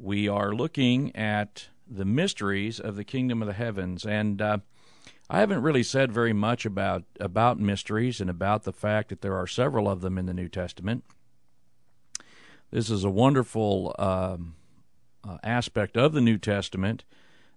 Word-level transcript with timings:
we 0.00 0.28
are 0.28 0.54
looking 0.54 1.14
at 1.14 1.68
the 1.86 2.04
mysteries 2.04 2.80
of 2.80 2.96
the 2.96 3.04
kingdom 3.04 3.42
of 3.42 3.48
the 3.48 3.54
heavens. 3.54 4.06
And 4.06 4.40
uh, 4.40 4.58
I 5.28 5.40
haven't 5.40 5.62
really 5.62 5.82
said 5.82 6.10
very 6.10 6.32
much 6.32 6.64
about, 6.64 7.04
about 7.18 7.60
mysteries 7.60 8.20
and 8.20 8.30
about 8.30 8.62
the 8.62 8.72
fact 8.72 9.10
that 9.10 9.20
there 9.20 9.36
are 9.36 9.46
several 9.46 9.88
of 9.88 10.00
them 10.00 10.16
in 10.16 10.26
the 10.26 10.34
New 10.34 10.48
Testament. 10.48 11.04
This 12.70 12.88
is 12.88 13.04
a 13.04 13.10
wonderful 13.10 13.94
um, 13.98 14.54
uh, 15.28 15.38
aspect 15.42 15.96
of 15.96 16.12
the 16.12 16.20
New 16.20 16.38
Testament 16.38 17.04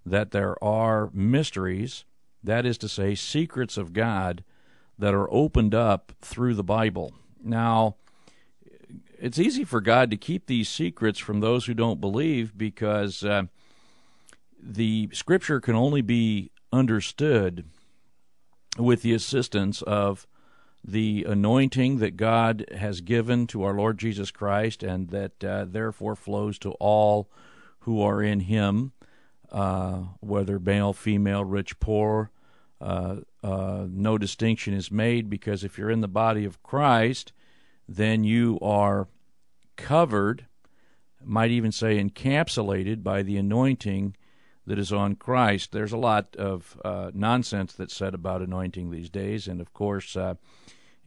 that 0.06 0.32
there 0.32 0.62
are 0.62 1.10
mysteries, 1.14 2.04
that 2.44 2.66
is 2.66 2.78
to 2.80 2.90
say, 2.90 3.16
secrets 3.16 3.78
of 3.78 3.94
God 3.94 4.44
that 5.00 5.14
are 5.14 5.32
opened 5.32 5.74
up 5.74 6.12
through 6.22 6.56
the 6.56 6.64
Bible. 6.64 7.14
Now, 7.42 7.96
it's 9.24 9.40
easy 9.40 9.64
for 9.64 9.80
God 9.80 10.12
to 10.12 10.18
keep 10.18 10.48
these 10.48 10.68
secrets 10.68 11.18
from 11.18 11.40
those 11.40 11.66
who 11.66 11.74
don't 11.74 12.02
believe 12.02 12.58
because 12.58 13.24
uh, 13.24 13.44
the 14.62 15.10
Scripture 15.14 15.62
can 15.62 15.76
only 15.76 16.02
be 16.02 16.52
understood 16.74 17.64
with 18.78 19.02
the 19.02 19.14
assistance 19.14 19.82
of 19.84 20.28
the 20.84 21.26
anointing 21.26 22.00
that 22.00 22.18
God 22.18 22.66
has 22.76 23.00
given 23.00 23.48
to 23.48 23.64
our 23.64 23.74
Lord 23.74 23.98
Jesus 23.98 24.30
Christ 24.30 24.84
and 24.84 25.10
that 25.12 25.42
uh, 25.42 25.68
therefore 25.70 26.18
flows 26.18 26.60
to 26.60 26.72
all 26.72 27.30
who 27.80 28.02
are 28.02 28.22
in 28.22 28.42
Him, 28.42 28.92
uh, 29.54 30.00
whether 30.20 30.60
male, 30.60 30.92
female, 30.92 31.46
rich, 31.46 31.80
poor. 31.80 32.30
Uh, 32.82 33.22
uh 33.42 33.86
no 33.90 34.18
distinction 34.18 34.74
is 34.74 34.92
made 34.92 35.30
because 35.30 35.64
if 35.64 35.78
you're 35.78 35.90
in 35.90 36.02
the 36.02 36.10
body 36.10 36.44
of 36.44 36.62
Christ, 36.62 37.32
then 37.88 38.26
you 38.26 38.60
are 38.62 39.08
covered, 39.76 40.46
might 41.24 41.52
even 41.52 41.72
say 41.72 42.04
encapsulated 42.04 43.04
by 43.04 43.24
the 43.24 43.38
anointing 43.38 44.16
that 44.66 44.80
is 44.80 44.94
on 44.94 45.16
Christ. 45.16 45.72
There's 45.72 45.92
a 45.92 45.98
lot 45.98 46.36
of 46.38 46.80
uh, 46.84 47.12
nonsense 47.14 47.74
that's 47.74 47.96
said 47.96 48.14
about 48.14 48.42
anointing 48.42 48.92
these 48.92 49.10
days, 49.10 49.48
and 49.48 49.60
of 49.60 49.74
course, 49.74 50.16
uh, 50.16 50.36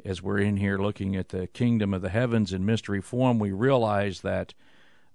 as 0.04 0.22
we're 0.22 0.38
in 0.38 0.58
here 0.58 0.78
looking 0.78 1.16
at 1.16 1.30
the 1.30 1.46
kingdom 1.46 1.94
of 1.94 2.02
the 2.02 2.10
heavens 2.10 2.52
in 2.52 2.66
mystery 2.66 3.00
form, 3.00 3.38
we 3.38 3.52
realize 3.52 4.20
that 4.20 4.54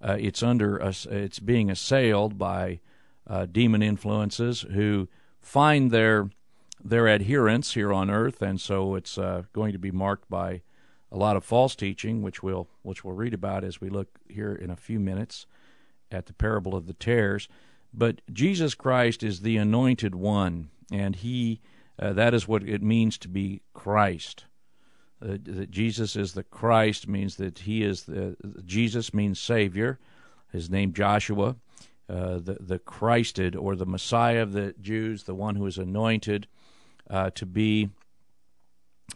uh, 0.00 0.16
it's 0.18 0.42
under 0.42 0.82
us, 0.82 1.06
it's 1.06 1.38
being 1.38 1.70
assailed 1.70 2.36
by 2.36 2.80
uh, 3.26 3.46
demon 3.46 3.82
influences 3.82 4.62
who 4.72 5.08
find 5.40 5.90
their 5.90 6.30
their 6.84 7.08
adherents 7.08 7.74
here 7.74 7.92
on 7.92 8.10
earth, 8.10 8.42
and 8.42 8.60
so 8.60 8.96
it's 8.96 9.16
uh, 9.16 9.42
going 9.52 9.70
to 9.72 9.78
be 9.78 9.92
marked 9.92 10.28
by 10.28 10.62
a 11.12 11.18
lot 11.18 11.36
of 11.36 11.44
false 11.44 11.76
teaching, 11.76 12.22
which 12.22 12.42
we'll 12.42 12.68
which 12.82 13.04
we'll 13.04 13.14
read 13.14 13.34
about 13.34 13.62
as 13.62 13.80
we 13.80 13.90
look 13.90 14.08
here 14.28 14.54
in 14.54 14.70
a 14.70 14.76
few 14.76 14.98
minutes 14.98 15.46
at 16.10 16.26
the 16.26 16.32
parable 16.32 16.74
of 16.74 16.86
the 16.86 16.94
tares. 16.94 17.48
But 17.92 18.22
Jesus 18.32 18.74
Christ 18.74 19.22
is 19.22 19.40
the 19.40 19.58
anointed 19.58 20.14
one, 20.14 20.70
and 20.90 21.14
he 21.14 21.60
uh, 21.98 22.14
that 22.14 22.32
is 22.32 22.48
what 22.48 22.62
it 22.62 22.82
means 22.82 23.18
to 23.18 23.28
be 23.28 23.60
Christ. 23.74 24.46
Uh, 25.20 25.36
that 25.44 25.70
Jesus 25.70 26.16
is 26.16 26.32
the 26.32 26.42
Christ 26.42 27.06
means 27.06 27.36
that 27.36 27.60
he 27.60 27.84
is 27.84 28.04
the 28.04 28.36
Jesus 28.64 29.12
means 29.12 29.38
Savior. 29.38 29.98
His 30.50 30.70
name 30.70 30.94
Joshua, 30.94 31.56
uh, 32.08 32.38
the 32.38 32.56
the 32.58 32.78
Christed 32.78 33.54
or 33.54 33.76
the 33.76 33.86
Messiah 33.86 34.42
of 34.42 34.52
the 34.52 34.74
Jews, 34.80 35.24
the 35.24 35.34
one 35.34 35.56
who 35.56 35.66
is 35.66 35.76
anointed 35.76 36.48
uh, 37.10 37.30
to 37.34 37.44
be 37.44 37.90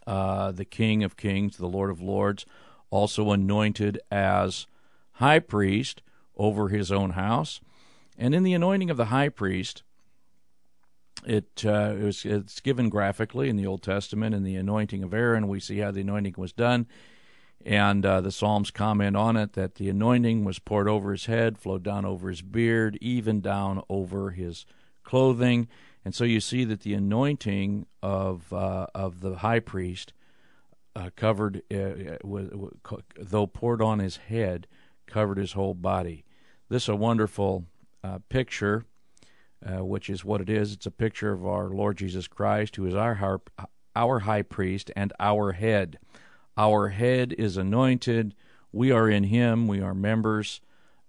uh, 0.05 0.51
the 0.51 0.65
King 0.65 1.03
of 1.03 1.17
Kings, 1.17 1.57
the 1.57 1.67
Lord 1.67 1.89
of 1.89 2.01
Lords, 2.01 2.45
also 2.89 3.31
anointed 3.31 3.99
as 4.11 4.67
high 5.13 5.39
priest 5.39 6.01
over 6.35 6.69
his 6.69 6.91
own 6.91 7.11
house. 7.11 7.59
And 8.17 8.33
in 8.33 8.43
the 8.43 8.53
anointing 8.53 8.89
of 8.89 8.97
the 8.97 9.05
high 9.05 9.29
priest, 9.29 9.83
it, 11.25 11.63
uh, 11.65 11.95
it 11.97 12.03
was, 12.03 12.25
it's 12.25 12.59
given 12.61 12.89
graphically 12.89 13.49
in 13.49 13.57
the 13.57 13.65
Old 13.65 13.81
Testament. 13.81 14.33
In 14.35 14.43
the 14.43 14.55
anointing 14.55 15.03
of 15.03 15.13
Aaron, 15.13 15.47
we 15.47 15.59
see 15.59 15.79
how 15.79 15.91
the 15.91 16.01
anointing 16.01 16.35
was 16.37 16.53
done. 16.53 16.87
And 17.65 18.05
uh, 18.05 18.21
the 18.21 18.31
Psalms 18.31 18.71
comment 18.71 19.17
on 19.17 19.35
it 19.35 19.53
that 19.53 19.75
the 19.75 19.89
anointing 19.89 20.45
was 20.45 20.59
poured 20.59 20.87
over 20.87 21.11
his 21.11 21.25
head, 21.25 21.57
flowed 21.57 21.83
down 21.83 22.05
over 22.05 22.29
his 22.29 22.41
beard, 22.41 22.97
even 23.01 23.41
down 23.41 23.81
over 23.89 24.31
his 24.31 24.65
clothing. 25.03 25.67
And 26.07 26.15
so 26.15 26.23
you 26.23 26.39
see 26.39 26.63
that 26.63 26.83
the 26.83 26.93
anointing 26.93 27.85
of 28.01 28.53
uh, 28.53 28.87
of 28.95 29.19
the 29.19 29.39
high 29.39 29.59
priest 29.59 30.13
uh, 30.95 31.09
covered, 31.17 31.63
uh, 31.69 32.15
uh 32.23 32.97
though 33.19 33.45
poured 33.45 33.81
on 33.81 33.99
his 33.99 34.15
head, 34.15 34.67
covered 35.05 35.37
his 35.37 35.51
whole 35.51 35.73
body. 35.73 36.23
This 36.69 36.83
is 36.83 36.89
a 36.89 36.95
wonderful 36.95 37.65
uh, 38.05 38.19
picture, 38.29 38.85
uh, 39.65 39.83
which 39.83 40.09
is 40.09 40.23
what 40.23 40.39
it 40.39 40.49
is. 40.49 40.71
It's 40.71 40.85
a 40.85 40.91
picture 40.91 41.33
of 41.33 41.45
our 41.45 41.71
Lord 41.71 41.97
Jesus 41.97 42.29
Christ, 42.29 42.77
who 42.77 42.85
is 42.85 42.95
our 42.95 43.15
harp, 43.15 43.49
our 43.93 44.19
high 44.19 44.43
priest 44.43 44.89
and 44.95 45.11
our 45.19 45.51
head. 45.51 45.99
Our 46.55 46.87
head 46.87 47.35
is 47.37 47.57
anointed. 47.57 48.33
We 48.71 48.91
are 48.91 49.09
in 49.09 49.25
Him. 49.25 49.67
We 49.67 49.81
are 49.81 49.93
members 49.93 50.61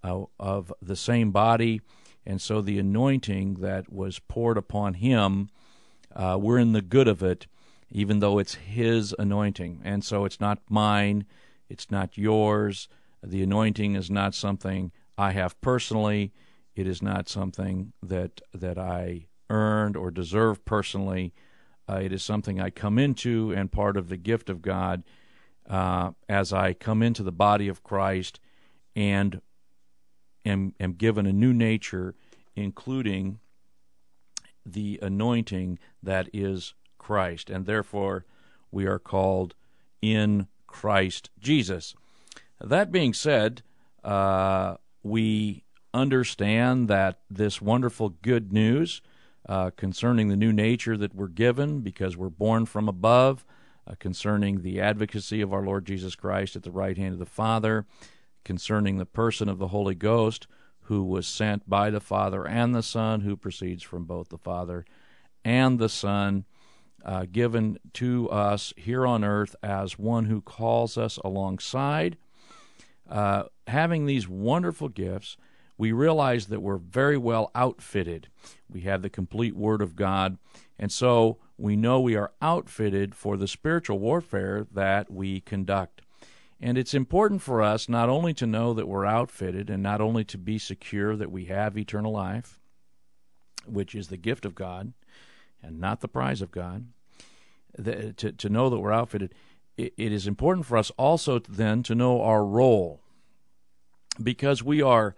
of 0.02 0.72
the 0.82 0.96
same 0.96 1.30
body 1.30 1.82
and 2.28 2.42
so 2.42 2.60
the 2.60 2.78
anointing 2.78 3.54
that 3.54 3.90
was 3.90 4.18
poured 4.18 4.58
upon 4.58 4.94
him, 4.94 5.48
uh, 6.14 6.36
we're 6.38 6.58
in 6.58 6.72
the 6.72 6.82
good 6.82 7.08
of 7.08 7.22
it, 7.22 7.46
even 7.90 8.18
though 8.18 8.38
it's 8.38 8.56
his 8.56 9.14
anointing. 9.18 9.80
And 9.82 10.04
so 10.04 10.26
it's 10.26 10.38
not 10.38 10.60
mine, 10.68 11.24
it's 11.70 11.90
not 11.90 12.18
yours. 12.18 12.86
The 13.22 13.42
anointing 13.42 13.94
is 13.96 14.10
not 14.10 14.34
something 14.34 14.92
I 15.16 15.32
have 15.32 15.58
personally. 15.62 16.34
It 16.76 16.86
is 16.86 17.00
not 17.00 17.30
something 17.30 17.94
that 18.02 18.42
that 18.52 18.76
I 18.76 19.28
earned 19.48 19.96
or 19.96 20.10
deserve 20.10 20.66
personally. 20.66 21.32
Uh, 21.88 22.00
it 22.02 22.12
is 22.12 22.22
something 22.22 22.60
I 22.60 22.68
come 22.68 22.98
into 22.98 23.52
and 23.52 23.72
part 23.72 23.96
of 23.96 24.10
the 24.10 24.18
gift 24.18 24.50
of 24.50 24.60
God 24.60 25.02
uh, 25.66 26.10
as 26.28 26.52
I 26.52 26.74
come 26.74 27.02
into 27.02 27.22
the 27.22 27.32
body 27.32 27.68
of 27.68 27.82
Christ 27.82 28.38
and 28.94 29.40
am, 30.44 30.74
am 30.80 30.92
given 30.92 31.26
a 31.26 31.32
new 31.32 31.52
nature, 31.52 32.14
including 32.54 33.40
the 34.64 34.98
anointing 35.02 35.78
that 36.02 36.28
is 36.32 36.74
Christ. 36.98 37.50
And 37.50 37.66
therefore, 37.66 38.24
we 38.70 38.86
are 38.86 38.98
called 38.98 39.54
in 40.02 40.48
Christ 40.66 41.30
Jesus. 41.38 41.94
That 42.60 42.92
being 42.92 43.14
said, 43.14 43.62
uh, 44.04 44.76
we 45.02 45.64
understand 45.94 46.88
that 46.88 47.20
this 47.30 47.62
wonderful 47.62 48.10
good 48.10 48.52
news 48.52 49.00
uh, 49.48 49.70
concerning 49.76 50.28
the 50.28 50.36
new 50.36 50.52
nature 50.52 50.96
that 50.96 51.14
we're 51.14 51.28
given 51.28 51.80
because 51.80 52.16
we're 52.16 52.28
born 52.28 52.66
from 52.66 52.88
above, 52.88 53.44
uh, 53.86 53.94
concerning 53.98 54.62
the 54.62 54.80
advocacy 54.80 55.40
of 55.40 55.52
our 55.52 55.64
Lord 55.64 55.86
Jesus 55.86 56.14
Christ 56.14 56.56
at 56.56 56.62
the 56.62 56.70
right 56.70 56.96
hand 56.96 57.14
of 57.14 57.18
the 57.18 57.26
Father, 57.26 57.86
concerning 58.44 58.98
the 58.98 59.06
person 59.06 59.48
of 59.48 59.58
the 59.58 59.68
Holy 59.68 59.94
Ghost, 59.94 60.46
who 60.82 61.04
was 61.04 61.26
sent 61.26 61.68
by 61.68 61.90
the 61.90 62.00
Father 62.00 62.46
and 62.46 62.74
the 62.74 62.82
Son, 62.82 63.20
who 63.20 63.36
proceeds 63.36 63.82
from 63.82 64.04
both 64.04 64.30
the 64.30 64.38
Father 64.38 64.84
and 65.44 65.78
the 65.78 65.88
Son, 65.88 66.44
uh, 67.04 67.26
given 67.30 67.78
to 67.94 68.28
us 68.30 68.72
here 68.76 69.06
on 69.06 69.22
earth 69.22 69.54
as 69.62 69.98
one 69.98 70.26
who 70.26 70.40
calls 70.40 70.96
us 70.96 71.18
alongside. 71.18 72.16
Uh, 73.08 73.44
having 73.66 74.06
these 74.06 74.28
wonderful 74.28 74.88
gifts, 74.88 75.36
we 75.76 75.92
realize 75.92 76.46
that 76.46 76.60
we're 76.60 76.76
very 76.76 77.16
well 77.16 77.50
outfitted. 77.54 78.28
We 78.68 78.80
have 78.82 79.02
the 79.02 79.10
complete 79.10 79.56
Word 79.56 79.80
of 79.80 79.94
God, 79.94 80.38
and 80.78 80.90
so 80.90 81.38
we 81.56 81.76
know 81.76 82.00
we 82.00 82.16
are 82.16 82.32
outfitted 82.42 83.14
for 83.14 83.36
the 83.36 83.48
spiritual 83.48 83.98
warfare 83.98 84.66
that 84.72 85.10
we 85.10 85.40
conduct. 85.40 86.02
And 86.60 86.76
it's 86.76 86.94
important 86.94 87.40
for 87.42 87.62
us 87.62 87.88
not 87.88 88.08
only 88.08 88.34
to 88.34 88.46
know 88.46 88.74
that 88.74 88.88
we're 88.88 89.06
outfitted 89.06 89.70
and 89.70 89.82
not 89.82 90.00
only 90.00 90.24
to 90.24 90.38
be 90.38 90.58
secure 90.58 91.14
that 91.14 91.30
we 91.30 91.44
have 91.44 91.78
eternal 91.78 92.12
life, 92.12 92.58
which 93.64 93.94
is 93.94 94.08
the 94.08 94.16
gift 94.16 94.44
of 94.44 94.54
God 94.54 94.92
and 95.62 95.78
not 95.78 96.00
the 96.00 96.08
prize 96.08 96.42
of 96.42 96.50
God, 96.50 96.86
to, 97.84 98.32
to 98.32 98.48
know 98.48 98.70
that 98.70 98.78
we're 98.78 98.92
outfitted, 98.92 99.34
it, 99.76 99.92
it 99.96 100.12
is 100.12 100.26
important 100.26 100.66
for 100.66 100.76
us 100.76 100.90
also 100.96 101.38
then 101.38 101.82
to 101.84 101.94
know 101.94 102.22
our 102.22 102.44
role. 102.44 103.00
Because 104.20 104.62
we 104.62 104.82
are 104.82 105.14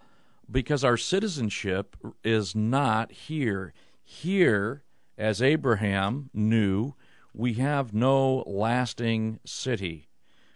because 0.50 0.84
our 0.84 0.96
citizenship 0.96 1.96
is 2.24 2.54
not 2.54 3.12
here. 3.12 3.72
Here 4.02 4.82
as 5.16 5.40
Abraham 5.40 6.28
knew 6.34 6.94
we 7.32 7.54
have 7.54 7.94
no 7.94 8.42
lasting 8.46 9.38
city 9.46 10.09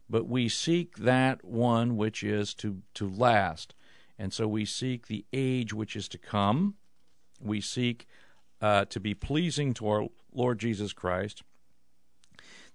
but 0.08 0.28
we 0.28 0.48
seek 0.48 0.96
that 0.96 1.44
one 1.44 1.96
which 1.96 2.22
is 2.22 2.54
to, 2.54 2.82
to 2.94 3.08
last. 3.08 3.74
And 4.18 4.32
so 4.32 4.46
we 4.46 4.64
seek 4.64 5.06
the 5.06 5.24
age 5.32 5.72
which 5.72 5.96
is 5.96 6.08
to 6.08 6.18
come. 6.18 6.74
We 7.40 7.60
seek 7.60 8.06
uh, 8.60 8.84
to 8.86 9.00
be 9.00 9.14
pleasing 9.14 9.74
to 9.74 9.88
our 9.88 10.06
Lord 10.32 10.58
Jesus 10.58 10.92
Christ, 10.92 11.42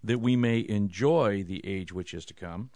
that 0.03 0.19
we 0.19 0.35
may 0.35 0.65
enjoy 0.67 1.43
the 1.43 1.65
age 1.65 1.91
which 1.91 2.13
is 2.13 2.25
to 2.25 2.33
come. 2.33 2.69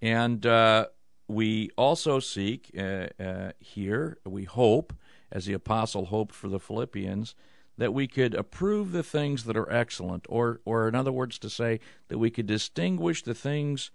And 0.00 0.44
uh, 0.46 0.86
we 1.26 1.70
also 1.76 2.20
seek 2.20 2.70
uh, 2.78 3.08
uh, 3.20 3.52
here, 3.58 4.18
we 4.24 4.44
hope, 4.44 4.92
as 5.30 5.46
the 5.46 5.52
apostle 5.52 6.06
hoped 6.06 6.34
for 6.34 6.48
the 6.48 6.60
Philippians, 6.60 7.34
that 7.78 7.94
we 7.94 8.06
could 8.06 8.34
approve 8.34 8.92
the 8.92 9.02
things 9.02 9.44
that 9.44 9.56
are 9.56 9.72
excellent, 9.72 10.26
or, 10.28 10.60
or 10.64 10.88
in 10.88 10.94
other 10.94 11.12
words, 11.12 11.38
to 11.38 11.48
say 11.48 11.80
that 12.08 12.18
we 12.18 12.30
could 12.30 12.46
distinguish 12.46 13.22
the 13.22 13.34
things 13.34 13.90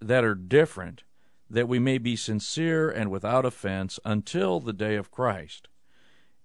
that 0.00 0.24
are 0.24 0.34
different, 0.34 1.04
that 1.48 1.68
we 1.68 1.78
may 1.78 1.96
be 1.96 2.16
sincere 2.16 2.90
and 2.90 3.10
without 3.10 3.46
offense 3.46 3.98
until 4.04 4.60
the 4.60 4.72
day 4.72 4.96
of 4.96 5.10
Christ. 5.10 5.68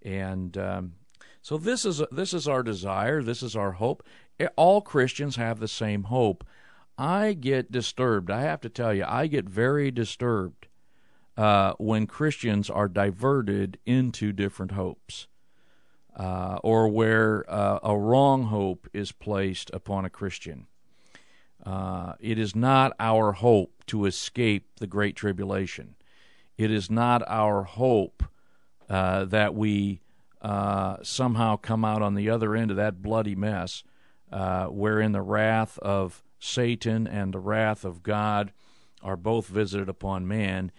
And 0.01 0.57
um, 0.57 0.93
so 1.41 1.57
this 1.57 1.83
is 1.85 2.01
this 2.11 2.33
is 2.33 2.47
our 2.47 2.63
desire. 2.63 3.21
This 3.23 3.41
is 3.41 3.55
our 3.55 3.73
hope. 3.73 4.03
All 4.55 4.81
Christians 4.81 5.35
have 5.35 5.59
the 5.59 5.67
same 5.67 6.03
hope. 6.03 6.45
I 6.97 7.33
get 7.33 7.71
disturbed. 7.71 8.29
I 8.29 8.41
have 8.41 8.61
to 8.61 8.69
tell 8.69 8.93
you, 8.93 9.05
I 9.07 9.27
get 9.27 9.45
very 9.45 9.89
disturbed 9.89 10.67
uh, 11.35 11.73
when 11.77 12.07
Christians 12.07 12.69
are 12.69 12.89
diverted 12.89 13.79
into 13.85 14.33
different 14.33 14.73
hopes, 14.73 15.27
uh, 16.15 16.59
or 16.63 16.87
where 16.87 17.45
uh, 17.47 17.79
a 17.83 17.97
wrong 17.97 18.43
hope 18.43 18.87
is 18.93 19.11
placed 19.11 19.69
upon 19.73 20.05
a 20.05 20.09
Christian. 20.09 20.67
Uh, 21.65 22.13
it 22.19 22.39
is 22.39 22.55
not 22.55 22.93
our 22.99 23.33
hope 23.33 23.83
to 23.87 24.05
escape 24.05 24.67
the 24.79 24.87
Great 24.87 25.15
Tribulation. 25.15 25.95
It 26.57 26.71
is 26.71 26.89
not 26.89 27.23
our 27.27 27.63
hope 27.63 28.23
uh, 28.89 29.25
that 29.25 29.53
we 29.53 30.01
uh, 30.41 30.97
somehow 31.03 31.57
come 31.57 31.85
out 31.85 32.01
on 32.01 32.15
the 32.15 32.29
other 32.29 32.55
end 32.55 32.71
of 32.71 32.77
that 32.77 33.01
bloody 33.01 33.35
mess, 33.35 33.83
wherein 34.69 35.11
the 35.11 35.21
wrath 35.21 35.77
of 35.79 36.23
Satan 36.39 37.07
and 37.07 37.33
the 37.33 37.39
wrath 37.39 37.83
of 37.83 38.03
God 38.03 38.51
are 39.01 39.17
both 39.17 39.47
visited 39.47 39.89
upon 39.89 40.27
man, 40.27 40.71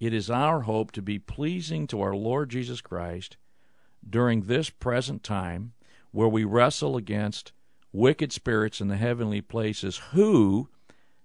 it 0.00 0.14
is 0.14 0.30
our 0.30 0.62
hope 0.62 0.92
to 0.92 1.02
be 1.02 1.18
pleasing 1.18 1.86
to 1.88 2.00
our 2.00 2.14
Lord 2.14 2.50
Jesus 2.50 2.80
Christ 2.80 3.36
during 4.08 4.42
this 4.42 4.70
present 4.70 5.22
time 5.22 5.72
where 6.10 6.28
we 6.28 6.44
wrestle 6.44 6.96
against 6.96 7.52
wicked 7.92 8.32
spirits 8.32 8.80
in 8.80 8.88
the 8.88 8.96
heavenly 8.96 9.40
places 9.40 9.98
who, 10.12 10.68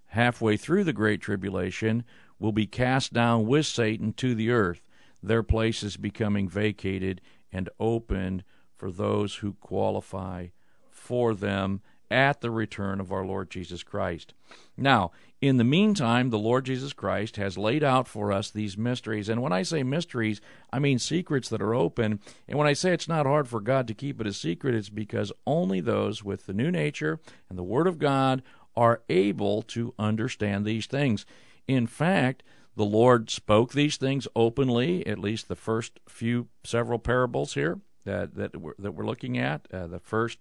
halfway 0.06 0.56
through 0.56 0.84
the 0.84 0.92
Great 0.92 1.20
Tribulation, 1.20 2.04
will 2.38 2.52
be 2.52 2.66
cast 2.66 3.12
down 3.12 3.46
with 3.46 3.66
Satan 3.66 4.12
to 4.14 4.34
the 4.34 4.50
earth, 4.50 4.82
their 5.22 5.42
places 5.42 5.96
becoming 5.96 6.48
vacated 6.48 7.20
and 7.52 7.68
opened 7.78 8.44
for 8.76 8.90
those 8.90 9.36
who 9.36 9.54
qualify 9.54 10.48
for 10.90 11.34
them 11.34 11.80
at 12.14 12.40
the 12.40 12.50
return 12.50 13.00
of 13.00 13.12
our 13.12 13.26
Lord 13.26 13.50
Jesus 13.50 13.82
Christ. 13.82 14.32
Now, 14.76 15.10
in 15.40 15.56
the 15.56 15.64
meantime, 15.64 16.30
the 16.30 16.38
Lord 16.38 16.64
Jesus 16.64 16.92
Christ 16.92 17.36
has 17.36 17.58
laid 17.58 17.82
out 17.82 18.06
for 18.06 18.32
us 18.32 18.50
these 18.50 18.78
mysteries. 18.78 19.28
And 19.28 19.42
when 19.42 19.52
I 19.52 19.62
say 19.62 19.82
mysteries, 19.82 20.40
I 20.72 20.78
mean 20.78 20.98
secrets 20.98 21.48
that 21.48 21.60
are 21.60 21.74
open. 21.74 22.20
And 22.48 22.56
when 22.56 22.68
I 22.68 22.72
say 22.72 22.92
it's 22.92 23.08
not 23.08 23.26
hard 23.26 23.48
for 23.48 23.60
God 23.60 23.88
to 23.88 23.94
keep 23.94 24.20
it 24.20 24.26
a 24.26 24.32
secret, 24.32 24.74
it's 24.74 24.88
because 24.88 25.32
only 25.46 25.80
those 25.80 26.22
with 26.24 26.46
the 26.46 26.54
new 26.54 26.70
nature 26.70 27.18
and 27.50 27.58
the 27.58 27.64
Word 27.64 27.86
of 27.86 27.98
God 27.98 28.42
are 28.76 29.02
able 29.08 29.62
to 29.62 29.92
understand 29.98 30.64
these 30.64 30.86
things. 30.86 31.26
In 31.66 31.86
fact, 31.86 32.42
the 32.76 32.84
Lord 32.84 33.28
spoke 33.28 33.72
these 33.72 33.96
things 33.96 34.26
openly, 34.34 35.06
at 35.06 35.18
least 35.18 35.48
the 35.48 35.56
first 35.56 36.00
few 36.08 36.48
several 36.64 36.98
parables 36.98 37.54
here 37.54 37.80
that, 38.04 38.34
that, 38.36 38.56
we're, 38.56 38.74
that 38.78 38.92
we're 38.92 39.06
looking 39.06 39.36
at. 39.36 39.66
Uh, 39.72 39.86
the 39.86 39.98
first 39.98 40.38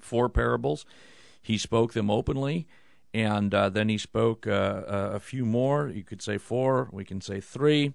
four 0.00 0.28
parables. 0.28 0.86
He 1.40 1.58
spoke 1.58 1.92
them 1.92 2.10
openly, 2.10 2.66
and 3.14 3.54
uh, 3.54 3.68
then 3.70 3.88
he 3.88 3.98
spoke 3.98 4.46
uh, 4.46 4.50
uh, 4.50 5.10
a 5.14 5.20
few 5.20 5.44
more. 5.46 5.88
You 5.88 6.04
could 6.04 6.20
say 6.20 6.38
four. 6.38 6.88
We 6.92 7.04
can 7.04 7.20
say 7.20 7.40
three, 7.40 7.94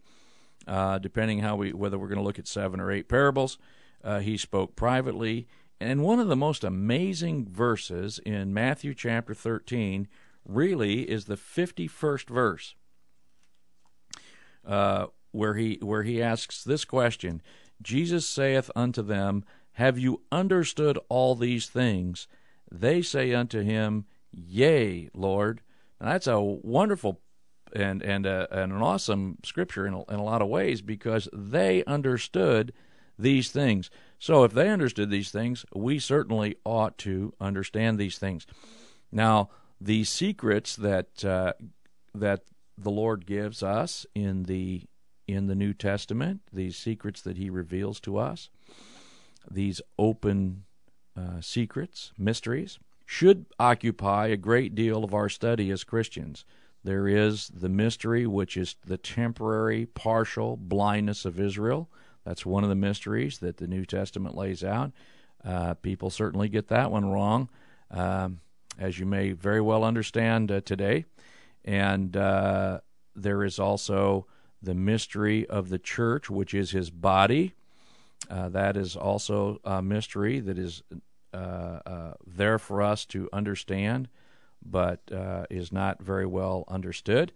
uh, 0.68 0.98
depending 0.98 1.40
how 1.40 1.56
we 1.56 1.72
whether 1.72 2.00
we're 2.00 2.08
going 2.08 2.18
to 2.18 2.24
look 2.24 2.40
at 2.40 2.48
seven 2.48 2.80
or 2.80 2.92
eight 2.92 3.08
parables. 3.08 3.58
Uh, 4.04 4.20
he 4.20 4.38
spoke 4.38 4.76
privately, 4.76 5.48
and 5.80 6.04
one 6.04 6.20
of 6.20 6.28
the 6.28 6.36
most 6.36 6.64
amazing 6.64 7.48
verses 7.48 8.20
in 8.26 8.54
Matthew 8.54 8.94
chapter 8.94 9.34
thirteen 9.34 10.08
really 10.46 11.10
is 11.10 11.26
the 11.26 11.38
fifty-first 11.38 12.28
verse, 12.30 12.76
uh, 14.68 15.06
where 15.32 15.54
he 15.54 15.80
where 15.82 16.04
he 16.04 16.22
asks 16.22 16.64
this 16.64 16.86
question: 16.86 17.42
Jesus 17.82 18.28
saith 18.28 18.72
unto 18.76 19.02
them 19.02 19.46
have 19.74 19.98
you 19.98 20.22
understood 20.32 21.00
all 21.10 21.36
these 21.36 21.68
things? 21.68 22.28
They 22.72 23.02
say 23.02 23.34
unto 23.34 23.62
him, 23.62 24.06
Yea, 24.32 25.10
Lord. 25.14 25.62
And 26.00 26.10
that's 26.10 26.28
a 26.28 26.40
wonderful 26.40 27.22
and 27.76 28.04
and, 28.04 28.28
uh, 28.28 28.48
and 28.52 28.72
an 28.72 28.82
awesome 28.82 29.38
scripture 29.44 29.88
in 29.88 29.94
a, 29.94 30.04
in 30.06 30.20
a 30.20 30.24
lot 30.24 30.42
of 30.42 30.48
ways 30.48 30.82
because 30.82 31.28
they 31.34 31.84
understood 31.86 32.74
these 33.18 33.52
things. 33.52 33.90
So 34.20 34.44
if 34.44 34.54
they 34.54 34.70
understood 34.70 35.10
these 35.10 35.32
things, 35.32 35.66
we 35.74 36.00
certainly 36.00 36.56
ought 36.66 36.98
to 37.00 37.34
understand 37.40 37.98
these 37.98 38.18
things. 38.18 38.46
Now, 39.12 39.50
the 39.80 40.04
secrets 40.04 40.76
that 40.78 41.26
uh, 41.26 41.54
that 42.16 42.44
the 42.78 42.92
Lord 42.92 43.26
gives 43.26 43.62
us 43.64 44.06
in 44.16 44.44
the 44.44 44.84
in 45.28 45.48
the 45.48 45.56
New 45.56 45.74
Testament, 45.74 46.42
these 46.52 46.78
secrets 46.78 47.22
that 47.22 47.38
He 47.38 47.50
reveals 47.50 48.00
to 48.02 48.18
us, 48.18 48.50
these 49.50 49.82
open 49.98 50.64
uh, 51.18 51.42
secrets, 51.42 52.12
mysteries, 52.18 52.80
should 53.06 53.46
occupy 53.60 54.28
a 54.28 54.38
great 54.38 54.74
deal 54.76 55.04
of 55.04 55.14
our 55.14 55.30
study 55.30 55.70
as 55.72 55.84
Christians. 55.84 56.46
There 56.84 57.08
is 57.08 57.50
the 57.54 57.70
mystery, 57.70 58.26
which 58.28 58.58
is 58.58 58.76
the 58.86 58.98
temporary, 58.98 59.86
partial 59.86 60.58
blindness 60.58 61.26
of 61.26 61.40
Israel. 61.40 61.90
That's 62.26 62.46
one 62.46 62.64
of 62.64 62.70
the 62.70 62.76
mysteries 62.76 63.40
that 63.40 63.58
the 63.58 63.68
New 63.68 63.86
Testament 63.86 64.36
lays 64.36 64.64
out. 64.64 64.92
Uh, 65.44 65.74
people 65.76 66.10
certainly 66.10 66.50
get 66.50 66.70
that 66.70 66.92
one 66.92 67.06
wrong, 67.06 67.50
um, 67.92 68.40
as 68.80 68.98
you 68.98 69.06
may 69.06 69.32
very 69.32 69.62
well 69.62 69.84
understand 69.84 70.52
uh, 70.52 70.62
today. 70.62 71.06
And 71.66 72.16
uh, 72.16 72.80
there 73.16 73.44
is 73.44 73.60
also 73.60 74.26
the 74.62 74.74
mystery 74.74 75.46
of 75.48 75.70
the 75.70 75.80
church, 75.80 76.30
which 76.30 76.54
is 76.54 76.72
his 76.72 76.90
body. 76.90 77.54
Uh, 78.30 78.50
that 78.50 78.78
is 78.78 78.96
also 78.96 79.60
a 79.64 79.82
mystery 79.82 80.40
that 80.40 80.58
is 80.58 80.82
uh, 81.34 81.80
uh, 81.86 82.14
there 82.28 82.60
for 82.60 82.82
us 82.82 83.06
to 83.06 83.28
understand, 83.34 84.08
but 84.64 85.00
uh, 85.12 85.46
is 85.50 85.72
not 85.72 86.02
very 86.02 86.26
well 86.26 86.64
understood, 86.68 87.32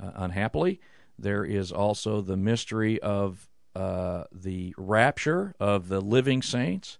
uh, 0.00 0.12
unhappily. 0.14 0.80
There 1.18 1.44
is 1.44 1.72
also 1.72 2.20
the 2.20 2.36
mystery 2.36 3.00
of 3.00 3.48
the 3.74 4.74
rapture 4.76 5.54
of 5.58 5.88
the 5.88 6.00
living 6.00 6.42
saints. 6.42 6.98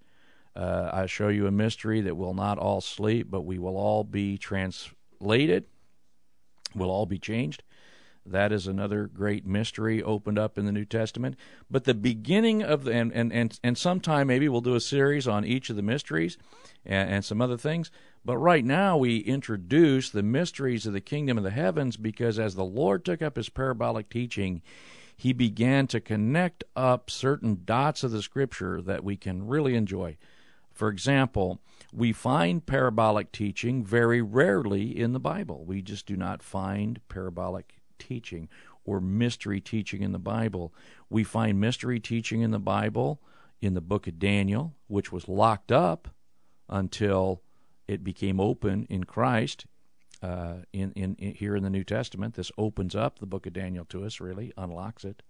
I 0.56 1.06
show 1.06 1.28
you 1.28 1.46
a 1.46 1.52
mystery 1.52 2.00
that 2.02 2.16
will 2.16 2.34
not 2.34 2.58
all 2.58 2.80
sleep, 2.80 3.28
but 3.30 3.42
we 3.42 3.58
will 3.58 3.76
all 3.76 4.04
be 4.04 4.36
translated, 4.36 5.64
we 6.74 6.80
will 6.80 6.90
all 6.90 7.06
be 7.06 7.18
changed. 7.18 7.62
That 8.24 8.52
is 8.52 8.66
another 8.66 9.06
great 9.06 9.46
mystery 9.46 10.02
opened 10.02 10.38
up 10.38 10.56
in 10.56 10.64
the 10.64 10.72
New 10.72 10.84
Testament. 10.84 11.36
But 11.70 11.84
the 11.84 11.94
beginning 11.94 12.62
of 12.62 12.84
the, 12.84 12.92
and, 12.92 13.12
and, 13.12 13.32
and, 13.32 13.58
and 13.64 13.76
sometime 13.76 14.28
maybe 14.28 14.48
we'll 14.48 14.60
do 14.60 14.76
a 14.76 14.80
series 14.80 15.26
on 15.26 15.44
each 15.44 15.70
of 15.70 15.76
the 15.76 15.82
mysteries 15.82 16.38
and, 16.86 17.10
and 17.10 17.24
some 17.24 17.42
other 17.42 17.56
things. 17.56 17.90
But 18.24 18.38
right 18.38 18.64
now 18.64 18.96
we 18.96 19.18
introduce 19.18 20.10
the 20.10 20.22
mysteries 20.22 20.86
of 20.86 20.92
the 20.92 21.00
kingdom 21.00 21.36
of 21.36 21.44
the 21.44 21.50
heavens 21.50 21.96
because 21.96 22.38
as 22.38 22.54
the 22.54 22.64
Lord 22.64 23.04
took 23.04 23.22
up 23.22 23.36
his 23.36 23.48
parabolic 23.48 24.08
teaching, 24.08 24.62
he 25.16 25.32
began 25.32 25.88
to 25.88 26.00
connect 26.00 26.62
up 26.76 27.10
certain 27.10 27.62
dots 27.64 28.04
of 28.04 28.12
the 28.12 28.22
scripture 28.22 28.80
that 28.82 29.02
we 29.02 29.16
can 29.16 29.46
really 29.46 29.74
enjoy. 29.74 30.16
For 30.72 30.88
example, 30.88 31.60
we 31.92 32.12
find 32.12 32.64
parabolic 32.64 33.32
teaching 33.32 33.84
very 33.84 34.22
rarely 34.22 34.96
in 34.96 35.12
the 35.12 35.20
Bible. 35.20 35.64
We 35.64 35.82
just 35.82 36.06
do 36.06 36.16
not 36.16 36.42
find 36.42 37.00
parabolic 37.08 37.81
teaching 38.02 38.48
or 38.84 39.00
mystery 39.00 39.60
teaching 39.60 40.02
in 40.02 40.12
the 40.12 40.18
Bible. 40.18 40.74
We 41.08 41.24
find 41.24 41.60
mystery 41.60 42.00
teaching 42.00 42.42
in 42.42 42.50
the 42.50 42.58
Bible 42.58 43.20
in 43.60 43.74
the 43.74 43.80
book 43.80 44.06
of 44.06 44.18
Daniel, 44.18 44.74
which 44.88 45.12
was 45.12 45.28
locked 45.28 45.70
up 45.70 46.08
until 46.68 47.42
it 47.86 48.02
became 48.02 48.40
open 48.40 48.86
in 48.90 49.04
Christ. 49.04 49.66
Uh, 50.20 50.58
in, 50.72 50.92
in, 50.92 51.16
in 51.16 51.34
here 51.34 51.56
in 51.56 51.62
the 51.62 51.70
New 51.70 51.84
Testament, 51.84 52.34
this 52.34 52.52
opens 52.56 52.94
up 52.94 53.18
the 53.18 53.26
book 53.26 53.46
of 53.46 53.52
Daniel 53.52 53.84
to 53.86 54.04
us. 54.04 54.20
Really 54.20 54.52
unlocks 54.56 55.04
it. 55.04 55.22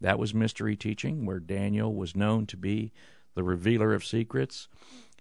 That 0.00 0.18
was 0.18 0.34
mystery 0.34 0.76
teaching, 0.76 1.24
where 1.24 1.40
Daniel 1.40 1.94
was 1.94 2.16
known 2.16 2.46
to 2.46 2.56
be 2.56 2.92
the 3.34 3.42
revealer 3.42 3.94
of 3.94 4.04
secrets. 4.04 4.68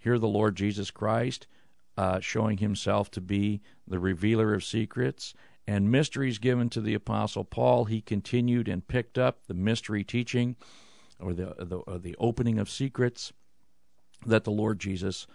Here, 0.01 0.19
the 0.19 0.27
Lord 0.27 0.55
Jesus 0.55 0.91
Christ 0.91 1.47
uh, 1.97 2.19
showing 2.19 2.57
himself 2.57 3.09
to 3.11 3.21
be 3.21 3.61
the 3.87 3.99
revealer 3.99 4.53
of 4.53 4.63
secrets 4.63 5.33
and 5.67 5.91
mysteries 5.91 6.37
given 6.37 6.69
to 6.69 6.81
the 6.81 6.93
Apostle 6.93 7.43
Paul, 7.43 7.85
he 7.85 8.01
continued 8.01 8.67
and 8.67 8.87
picked 8.87 9.17
up 9.17 9.47
the 9.47 9.53
mystery 9.53 10.03
teaching 10.03 10.55
or 11.19 11.33
the, 11.33 11.55
the, 11.57 11.77
or 11.77 11.97
the 11.97 12.15
opening 12.19 12.59
of 12.59 12.69
secrets 12.69 13.33
that 14.25 14.43
the 14.43 14.51
Lord 14.51 14.79
Jesus 14.79 15.27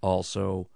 also 0.00 0.68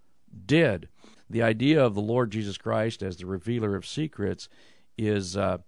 did. 0.47 0.89
The 1.29 1.43
idea 1.43 1.85
of 1.85 1.95
the 1.95 2.01
Lord 2.01 2.31
Jesus 2.31 2.59
Christ 2.59 3.03
as 3.03 3.17
the 3.17 3.27
revealer 3.27 3.77
of 3.77 3.87
secrets 3.87 4.49
is 4.97 5.37
uh, 5.37 5.59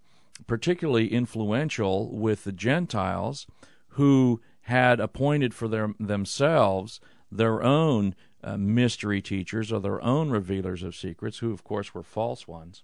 particularly 0.46 1.12
influential 1.12 2.10
with 2.16 2.44
the 2.44 2.52
Gentiles 2.52 3.46
who 3.88 4.40
had 4.62 5.00
appointed 5.00 5.54
for 5.54 5.68
their, 5.68 5.94
themselves 5.98 7.00
their 7.30 7.62
own 7.62 8.14
uh, 8.44 8.56
mystery 8.56 9.22
teachers 9.22 9.72
or 9.72 9.80
their 9.80 10.02
own 10.02 10.30
revealers 10.30 10.82
of 10.82 10.94
secrets, 10.94 11.38
who, 11.38 11.52
of 11.52 11.64
course, 11.64 11.94
were 11.94 12.02
false 12.02 12.46
ones. 12.46 12.82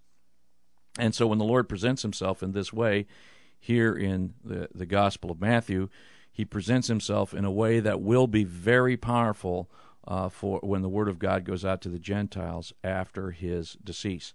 And 0.98 1.14
so 1.14 1.26
when 1.26 1.38
the 1.38 1.44
Lord 1.44 1.68
presents 1.68 2.02
himself 2.02 2.42
in 2.42 2.52
this 2.52 2.72
way 2.72 3.06
here 3.58 3.94
in 3.94 4.34
the, 4.44 4.68
the 4.74 4.86
Gospel 4.86 5.30
of 5.30 5.40
Matthew, 5.40 5.88
he 6.30 6.44
presents 6.44 6.88
himself 6.88 7.32
in 7.32 7.44
a 7.44 7.50
way 7.50 7.80
that 7.80 8.00
will 8.00 8.26
be 8.26 8.44
very 8.44 8.96
powerful 8.96 9.70
uh, 10.06 10.28
for 10.28 10.60
when 10.60 10.82
the 10.82 10.88
Word 10.88 11.08
of 11.08 11.18
God 11.18 11.44
goes 11.44 11.64
out 11.64 11.80
to 11.82 11.88
the 11.88 11.98
Gentiles 11.98 12.72
after 12.82 13.30
his 13.30 13.76
decease. 13.82 14.34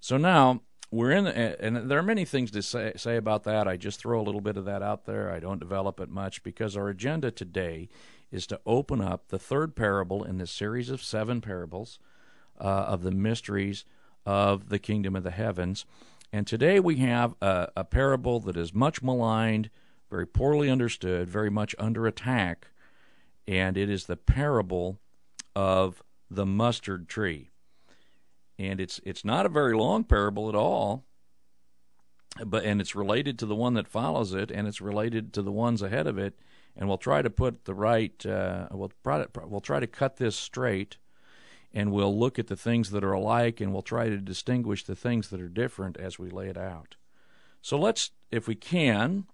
So 0.00 0.16
now 0.16 0.62
we're 0.90 1.12
in, 1.12 1.26
and 1.26 1.90
there 1.90 1.98
are 1.98 2.02
many 2.02 2.24
things 2.24 2.50
to 2.52 2.62
say, 2.62 2.92
say 2.96 3.16
about 3.16 3.44
that. 3.44 3.68
I 3.68 3.76
just 3.76 4.00
throw 4.00 4.20
a 4.20 4.22
little 4.24 4.40
bit 4.40 4.56
of 4.56 4.64
that 4.64 4.82
out 4.82 5.04
there. 5.04 5.30
I 5.30 5.38
don't 5.38 5.60
develop 5.60 6.00
it 6.00 6.08
much 6.08 6.42
because 6.42 6.76
our 6.76 6.88
agenda 6.88 7.30
today 7.30 7.88
is 8.32 8.46
to 8.48 8.60
open 8.64 9.00
up 9.00 9.28
the 9.28 9.38
third 9.38 9.76
parable 9.76 10.24
in 10.24 10.38
this 10.38 10.50
series 10.50 10.90
of 10.90 11.02
seven 11.02 11.40
parables 11.40 11.98
uh, 12.60 12.64
of 12.64 13.02
the 13.02 13.10
mysteries 13.10 13.84
of 14.26 14.68
the 14.68 14.78
kingdom 14.78 15.16
of 15.16 15.22
the 15.22 15.30
heavens. 15.30 15.84
And 16.32 16.46
today 16.46 16.78
we 16.78 16.96
have 16.96 17.34
a, 17.40 17.68
a 17.76 17.84
parable 17.84 18.40
that 18.40 18.56
is 18.56 18.72
much 18.72 19.02
maligned, 19.02 19.70
very 20.10 20.26
poorly 20.26 20.70
understood, 20.70 21.28
very 21.28 21.50
much 21.50 21.74
under 21.78 22.06
attack, 22.06 22.68
and 23.48 23.76
it 23.76 23.90
is 23.90 24.06
the 24.06 24.16
parable 24.16 25.00
of 25.56 26.02
the 26.30 26.46
mustard 26.46 27.08
tree. 27.08 27.50
And 28.58 28.80
it's 28.80 29.00
it's 29.04 29.24
not 29.24 29.46
a 29.46 29.48
very 29.48 29.74
long 29.74 30.04
parable 30.04 30.48
at 30.48 30.54
all, 30.54 31.04
but 32.44 32.64
and 32.64 32.80
it's 32.80 32.94
related 32.94 33.38
to 33.40 33.46
the 33.46 33.56
one 33.56 33.74
that 33.74 33.88
follows 33.88 34.34
it, 34.34 34.50
and 34.50 34.68
it's 34.68 34.80
related 34.80 35.32
to 35.32 35.42
the 35.42 35.52
ones 35.52 35.82
ahead 35.82 36.06
of 36.06 36.18
it. 36.18 36.38
And 36.76 36.88
we'll 36.88 36.98
try 36.98 37.22
to 37.22 37.30
put 37.30 37.64
the 37.64 37.74
right. 37.74 38.24
Uh, 38.24 38.68
we'll 38.70 38.92
we'll 39.04 39.60
try 39.60 39.80
to 39.80 39.86
cut 39.86 40.16
this 40.16 40.36
straight 40.36 40.98
and 41.72 41.92
we'll 41.92 42.16
look 42.16 42.38
at 42.38 42.48
the 42.48 42.56
things 42.56 42.90
that 42.90 43.04
are 43.04 43.12
alike 43.12 43.60
and 43.60 43.72
we'll 43.72 43.82
try 43.82 44.08
to 44.08 44.16
distinguish 44.18 44.84
the 44.84 44.96
things 44.96 45.28
that 45.30 45.40
are 45.40 45.48
different 45.48 45.96
as 45.96 46.18
we 46.18 46.30
lay 46.30 46.48
it 46.48 46.58
out. 46.58 46.96
So 47.62 47.78
let's, 47.78 48.10
if 48.30 48.48
we 48.48 48.54
can, 48.54 49.26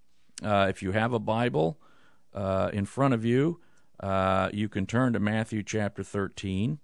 uh, 0.43 0.67
if 0.69 0.83
you 0.83 0.93
have 0.93 1.13
a 1.13 1.19
Bible 1.19 1.79
uh, 2.35 2.71
in 2.73 2.85
front 2.85 3.15
of 3.15 3.25
you, 3.25 3.61
uh, 4.01 4.51
you 4.53 4.69
can 4.69 4.87
turn 4.87 5.15
to 5.15 5.21
Matthew 5.21 5.63
chapter 5.63 6.03
13 6.03 6.79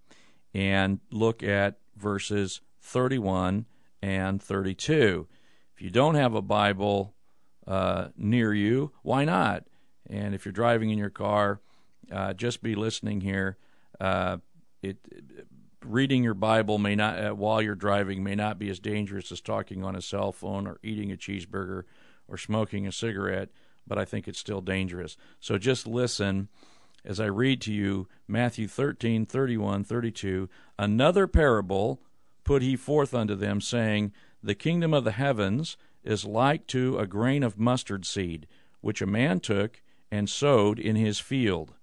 and 0.55 1.01
look 1.11 1.43
at 1.43 1.79
verses 1.97 2.61
31 2.81 3.67
and 4.01 4.43
32. 4.43 5.27
If 5.75 5.83
you 5.83 5.91
don't 5.91 6.15
have 6.15 6.35
a 6.35 6.43
Bible 6.43 7.15
uh, 7.67 8.09
near 8.17 8.55
you, 8.55 8.93
why 9.03 9.25
not? 9.25 9.65
And 10.09 10.35
if 10.35 10.45
you're 10.45 10.53
driving 10.53 10.91
in 10.91 10.99
your 10.99 11.11
car, 11.11 11.61
uh, 12.11 12.33
just 12.33 12.63
be 12.63 12.75
listening 12.75 13.21
here. 13.21 13.57
It, 14.83 14.99
reading 15.85 16.23
your 16.25 16.35
Bible 16.35 16.79
may 16.79 16.95
not 16.95 17.25
uh, 17.25 17.31
while 17.35 17.63
you're 17.63 17.75
driving 17.75 18.23
may 18.23 18.35
not 18.35 18.59
be 18.59 18.69
as 18.69 18.79
dangerous 18.79 19.33
as 19.33 19.41
talking 19.41 19.85
on 19.85 19.97
a 19.97 20.03
cell 20.03 20.33
phone 20.33 20.67
or 20.67 20.79
eating 20.83 21.13
a 21.13 21.17
cheeseburger 21.17 21.85
or 22.29 22.37
smoking 22.37 22.87
a 22.87 22.93
cigarette, 22.93 23.51
but 23.87 23.99
I 23.99 24.05
think 24.05 24.29
it's 24.29 24.39
still 24.39 24.61
dangerous. 24.61 25.17
So 25.41 25.59
just 25.59 25.87
listen 25.87 26.49
as 27.05 27.21
I 27.21 27.27
read 27.27 27.61
to 27.63 27.73
you 27.73 28.09
Matthew 28.29 28.69
13, 28.69 29.27
31, 29.27 29.85
32. 29.85 30.49
Another 30.79 31.27
parable 31.27 32.01
put 32.45 32.63
he 32.63 32.77
forth 32.77 33.15
unto 33.15 33.35
them, 33.35 33.61
saying, 33.61 34.13
The 34.43 34.55
kingdom 34.55 34.95
of 34.95 35.05
the 35.05 35.13
heavens 35.13 35.77
is 36.05 36.25
like 36.25 36.67
to 36.69 36.99
a 36.99 37.07
grain 37.07 37.43
of 37.43 37.59
mustard 37.59 38.05
seed, 38.05 38.47
which 38.81 39.03
a 39.03 39.07
man 39.07 39.41
took 39.41 39.83
and 40.11 40.29
sowed 40.29 40.79
in 40.79 40.97
his 40.97 41.19
field, 41.19 41.75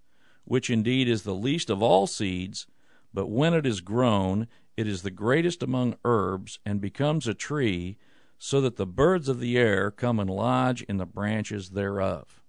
which 0.44 0.70
indeed 0.70 1.08
is 1.08 1.24
the 1.24 1.36
least 1.36 1.70
of 1.70 1.82
all 1.82 2.08
seeds 2.08 2.68
but 3.14 3.28
when 3.28 3.54
it 3.54 3.66
is 3.66 3.82
grown, 3.82 4.48
it 4.78 4.88
is 4.88 5.02
the 5.02 5.12
greatest 5.12 5.62
among 5.62 5.96
herbs, 6.06 6.60
and 6.66 6.80
becomes 6.80 7.28
a 7.28 7.34
tree, 7.34 7.98
so 8.38 8.62
that 8.62 8.78
the 8.78 8.86
birds 8.86 9.28
of 9.28 9.40
the 9.40 9.58
air 9.58 9.92
come 9.92 10.20
and 10.20 10.30
lodge 10.30 10.82
in 10.84 10.98
the 10.98 11.06
branches 11.06 11.72
thereof. 11.72 12.42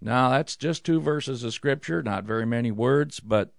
Now, 0.00 0.30
that's 0.30 0.56
just 0.56 0.84
two 0.84 1.00
verses 1.00 1.42
of 1.42 1.52
Scripture, 1.52 2.02
not 2.02 2.24
very 2.24 2.46
many 2.46 2.70
words, 2.70 3.20
but 3.20 3.52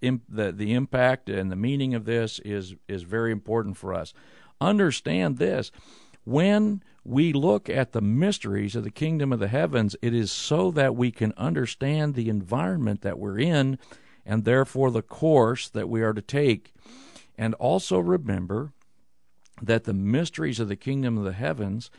the, 0.00 0.52
the 0.52 0.72
impact 0.72 1.28
and 1.28 1.50
the 1.50 1.56
meaning 1.56 1.94
of 1.94 2.04
this 2.04 2.40
is, 2.40 2.74
is 2.88 3.02
very 3.02 3.32
important 3.32 3.76
for 3.76 3.94
us. 3.94 4.12
Understand 4.60 5.38
this 5.38 5.70
when 6.24 6.82
we 7.04 7.32
look 7.32 7.68
at 7.68 7.92
the 7.92 8.00
mysteries 8.00 8.76
of 8.76 8.84
the 8.84 8.90
kingdom 8.90 9.32
of 9.32 9.40
the 9.40 9.48
heavens, 9.48 9.96
it 10.02 10.14
is 10.14 10.30
so 10.30 10.70
that 10.70 10.94
we 10.94 11.10
can 11.10 11.32
understand 11.36 12.14
the 12.14 12.28
environment 12.28 13.00
that 13.02 13.18
we're 13.18 13.38
in 13.38 13.78
and 14.24 14.44
therefore 14.44 14.90
the 14.90 15.02
course 15.02 15.68
that 15.68 15.88
we 15.88 16.02
are 16.02 16.12
to 16.12 16.22
take. 16.22 16.72
And 17.36 17.54
also 17.54 17.98
remember 17.98 18.72
that 19.62 19.84
the 19.84 19.94
mysteries 19.94 20.60
of 20.60 20.68
the 20.68 20.76
kingdom 20.76 21.18
of 21.18 21.24
the 21.24 21.32
heavens 21.32 21.90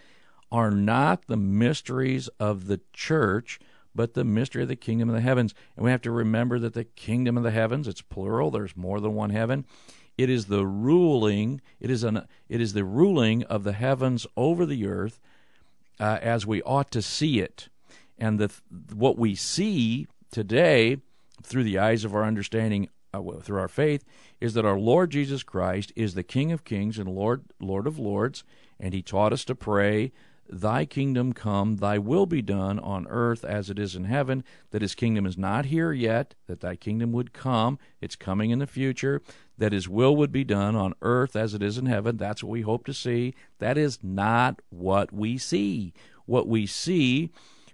are 0.51 0.71
not 0.71 1.27
the 1.27 1.37
mysteries 1.37 2.27
of 2.39 2.67
the 2.67 2.81
church, 2.93 3.59
but 3.95 4.13
the 4.13 4.23
mystery 4.23 4.63
of 4.63 4.67
the 4.67 4.75
kingdom 4.75 5.09
of 5.09 5.15
the 5.15 5.21
heavens. 5.21 5.53
And 5.75 5.85
we 5.85 5.91
have 5.91 6.01
to 6.01 6.11
remember 6.11 6.59
that 6.59 6.73
the 6.73 6.83
kingdom 6.83 7.37
of 7.37 7.43
the 7.43 7.51
heavens, 7.51 7.87
it's 7.87 8.01
plural, 8.01 8.51
there's 8.51 8.75
more 8.75 8.99
than 8.99 9.13
one 9.13 9.29
heaven. 9.29 9.65
It 10.17 10.29
is 10.29 10.45
the 10.45 10.65
ruling, 10.65 11.61
it 11.79 11.89
is 11.89 12.03
an 12.03 12.27
it 12.49 12.61
is 12.61 12.73
the 12.73 12.83
ruling 12.83 13.43
of 13.43 13.63
the 13.63 13.71
heavens 13.73 14.27
over 14.35 14.65
the 14.65 14.85
earth 14.85 15.19
uh, 15.99 16.19
as 16.21 16.45
we 16.45 16.61
ought 16.63 16.91
to 16.91 17.01
see 17.01 17.39
it. 17.39 17.69
And 18.17 18.37
the 18.37 18.51
what 18.93 19.17
we 19.17 19.35
see 19.35 20.07
today 20.31 20.97
through 21.43 21.63
the 21.63 21.77
eyes 21.77 22.03
of 22.03 22.15
our 22.15 22.23
understanding, 22.23 22.89
uh, 23.13 23.21
through 23.41 23.59
our 23.59 23.67
faith, 23.67 24.03
is 24.39 24.53
that 24.53 24.65
our 24.65 24.79
Lord 24.79 25.11
Jesus 25.11 25.43
Christ 25.43 25.91
is 25.95 26.13
the 26.13 26.23
King 26.23 26.51
of 26.51 26.63
Kings 26.63 26.97
and 26.97 27.09
Lord 27.09 27.43
Lord 27.59 27.87
of 27.87 27.99
Lords, 27.99 28.43
and 28.79 28.93
He 28.93 29.01
taught 29.01 29.33
us 29.33 29.43
to 29.45 29.55
pray, 29.55 30.11
"Thy 30.49 30.85
kingdom 30.85 31.33
come, 31.33 31.77
Thy 31.77 31.97
will 31.97 32.25
be 32.25 32.41
done 32.41 32.79
on 32.79 33.07
earth 33.09 33.45
as 33.45 33.69
it 33.69 33.79
is 33.79 33.95
in 33.95 34.05
heaven." 34.05 34.43
That 34.71 34.81
His 34.81 34.95
kingdom 34.95 35.25
is 35.25 35.37
not 35.37 35.65
here 35.65 35.93
yet; 35.93 36.35
that 36.47 36.61
Thy 36.61 36.75
kingdom 36.75 37.11
would 37.13 37.33
come; 37.33 37.79
it's 38.01 38.15
coming 38.15 38.49
in 38.49 38.59
the 38.59 38.67
future. 38.67 39.21
That 39.57 39.73
His 39.73 39.87
will 39.87 40.15
would 40.15 40.31
be 40.31 40.43
done 40.43 40.75
on 40.75 40.93
earth 41.01 41.35
as 41.35 41.53
it 41.53 41.61
is 41.61 41.77
in 41.77 41.85
heaven. 41.85 42.17
That's 42.17 42.43
what 42.43 42.51
we 42.51 42.61
hope 42.61 42.85
to 42.85 42.93
see. 42.93 43.33
That 43.59 43.77
is 43.77 43.99
not 44.03 44.61
what 44.69 45.13
we 45.13 45.37
see. 45.37 45.93
What 46.25 46.47
we 46.47 46.65
see, 46.65 47.29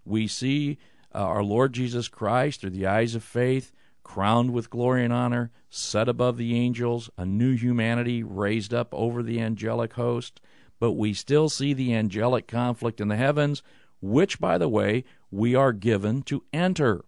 we 0.05 0.27
see 0.27 0.77
uh, 1.17 1.21
our 1.21 1.43
Lord 1.43 1.73
Jesus 1.73 2.07
Christ 2.07 2.61
through 2.61 2.69
the 2.69 2.85
eyes 2.85 3.15
of 3.15 3.23
faith, 3.23 3.71
crowned 4.03 4.53
with 4.53 4.69
glory 4.69 5.03
and 5.03 5.11
honor, 5.11 5.49
set 5.67 6.07
above 6.07 6.37
the 6.37 6.55
angels, 6.55 7.09
a 7.17 7.25
new 7.25 7.55
humanity 7.55 8.21
raised 8.21 8.71
up 8.71 8.93
over 8.93 9.23
the 9.23 9.41
angelic 9.41 9.93
host. 9.93 10.39
But 10.79 10.91
we 10.91 11.13
still 11.13 11.49
see 11.49 11.73
the 11.73 11.95
angelic 11.95 12.47
conflict 12.47 13.01
in 13.01 13.07
the 13.07 13.15
heavens, 13.15 13.63
which, 13.99 14.39
by 14.39 14.59
the 14.59 14.69
way, 14.69 15.05
we 15.31 15.55
are 15.55 15.73
given 15.73 16.21
to 16.23 16.43
enter. 16.53 17.03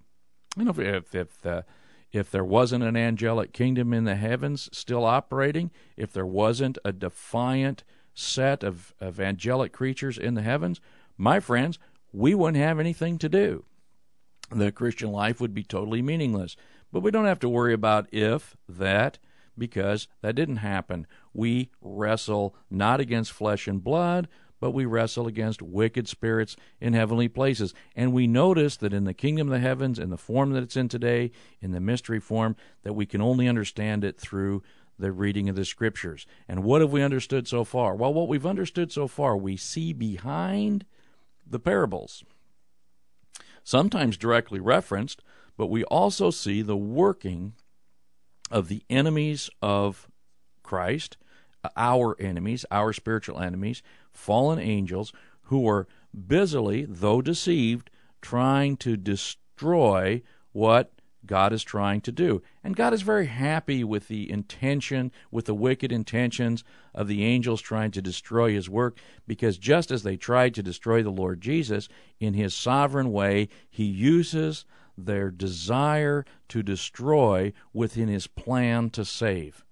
You 0.58 0.66
know, 0.66 0.74
if 0.75 1.13
if 1.13 1.39
the 1.42 1.66
if 2.12 2.32
there 2.32 2.44
wasn't 2.44 2.84
an 2.84 2.98
angelic 2.98 3.54
kingdom 3.54 3.94
in 3.94 4.06
the 4.06 4.16
heavens 4.16 4.70
still 4.74 5.06
operating, 5.06 5.70
if 5.96 6.12
there 6.12 6.25
wasn't 6.25 6.80
a 6.84 6.92
defiant 6.92 7.84
set 8.16 8.63
of, 8.63 8.96
of 9.00 9.20
angelic 9.20 9.72
creatures 9.72 10.18
in 10.18 10.34
the 10.34 10.42
heavens, 10.42 10.82
my 11.16 11.39
friends, 11.39 11.78
we 12.12 12.34
wouldn't 12.34 12.63
have 12.63 12.80
anything 12.80 13.20
to 13.20 13.30
do 13.30 13.66
the 14.50 14.72
Christian 14.72 15.12
life 15.12 15.39
would 15.39 15.53
be 15.53 15.63
totally 15.63 16.01
meaningless. 16.01 16.56
But 16.91 17.01
we 17.01 17.12
don't 17.12 17.25
have 17.25 17.39
to 17.39 17.50
worry 17.50 17.74
about 17.74 18.12
if, 18.13 18.58
that, 18.68 19.20
because 19.58 20.08
that 20.22 20.36
didn't 20.36 20.58
happen. 20.58 21.06
We 21.34 21.70
wrestle 21.82 22.56
not 22.70 23.00
against 23.00 23.32
flesh 23.32 23.68
and 23.68 23.84
blood, 23.84 24.27
but 24.60 24.72
we 24.72 24.86
wrestle 24.86 25.27
against 25.27 25.62
wicked 25.62 26.08
spirits 26.08 26.56
in 26.82 26.94
heavenly 26.94 27.27
places. 27.27 27.74
And 27.96 28.12
we 28.12 28.27
notice 28.27 28.75
that 28.77 28.94
in 28.94 29.06
the 29.06 29.13
kingdom 29.13 29.48
of 29.48 29.53
the 29.53 29.60
heavens, 29.60 30.00
in 30.00 30.10
the 30.10 30.18
form 30.18 30.51
that 30.51 30.63
it's 30.63 30.75
in 30.77 30.89
today, 30.89 31.32
in 31.62 31.72
the 31.72 31.79
mystery 31.79 32.20
form, 32.20 32.56
that 32.84 32.94
we 32.94 33.06
can 33.06 33.22
only 33.22 33.48
understand 33.48 34.03
it 34.03 34.20
through 34.20 34.63
the 34.98 35.12
reading 35.13 35.48
of 35.48 35.56
the 35.56 35.63
scriptures. 35.63 36.25
And 36.48 36.63
what 36.63 36.82
have 36.82 36.91
we 36.91 37.01
understood 37.01 37.48
so 37.48 37.63
far? 37.63 37.96
Well, 37.96 38.13
what 38.13 38.27
we've 38.27 38.46
understood 38.46 38.91
so 38.91 39.08
far, 39.08 39.38
we 39.38 39.56
see 39.56 39.94
behind 39.94 40.86
the 41.48 41.60
parables 41.60 42.24
sometimes 43.69 44.17
directly 44.17 44.59
referenced, 44.59 45.21
but 45.55 45.67
we 45.67 45.83
also 45.85 46.31
see 46.31 46.63
the 46.63 46.75
working 46.75 47.53
of 48.49 48.67
the 48.67 48.81
enemies 48.89 49.47
of 49.61 50.07
Christ, 50.63 51.17
our 51.77 52.19
enemies, 52.19 52.65
our 52.71 52.93
spiritual 52.93 53.39
enemies, 53.39 53.83
fallen 54.11 54.57
angels, 54.57 55.13
who 55.43 55.69
are 55.69 55.88
busily, 56.27 56.83
though 56.85 57.21
deceived, 57.21 57.91
trying 58.23 58.75
to 58.77 58.97
destroy 58.97 60.23
what 60.51 60.99
God 61.25 61.53
is 61.53 61.63
trying 61.63 62.01
to 62.01 62.11
do. 62.11 62.41
And 62.63 62.75
God 62.75 62.93
is 62.93 63.01
very 63.01 63.27
happy 63.27 63.83
with 63.83 64.07
the 64.07 64.29
intention, 64.29 65.11
with 65.31 65.45
the 65.45 65.53
wicked 65.53 65.91
intentions 65.91 66.63
of 66.93 67.07
the 67.07 67.23
angels 67.23 67.61
trying 67.61 67.91
to 67.91 68.01
destroy 68.01 68.53
his 68.53 68.69
work, 68.69 68.97
because 69.27 69.57
just 69.57 69.91
as 69.91 70.03
they 70.03 70.17
tried 70.17 70.53
to 70.55 70.63
destroy 70.63 71.03
the 71.03 71.09
Lord 71.09 71.41
Jesus, 71.41 71.89
in 72.19 72.33
his 72.33 72.53
sovereign 72.53 73.11
way, 73.11 73.49
he 73.69 73.85
uses 73.85 74.65
their 74.97 75.31
desire 75.31 76.25
to 76.49 76.63
destroy 76.63 77.53
within 77.73 78.07
his 78.07 78.27
plan 78.27 78.89
to 78.91 79.05
save. 79.05 79.63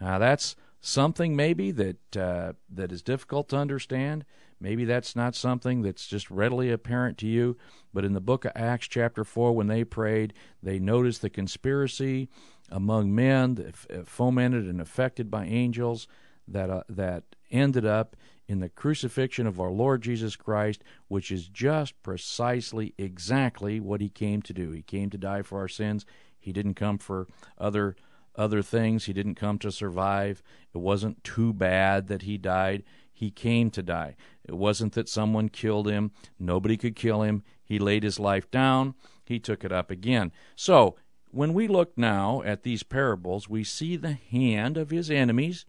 Now, 0.00 0.18
that's 0.18 0.56
something 0.80 1.34
maybe 1.34 1.72
that 1.72 2.16
uh, 2.16 2.52
that 2.70 2.92
is 2.92 3.02
difficult 3.02 3.48
to 3.48 3.56
understand. 3.56 4.24
Maybe 4.60 4.84
that's 4.84 5.14
not 5.14 5.34
something 5.34 5.82
that's 5.82 6.06
just 6.06 6.30
readily 6.30 6.70
apparent 6.70 7.18
to 7.18 7.26
you. 7.26 7.56
But 7.92 8.04
in 8.04 8.14
the 8.14 8.20
book 8.20 8.44
of 8.44 8.52
Acts, 8.54 8.88
chapter 8.88 9.24
4, 9.24 9.52
when 9.52 9.66
they 9.66 9.84
prayed, 9.84 10.32
they 10.62 10.78
noticed 10.78 11.22
the 11.22 11.30
conspiracy 11.30 12.28
among 12.70 13.14
men 13.14 13.72
uh, 13.90 13.98
fomented 14.04 14.66
and 14.66 14.80
affected 14.80 15.30
by 15.30 15.44
angels 15.44 16.08
that, 16.48 16.70
uh, 16.70 16.82
that 16.88 17.24
ended 17.50 17.84
up 17.84 18.16
in 18.48 18.60
the 18.60 18.68
crucifixion 18.68 19.46
of 19.46 19.60
our 19.60 19.70
Lord 19.70 20.02
Jesus 20.02 20.36
Christ, 20.36 20.82
which 21.08 21.30
is 21.30 21.48
just 21.48 22.00
precisely 22.02 22.94
exactly 22.96 23.80
what 23.80 24.00
he 24.00 24.08
came 24.08 24.40
to 24.42 24.52
do. 24.52 24.70
He 24.70 24.82
came 24.82 25.10
to 25.10 25.18
die 25.18 25.42
for 25.42 25.58
our 25.58 25.68
sins. 25.68 26.06
He 26.38 26.52
didn't 26.52 26.74
come 26.74 26.98
for 26.98 27.26
other 27.58 27.96
other 28.36 28.60
things. 28.60 29.06
He 29.06 29.14
didn't 29.14 29.36
come 29.36 29.58
to 29.60 29.72
survive. 29.72 30.42
It 30.74 30.78
wasn't 30.78 31.24
too 31.24 31.54
bad 31.54 32.08
that 32.08 32.22
he 32.22 32.36
died. 32.36 32.84
He 33.16 33.30
came 33.30 33.70
to 33.70 33.82
die. 33.82 34.14
It 34.44 34.54
wasn't 34.54 34.92
that 34.92 35.08
someone 35.08 35.48
killed 35.48 35.88
him. 35.88 36.10
Nobody 36.38 36.76
could 36.76 36.94
kill 36.94 37.22
him. 37.22 37.42
He 37.64 37.78
laid 37.78 38.02
his 38.02 38.20
life 38.20 38.50
down. 38.50 38.94
He 39.24 39.38
took 39.38 39.64
it 39.64 39.72
up 39.72 39.90
again. 39.90 40.32
So, 40.54 40.96
when 41.30 41.54
we 41.54 41.66
look 41.66 41.96
now 41.96 42.42
at 42.44 42.62
these 42.62 42.82
parables, 42.82 43.48
we 43.48 43.64
see 43.64 43.96
the 43.96 44.12
hand 44.12 44.76
of 44.76 44.90
his 44.90 45.10
enemies 45.10 45.64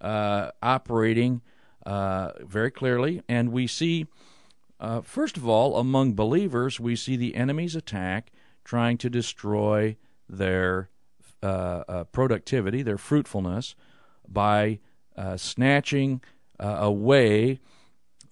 uh, 0.00 0.50
operating 0.60 1.42
uh, 1.86 2.32
very 2.40 2.72
clearly, 2.72 3.22
and 3.28 3.52
we 3.52 3.68
see, 3.68 4.08
uh, 4.80 5.00
first 5.00 5.36
of 5.36 5.48
all, 5.48 5.76
among 5.76 6.14
believers, 6.14 6.80
we 6.80 6.96
see 6.96 7.14
the 7.14 7.36
enemy's 7.36 7.76
attack 7.76 8.32
trying 8.64 8.98
to 8.98 9.08
destroy 9.08 9.96
their 10.28 10.90
uh, 11.40 11.84
uh, 11.88 12.04
productivity, 12.04 12.82
their 12.82 12.98
fruitfulness, 12.98 13.76
by 14.28 14.80
uh, 16.60 16.76
away 16.80 17.60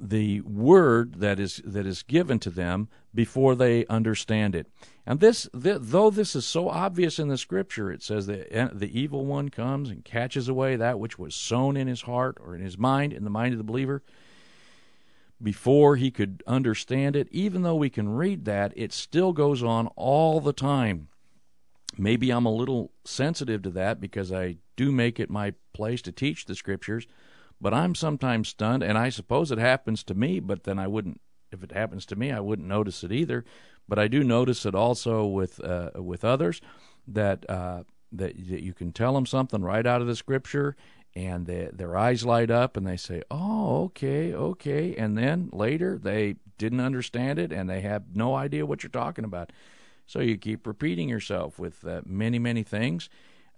the 0.00 0.40
word 0.42 1.16
that 1.16 1.40
is 1.40 1.60
that 1.64 1.86
is 1.86 2.02
given 2.02 2.38
to 2.38 2.50
them 2.50 2.88
before 3.14 3.56
they 3.56 3.84
understand 3.86 4.54
it. 4.54 4.68
And 5.04 5.18
this, 5.18 5.48
th- 5.60 5.78
though 5.80 6.10
this 6.10 6.36
is 6.36 6.46
so 6.46 6.68
obvious 6.68 7.18
in 7.18 7.28
the 7.28 7.38
scripture, 7.38 7.90
it 7.90 8.02
says 8.02 8.26
that 8.26 8.78
the 8.78 8.98
evil 8.98 9.26
one 9.26 9.48
comes 9.48 9.90
and 9.90 10.04
catches 10.04 10.48
away 10.48 10.76
that 10.76 11.00
which 11.00 11.18
was 11.18 11.34
sown 11.34 11.76
in 11.76 11.88
his 11.88 12.02
heart 12.02 12.36
or 12.40 12.54
in 12.54 12.60
his 12.60 12.78
mind, 12.78 13.12
in 13.12 13.24
the 13.24 13.30
mind 13.30 13.54
of 13.54 13.58
the 13.58 13.64
believer, 13.64 14.02
before 15.42 15.96
he 15.96 16.10
could 16.10 16.42
understand 16.46 17.16
it. 17.16 17.26
Even 17.30 17.62
though 17.62 17.74
we 17.74 17.90
can 17.90 18.08
read 18.08 18.44
that, 18.44 18.72
it 18.76 18.92
still 18.92 19.32
goes 19.32 19.62
on 19.62 19.88
all 19.96 20.40
the 20.40 20.52
time. 20.52 21.08
Maybe 21.96 22.30
I'm 22.30 22.46
a 22.46 22.52
little 22.52 22.92
sensitive 23.04 23.62
to 23.62 23.70
that 23.70 24.00
because 24.00 24.32
I 24.32 24.58
do 24.76 24.92
make 24.92 25.18
it 25.18 25.30
my 25.30 25.54
place 25.72 26.02
to 26.02 26.12
teach 26.12 26.44
the 26.44 26.54
scriptures 26.54 27.06
but 27.60 27.74
I'm 27.74 27.94
sometimes 27.94 28.48
stunned, 28.48 28.82
and 28.82 28.96
I 28.96 29.08
suppose 29.08 29.50
it 29.50 29.58
happens 29.58 30.04
to 30.04 30.14
me, 30.14 30.40
but 30.40 30.64
then 30.64 30.78
I 30.78 30.86
wouldn't, 30.86 31.20
if 31.50 31.62
it 31.62 31.72
happens 31.72 32.06
to 32.06 32.16
me, 32.16 32.30
I 32.30 32.40
wouldn't 32.40 32.68
notice 32.68 33.02
it 33.02 33.12
either. 33.12 33.44
But 33.88 33.98
I 33.98 34.06
do 34.06 34.22
notice 34.22 34.66
it 34.66 34.74
also 34.74 35.24
with 35.24 35.64
uh, 35.64 35.90
with 35.96 36.24
others 36.24 36.60
that 37.06 37.48
uh, 37.48 37.84
that 38.12 38.36
that 38.48 38.62
you 38.62 38.74
can 38.74 38.92
tell 38.92 39.14
them 39.14 39.26
something 39.26 39.62
right 39.62 39.86
out 39.86 40.02
of 40.02 40.06
the 40.06 40.16
scripture, 40.16 40.76
and 41.14 41.46
they, 41.46 41.70
their 41.72 41.96
eyes 41.96 42.24
light 42.24 42.50
up, 42.50 42.76
and 42.76 42.86
they 42.86 42.98
say, 42.98 43.22
"Oh, 43.30 43.84
okay, 43.84 44.34
okay," 44.34 44.94
and 44.96 45.16
then 45.16 45.48
later 45.52 45.98
they 45.98 46.36
didn't 46.58 46.80
understand 46.80 47.38
it, 47.38 47.52
and 47.52 47.68
they 47.68 47.80
have 47.80 48.14
no 48.14 48.34
idea 48.34 48.66
what 48.66 48.82
you're 48.82 48.90
talking 48.90 49.24
about. 49.24 49.52
So 50.06 50.20
you 50.20 50.36
keep 50.36 50.66
repeating 50.66 51.08
yourself 51.08 51.58
with 51.58 51.86
uh, 51.86 52.00
many, 52.04 52.38
many 52.38 52.62
things, 52.62 53.08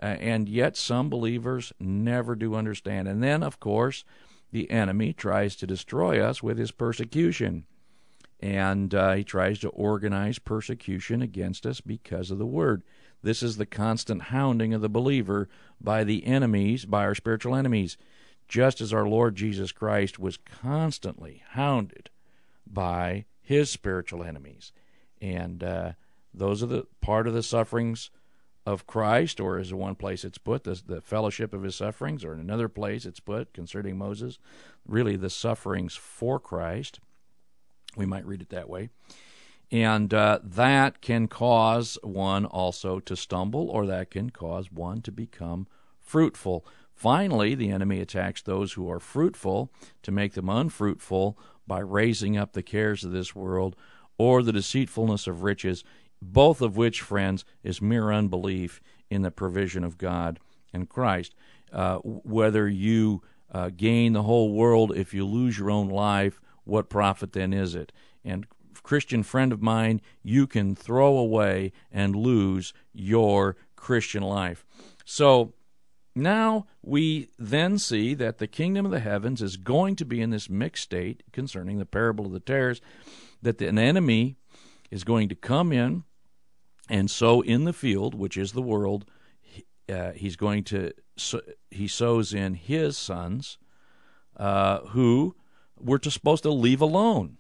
uh, 0.02 0.06
and 0.06 0.48
yet 0.48 0.76
some 0.76 1.10
believers 1.10 1.72
never 1.78 2.34
do 2.34 2.54
understand. 2.54 3.06
And 3.08 3.22
then, 3.22 3.42
of 3.42 3.60
course, 3.60 4.04
the 4.50 4.70
enemy 4.70 5.12
tries 5.12 5.56
to 5.56 5.66
destroy 5.66 6.20
us 6.20 6.42
with 6.42 6.58
his 6.58 6.70
persecution. 6.70 7.66
And 8.40 8.94
uh, 8.94 9.12
he 9.14 9.24
tries 9.24 9.58
to 9.60 9.68
organize 9.68 10.38
persecution 10.38 11.20
against 11.20 11.66
us 11.66 11.80
because 11.80 12.30
of 12.30 12.38
the 12.38 12.46
word. 12.46 12.82
This 13.22 13.42
is 13.42 13.58
the 13.58 13.66
constant 13.66 14.22
hounding 14.24 14.72
of 14.72 14.80
the 14.80 14.88
believer 14.88 15.48
by 15.80 16.04
the 16.04 16.26
enemies, 16.26 16.86
by 16.86 17.04
our 17.04 17.14
spiritual 17.14 17.54
enemies, 17.54 17.98
just 18.48 18.80
as 18.80 18.94
our 18.94 19.06
Lord 19.06 19.36
Jesus 19.36 19.72
Christ 19.72 20.18
was 20.18 20.38
constantly 20.38 21.42
hounded 21.50 22.08
by 22.66 23.26
his 23.42 23.68
spiritual 23.68 24.24
enemies. 24.24 24.72
And 25.20 25.62
uh, 25.62 25.92
those 26.32 26.62
are 26.62 26.66
the 26.66 26.86
part 27.02 27.26
of 27.26 27.34
the 27.34 27.42
sufferings 27.42 28.10
of 28.66 28.86
Christ, 28.86 29.40
or 29.40 29.58
as 29.58 29.72
one 29.72 29.94
place 29.94 30.24
it's 30.24 30.38
put, 30.38 30.64
the, 30.64 30.80
the 30.86 31.00
fellowship 31.00 31.52
of 31.52 31.62
his 31.62 31.76
sufferings, 31.76 32.24
or 32.24 32.34
in 32.34 32.40
another 32.40 32.68
place 32.68 33.04
it's 33.06 33.20
put 33.20 33.52
concerning 33.54 33.96
Moses, 33.96 34.38
really 34.86 35.16
the 35.16 35.30
sufferings 35.30 35.94
for 35.96 36.38
Christ. 36.38 37.00
We 37.96 38.06
might 38.06 38.26
read 38.26 38.42
it 38.42 38.50
that 38.50 38.68
way. 38.68 38.90
And 39.72 40.12
uh, 40.12 40.40
that 40.42 41.00
can 41.00 41.28
cause 41.28 41.96
one 42.02 42.44
also 42.44 43.00
to 43.00 43.16
stumble, 43.16 43.70
or 43.70 43.86
that 43.86 44.10
can 44.10 44.30
cause 44.30 44.70
one 44.70 45.00
to 45.02 45.12
become 45.12 45.66
fruitful. 45.98 46.66
Finally, 46.92 47.54
the 47.54 47.70
enemy 47.70 48.00
attacks 48.00 48.42
those 48.42 48.72
who 48.72 48.90
are 48.90 49.00
fruitful 49.00 49.72
to 50.02 50.10
make 50.10 50.34
them 50.34 50.48
unfruitful 50.48 51.38
by 51.66 51.78
raising 51.78 52.36
up 52.36 52.52
the 52.52 52.62
cares 52.62 53.04
of 53.04 53.12
this 53.12 53.34
world 53.34 53.76
or 54.18 54.42
the 54.42 54.52
deceitfulness 54.52 55.26
of 55.26 55.42
riches 55.42 55.82
both 56.22 56.60
of 56.60 56.76
which, 56.76 57.00
friends, 57.00 57.44
is 57.62 57.80
mere 57.80 58.12
unbelief 58.12 58.80
in 59.10 59.22
the 59.22 59.30
provision 59.30 59.84
of 59.84 59.98
God 59.98 60.38
and 60.72 60.88
Christ. 60.88 61.34
Uh, 61.72 61.98
whether 61.98 62.68
you 62.68 63.22
uh, 63.52 63.70
gain 63.76 64.12
the 64.12 64.22
whole 64.22 64.52
world 64.52 64.96
if 64.96 65.14
you 65.14 65.24
lose 65.26 65.58
your 65.58 65.70
own 65.70 65.88
life, 65.88 66.40
what 66.64 66.88
profit 66.88 67.32
then 67.32 67.52
is 67.52 67.74
it? 67.74 67.92
And 68.24 68.46
Christian 68.82 69.22
friend 69.22 69.52
of 69.52 69.62
mine, 69.62 70.00
you 70.22 70.46
can 70.46 70.74
throw 70.74 71.16
away 71.16 71.72
and 71.92 72.16
lose 72.16 72.72
your 72.92 73.56
Christian 73.76 74.22
life. 74.22 74.64
So 75.04 75.54
now 76.14 76.66
we 76.82 77.28
then 77.38 77.78
see 77.78 78.14
that 78.14 78.38
the 78.38 78.46
kingdom 78.46 78.84
of 78.84 78.92
the 78.92 79.00
heavens 79.00 79.42
is 79.42 79.56
going 79.56 79.96
to 79.96 80.04
be 80.04 80.20
in 80.20 80.30
this 80.30 80.50
mixed 80.50 80.84
state 80.84 81.22
concerning 81.32 81.78
the 81.78 81.86
parable 81.86 82.26
of 82.26 82.32
the 82.32 82.40
tares, 82.40 82.80
that 83.42 83.60
an 83.62 83.78
enemy 83.78 84.36
is 84.90 85.04
going 85.04 85.28
to 85.28 85.34
come 85.34 85.72
in 85.72 86.04
and 86.90 87.10
sow 87.10 87.40
in 87.40 87.64
the 87.64 87.72
field, 87.72 88.14
which 88.14 88.36
is 88.36 88.52
the 88.52 88.60
world, 88.60 89.06
uh, 89.88 90.10
he's 90.12 90.36
going 90.36 90.64
to 90.64 90.92
sow, 91.16 91.40
he 91.70 91.86
sows 91.86 92.34
in 92.34 92.54
his 92.54 92.98
sons, 92.98 93.58
uh, 94.36 94.80
who 94.80 95.36
we're 95.78 95.98
to, 95.98 96.10
supposed 96.10 96.42
to 96.42 96.50
leave 96.50 96.80
alone, 96.80 97.38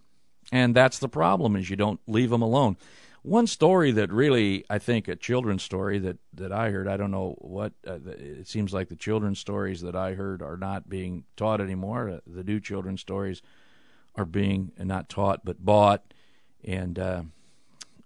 and 0.52 0.74
that's 0.74 1.00
the 1.00 1.08
problem 1.08 1.56
is 1.56 1.68
you 1.68 1.76
don't 1.76 2.00
leave 2.06 2.30
them 2.30 2.42
alone. 2.42 2.76
One 3.22 3.46
story 3.46 3.90
that 3.92 4.10
really, 4.10 4.64
I 4.70 4.78
think, 4.78 5.06
a 5.06 5.14
children's 5.14 5.62
story 5.62 5.98
that, 5.98 6.16
that 6.32 6.52
I 6.52 6.70
heard. 6.70 6.88
I 6.88 6.96
don't 6.96 7.10
know 7.10 7.34
what. 7.38 7.74
Uh, 7.86 7.98
it 8.06 8.48
seems 8.48 8.72
like 8.72 8.88
the 8.88 8.96
children's 8.96 9.38
stories 9.38 9.82
that 9.82 9.94
I 9.94 10.14
heard 10.14 10.40
are 10.40 10.56
not 10.56 10.88
being 10.88 11.24
taught 11.36 11.60
anymore. 11.60 12.08
Uh, 12.08 12.20
the 12.26 12.44
new 12.44 12.60
children's 12.60 13.02
stories 13.02 13.42
are 14.14 14.24
being 14.24 14.72
not 14.78 15.10
taught 15.10 15.44
but 15.44 15.62
bought, 15.62 16.14
and 16.64 16.98
uh, 16.98 17.22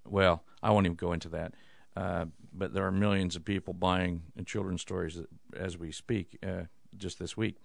well, 0.05 0.43
I 0.65 0.71
won't 0.71 0.87
even 0.87 0.97
go 0.97 1.13
into 1.13 1.29
that. 1.29 1.55
Uh, 1.97 2.25
but 2.53 2.73
there 2.73 2.87
are 2.87 2.93
millions 2.93 3.37
of 3.37 3.45
people 3.45 3.75
buying 3.75 4.23
children's 4.47 4.81
stories 4.81 5.19
as 5.57 5.79
we 5.79 5.93
speak, 5.93 6.39
uh, 6.45 6.65
just 6.97 7.19
this 7.19 7.37
week. 7.37 7.57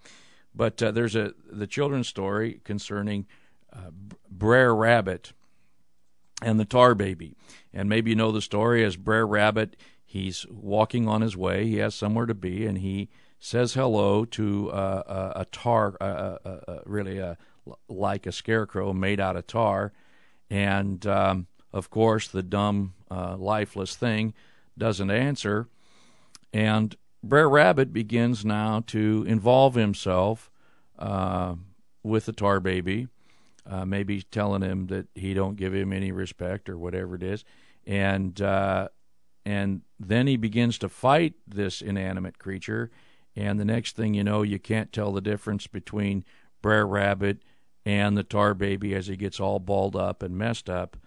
But 0.54 0.82
uh, 0.84 0.92
there's 0.92 1.16
a 1.16 1.34
the 1.50 1.68
children's 1.68 2.08
story 2.08 2.60
concerning 2.64 3.26
uh, 3.72 3.92
Brer 4.30 4.76
Rabbit 4.76 5.34
and 6.42 6.60
the 6.60 6.66
Tar 6.66 6.96
Baby, 6.96 7.36
and 7.74 7.88
maybe 7.88 8.12
you 8.12 8.16
know 8.16 8.32
the 8.32 8.42
story 8.42 8.84
as 8.84 8.96
Brer 8.98 9.26
Rabbit. 9.26 9.76
He's 10.06 10.46
walking 10.50 11.08
on 11.08 11.22
his 11.22 11.38
way. 11.38 11.68
He 11.68 11.78
has 11.78 11.94
somewhere 11.94 12.26
to 12.26 12.34
be, 12.34 12.66
and 12.66 12.80
he 12.80 13.10
says 13.40 13.76
hello 13.76 14.26
to 14.26 14.72
uh, 14.72 15.34
a, 15.36 15.46
tar, 15.46 15.96
really 16.86 17.20
a, 17.20 17.38
like 17.88 18.26
a 18.26 18.32
scarecrow 18.32 18.92
made 18.92 19.20
out 19.20 19.36
of 19.36 19.46
tar, 19.46 19.94
and 20.50 21.06
um, 21.06 21.46
of 21.72 21.90
course, 21.90 22.28
the 22.28 22.44
dumb, 22.44 22.94
uh, 23.12 23.36
lifeless 23.38 23.96
thing 23.96 24.34
doesn't 24.78 25.12
answer. 25.12 25.68
And 26.54 26.96
Brer 27.24 27.50
Rabbit 27.50 27.94
begins 27.94 28.46
now 28.46 28.84
to 28.88 29.26
involve 29.28 29.76
himself 29.76 30.50
uh, 30.98 31.56
with 32.04 32.26
the 32.26 32.34
tar 32.34 32.60
baby, 32.60 33.08
uh, 33.70 33.86
maybe 33.86 34.22
telling 34.24 34.62
him 34.62 34.88
that 34.88 35.08
he 35.16 35.34
don't 35.34 35.58
give 35.58 35.74
him 35.74 35.92
any 35.94 36.12
respect 36.12 36.70
or 36.70 36.78
whatever 36.78 37.16
it 37.16 37.24
is, 37.24 37.44
and 37.86 38.42
uh, 38.42 38.88
and 39.46 39.82
then 40.00 40.28
he 40.28 40.38
begins 40.38 40.78
to 40.80 40.90
fight 40.90 41.34
this 41.48 41.82
inanimate 41.82 42.40
creature, 42.40 42.90
and 43.36 43.60
the 43.60 43.66
next 43.66 43.96
thing 43.96 44.14
you 44.14 44.24
know, 44.24 44.42
you 44.42 44.60
can't 44.60 44.92
tell 44.92 45.12
the 45.12 45.22
difference 45.22 45.68
between 45.68 46.24
Brer 46.62 46.86
Rabbit 46.86 47.40
and 47.86 48.18
the 48.18 48.24
tar 48.24 48.54
baby 48.54 48.94
as 48.94 49.08
he 49.08 49.16
gets 49.16 49.40
all 49.40 49.60
balled 49.60 49.96
up 49.96 50.24
and 50.24 50.38
messed 50.38 50.70
up. 50.70 50.98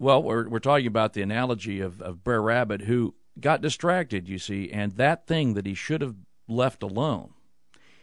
Well, 0.00 0.22
we're 0.22 0.48
we're 0.48 0.60
talking 0.60 0.86
about 0.86 1.12
the 1.12 1.20
analogy 1.20 1.78
of, 1.80 2.00
of 2.00 2.24
Brer 2.24 2.40
Rabbit 2.40 2.80
who 2.82 3.14
got 3.38 3.60
distracted, 3.60 4.30
you 4.30 4.38
see, 4.38 4.70
and 4.72 4.92
that 4.92 5.26
thing 5.26 5.52
that 5.52 5.66
he 5.66 5.74
should 5.74 6.00
have 6.00 6.16
left 6.48 6.82
alone, 6.82 7.34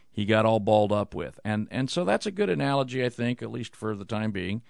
he 0.08 0.24
got 0.24 0.46
all 0.46 0.60
balled 0.60 0.92
up 0.92 1.12
with. 1.12 1.40
And 1.44 1.66
and 1.72 1.90
so 1.90 2.04
that's 2.04 2.24
a 2.24 2.30
good 2.30 2.50
analogy, 2.50 3.04
I 3.04 3.08
think, 3.08 3.42
at 3.42 3.50
least 3.50 3.74
for 3.74 3.96
the 3.96 4.04
time 4.04 4.30
being, 4.30 4.62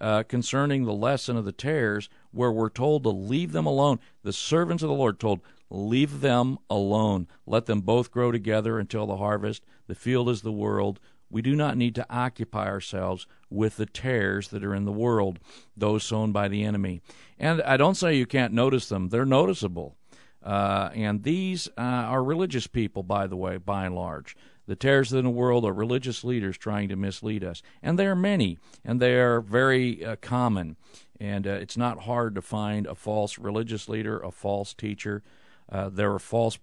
uh, 0.00 0.22
concerning 0.22 0.86
the 0.86 0.94
lesson 0.94 1.36
of 1.36 1.44
the 1.44 1.52
tares, 1.52 2.08
where 2.30 2.50
we're 2.50 2.70
told 2.70 3.02
to 3.02 3.10
leave 3.10 3.52
them 3.52 3.66
alone. 3.66 4.00
The 4.22 4.32
servants 4.32 4.82
of 4.82 4.88
the 4.88 4.94
Lord 4.94 5.20
told, 5.20 5.40
leave 5.68 6.22
them 6.22 6.56
alone. 6.70 7.28
Let 7.44 7.66
them 7.66 7.82
both 7.82 8.10
grow 8.10 8.32
together 8.32 8.78
until 8.78 9.06
the 9.06 9.18
harvest. 9.18 9.66
The 9.86 9.94
field 9.94 10.30
is 10.30 10.40
the 10.40 10.50
world. 10.50 10.98
We 11.30 11.42
do 11.42 11.54
not 11.54 11.76
need 11.76 11.94
to 11.94 12.06
occupy 12.10 12.66
ourselves 12.66 13.26
with 13.48 13.76
the 13.76 13.86
tares 13.86 14.48
that 14.48 14.64
are 14.64 14.74
in 14.74 14.84
the 14.84 14.92
world, 14.92 15.38
those 15.76 16.02
sown 16.02 16.32
by 16.32 16.48
the 16.48 16.64
enemy. 16.64 17.00
And 17.38 17.62
I 17.62 17.76
don't 17.76 17.96
say 17.96 18.16
you 18.16 18.26
can't 18.26 18.52
notice 18.52 18.88
them, 18.88 19.08
they're 19.08 19.24
noticeable. 19.24 19.96
Uh, 20.42 20.88
and 20.94 21.22
these 21.22 21.68
uh, 21.76 21.80
are 21.80 22.24
religious 22.24 22.66
people, 22.66 23.02
by 23.02 23.26
the 23.26 23.36
way, 23.36 23.58
by 23.58 23.86
and 23.86 23.94
large. 23.94 24.36
The 24.66 24.76
tares 24.76 25.12
in 25.12 25.24
the 25.24 25.30
world 25.30 25.64
are 25.64 25.72
religious 25.72 26.24
leaders 26.24 26.56
trying 26.56 26.88
to 26.90 26.96
mislead 26.96 27.44
us. 27.44 27.62
And 27.82 27.98
there 27.98 28.12
are 28.12 28.16
many, 28.16 28.58
and 28.84 29.00
they 29.00 29.14
are 29.14 29.40
very 29.40 30.04
uh, 30.04 30.16
common. 30.20 30.76
And 31.18 31.46
uh, 31.46 31.50
it's 31.50 31.76
not 31.76 32.02
hard 32.02 32.34
to 32.36 32.42
find 32.42 32.86
a 32.86 32.94
false 32.94 33.38
religious 33.38 33.88
leader, 33.88 34.20
a 34.20 34.30
false 34.30 34.72
teacher. 34.72 35.22
Uh, 35.70 35.88
there 35.88 36.10
were 36.10 36.18
false, 36.18 36.58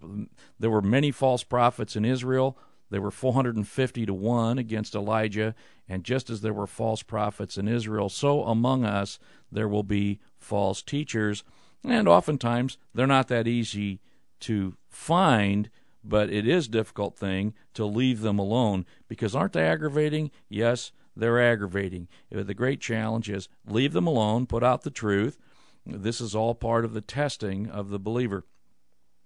there 0.59 0.69
were 0.69 0.81
many 0.81 1.11
false 1.11 1.43
prophets 1.43 1.95
in 1.95 2.05
Israel. 2.05 2.57
There 2.89 3.01
were 3.01 3.11
450 3.11 4.05
to 4.05 4.13
1 4.13 4.57
against 4.57 4.95
Elijah, 4.95 5.53
and 5.89 6.03
just 6.03 6.29
as 6.29 6.41
there 6.41 6.53
were 6.53 6.67
false 6.67 7.03
prophets 7.03 7.57
in 7.57 7.67
Israel, 7.67 8.09
so 8.09 8.43
among 8.43 8.85
us 8.85 9.19
there 9.51 9.67
will 9.67 9.83
be 9.83 10.19
false 10.37 10.81
teachers. 10.81 11.43
And 11.83 12.07
oftentimes 12.07 12.77
they're 12.93 13.07
not 13.07 13.27
that 13.27 13.47
easy 13.47 13.99
to 14.41 14.77
find, 14.89 15.69
but 16.03 16.29
it 16.29 16.47
is 16.47 16.67
a 16.67 16.71
difficult 16.71 17.17
thing 17.17 17.53
to 17.73 17.85
leave 17.85 18.21
them 18.21 18.39
alone 18.39 18.85
because 19.07 19.35
aren't 19.35 19.53
they 19.53 19.67
aggravating? 19.67 20.31
Yes, 20.49 20.91
they're 21.15 21.41
aggravating. 21.41 22.07
Uh, 22.33 22.43
the 22.43 22.53
great 22.53 22.79
challenge 22.79 23.29
is 23.29 23.49
leave 23.65 23.93
them 23.93 24.07
alone, 24.07 24.45
put 24.45 24.63
out 24.63 24.83
the 24.83 24.91
truth. 24.91 25.37
This 25.85 26.21
is 26.21 26.35
all 26.35 26.53
part 26.53 26.85
of 26.85 26.93
the 26.93 27.01
testing 27.01 27.69
of 27.69 27.89
the 27.89 27.99
believer. 27.99 28.45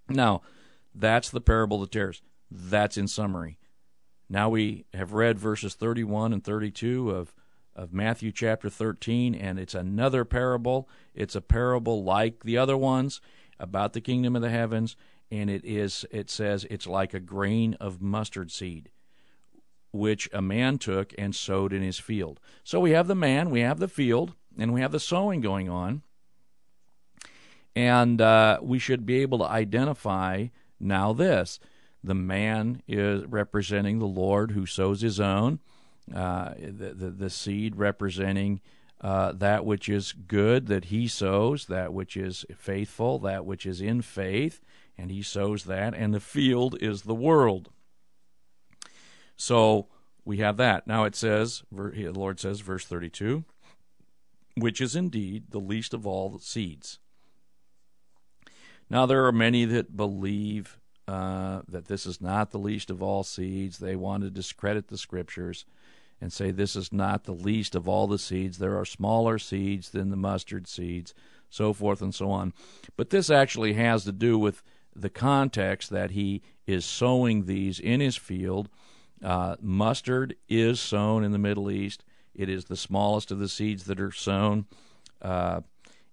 Now, 0.08 0.41
that's 0.93 1.30
the 1.30 1.41
parable 1.41 1.82
of 1.82 1.89
the 1.89 1.93
tares. 1.93 2.21
That's 2.52 2.98
in 2.98 3.08
summary. 3.08 3.58
Now 4.30 4.50
we 4.50 4.86
have 4.94 5.14
read 5.14 5.40
verses 5.40 5.74
31 5.74 6.34
and 6.34 6.44
32 6.44 7.10
of, 7.10 7.34
of 7.76 7.94
Matthew 7.94 8.32
chapter 8.32 8.70
13, 8.70 9.34
and 9.34 9.58
it's 9.58 9.74
another 9.74 10.26
parable. 10.26 10.90
It's 11.16 11.36
a 11.36 11.42
parable 11.42 12.04
like 12.04 12.44
the 12.44 12.58
other 12.58 12.78
ones 12.78 13.22
about 13.60 13.94
the 13.94 14.02
kingdom 14.02 14.36
of 14.36 14.42
the 14.42 14.50
heavens, 14.50 14.96
and 15.30 15.50
it 15.50 15.64
is 15.64 16.06
it 16.12 16.30
says 16.30 16.66
it's 16.70 16.88
like 16.88 17.14
a 17.14 17.20
grain 17.20 17.76
of 17.80 18.02
mustard 18.02 18.52
seed 18.52 18.90
which 19.92 20.30
a 20.34 20.42
man 20.42 20.78
took 20.78 21.14
and 21.18 21.36
sowed 21.36 21.74
in 21.74 21.82
his 21.82 22.00
field. 22.00 22.40
So 22.64 22.80
we 22.80 22.92
have 22.92 23.08
the 23.08 23.16
man, 23.16 23.50
we 23.50 23.62
have 23.62 23.80
the 23.80 23.88
field, 23.88 24.34
and 24.58 24.74
we 24.74 24.82
have 24.82 24.92
the 24.92 25.00
sowing 25.00 25.42
going 25.42 25.70
on. 25.70 26.02
And 27.76 28.20
uh, 28.22 28.60
we 28.62 28.80
should 28.80 29.06
be 29.06 29.22
able 29.22 29.40
to 29.40 29.46
identify 29.46 30.48
now 30.80 31.14
this 31.14 31.60
the 32.04 32.16
man 32.16 32.82
is 32.88 33.26
representing 33.26 34.00
the 34.00 34.06
Lord 34.06 34.52
who 34.52 34.66
sows 34.66 35.02
his 35.02 35.20
own, 35.20 35.60
uh, 36.14 36.54
the, 36.58 36.94
the, 36.94 37.10
the, 37.12 37.30
seed 37.30 37.76
representing 37.76 38.60
uh, 39.02 39.32
that 39.34 39.66
which 39.66 39.88
is 39.88 40.14
good 40.14 40.68
that 40.68 40.86
he 40.86 41.08
sows, 41.08 41.68
that 41.68 41.94
which 41.94 42.18
is 42.18 42.46
faithful, 42.56 43.20
that 43.20 43.46
which 43.46 43.66
is 43.66 43.82
in 43.82 44.02
faith, 44.02 44.62
and 44.98 45.12
he 45.12 45.22
sows 45.22 45.66
that, 45.66 45.94
and 45.94 46.14
the 46.14 46.20
field 46.20 46.76
is 46.82 47.04
the 47.04 47.16
world. 47.16 47.70
So 49.36 49.88
we 50.26 50.38
have 50.38 50.58
that. 50.58 50.88
Now 50.88 51.04
it 51.06 51.16
says, 51.16 51.64
the 51.72 52.12
Lord 52.12 52.40
says, 52.40 52.62
verse 52.62 52.86
32, 52.86 53.44
which 54.56 54.82
is 54.82 54.96
indeed 54.96 55.46
the 55.50 55.60
least 55.60 55.94
of 55.94 56.06
all 56.06 56.30
the 56.30 56.40
seeds. 56.40 57.00
Now 58.90 59.06
there 59.06 59.26
are 59.26 59.32
many 59.32 59.66
that 59.66 59.96
believe 59.96 60.78
uh, 61.08 61.62
that 61.68 61.86
this 61.86 62.06
is 62.06 62.22
not 62.22 62.52
the 62.52 62.60
least 62.60 62.90
of 62.90 63.02
all 63.02 63.24
seeds. 63.24 63.80
They 63.80 63.96
want 63.96 64.24
to 64.24 64.30
discredit 64.30 64.88
the 64.88 64.98
scriptures 64.98 65.66
and 66.22 66.32
say 66.32 66.52
this 66.52 66.76
is 66.76 66.94
not 66.94 67.24
the 67.24 67.34
least 67.34 67.76
of 67.76 67.90
all 67.90 68.08
the 68.08 68.20
seeds. 68.20 68.60
There 68.60 68.78
are 68.78 68.86
smaller 68.86 69.40
seeds 69.40 69.90
than 69.90 70.10
the 70.10 70.16
mustard 70.18 70.68
seeds, 70.68 71.14
so 71.50 71.74
forth 71.74 72.02
and 72.02 72.14
so 72.14 72.30
on. 72.30 72.54
But 72.96 73.10
this 73.10 73.30
actually 73.30 73.74
has 73.74 74.04
to 74.04 74.12
do 74.12 74.38
with 74.38 74.62
the 74.96 75.10
context 75.10 75.90
that 75.90 76.12
he 76.12 76.42
is 76.68 76.86
sowing 76.86 77.46
these 77.46 77.80
in 77.80 78.00
his 78.00 78.16
field. 78.16 78.70
Uh, 79.24 79.56
mustard 79.60 80.36
is 80.48 80.80
sown 80.80 81.24
in 81.24 81.32
the 81.32 81.40
Middle 81.40 81.72
East. 81.72 82.04
It 82.36 82.50
is 82.50 82.66
the 82.66 82.78
smallest 82.78 83.32
of 83.32 83.40
the 83.40 83.50
seeds 83.50 83.86
that 83.86 84.00
are 84.00 84.12
sown. 84.12 84.66
Uh, 85.22 85.62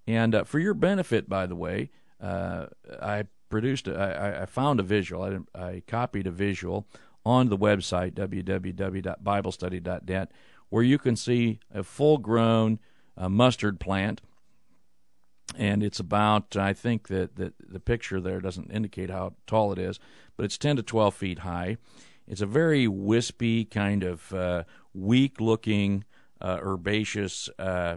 and 0.07 0.35
uh, 0.35 0.45
for 0.45 0.59
your 0.59 0.75
benefit, 0.75 1.29
by 1.29 1.47
the 1.47 1.55
way, 1.55 1.91
uh, 2.21 2.67
I 3.01 3.25
produced, 3.49 3.89
I, 3.89 4.43
I 4.43 4.47
found 4.47 4.81
a 4.81 4.83
visual. 4.83 5.23
I, 5.23 5.39
I 5.59 5.83
copied 5.87 6.27
a 6.27 6.31
visual 6.31 6.87
on 7.25 7.49
the 7.49 7.59
website 7.59 8.13
www.biblestudy.net 8.13 10.31
where 10.71 10.83
you 10.83 10.99
can 10.99 11.17
see 11.17 11.59
a 11.73 11.83
full-grown 11.83 12.79
uh, 13.17 13.29
mustard 13.29 13.81
plant, 13.81 14.21
and 15.57 15.83
it's 15.83 15.99
about 15.99 16.57
I 16.57 16.73
think 16.73 17.09
that 17.09 17.37
the, 17.37 17.53
the 17.59 17.81
picture 17.81 18.21
there 18.21 18.41
doesn't 18.41 18.71
indicate 18.71 19.11
how 19.11 19.35
tall 19.47 19.73
it 19.73 19.79
is, 19.79 19.99
but 20.37 20.45
it's 20.45 20.59
10 20.59 20.77
to 20.77 20.83
12 20.83 21.15
feet 21.15 21.39
high. 21.41 21.79
It's 22.27 22.43
a 22.43 22.47
very 22.47 22.87
wispy 22.87 23.65
kind 23.65 24.05
of 24.05 24.33
uh, 24.35 24.65
weak-looking 24.93 26.05
uh, 26.41 26.59
herbaceous 26.63 27.49
uh, 27.59 27.97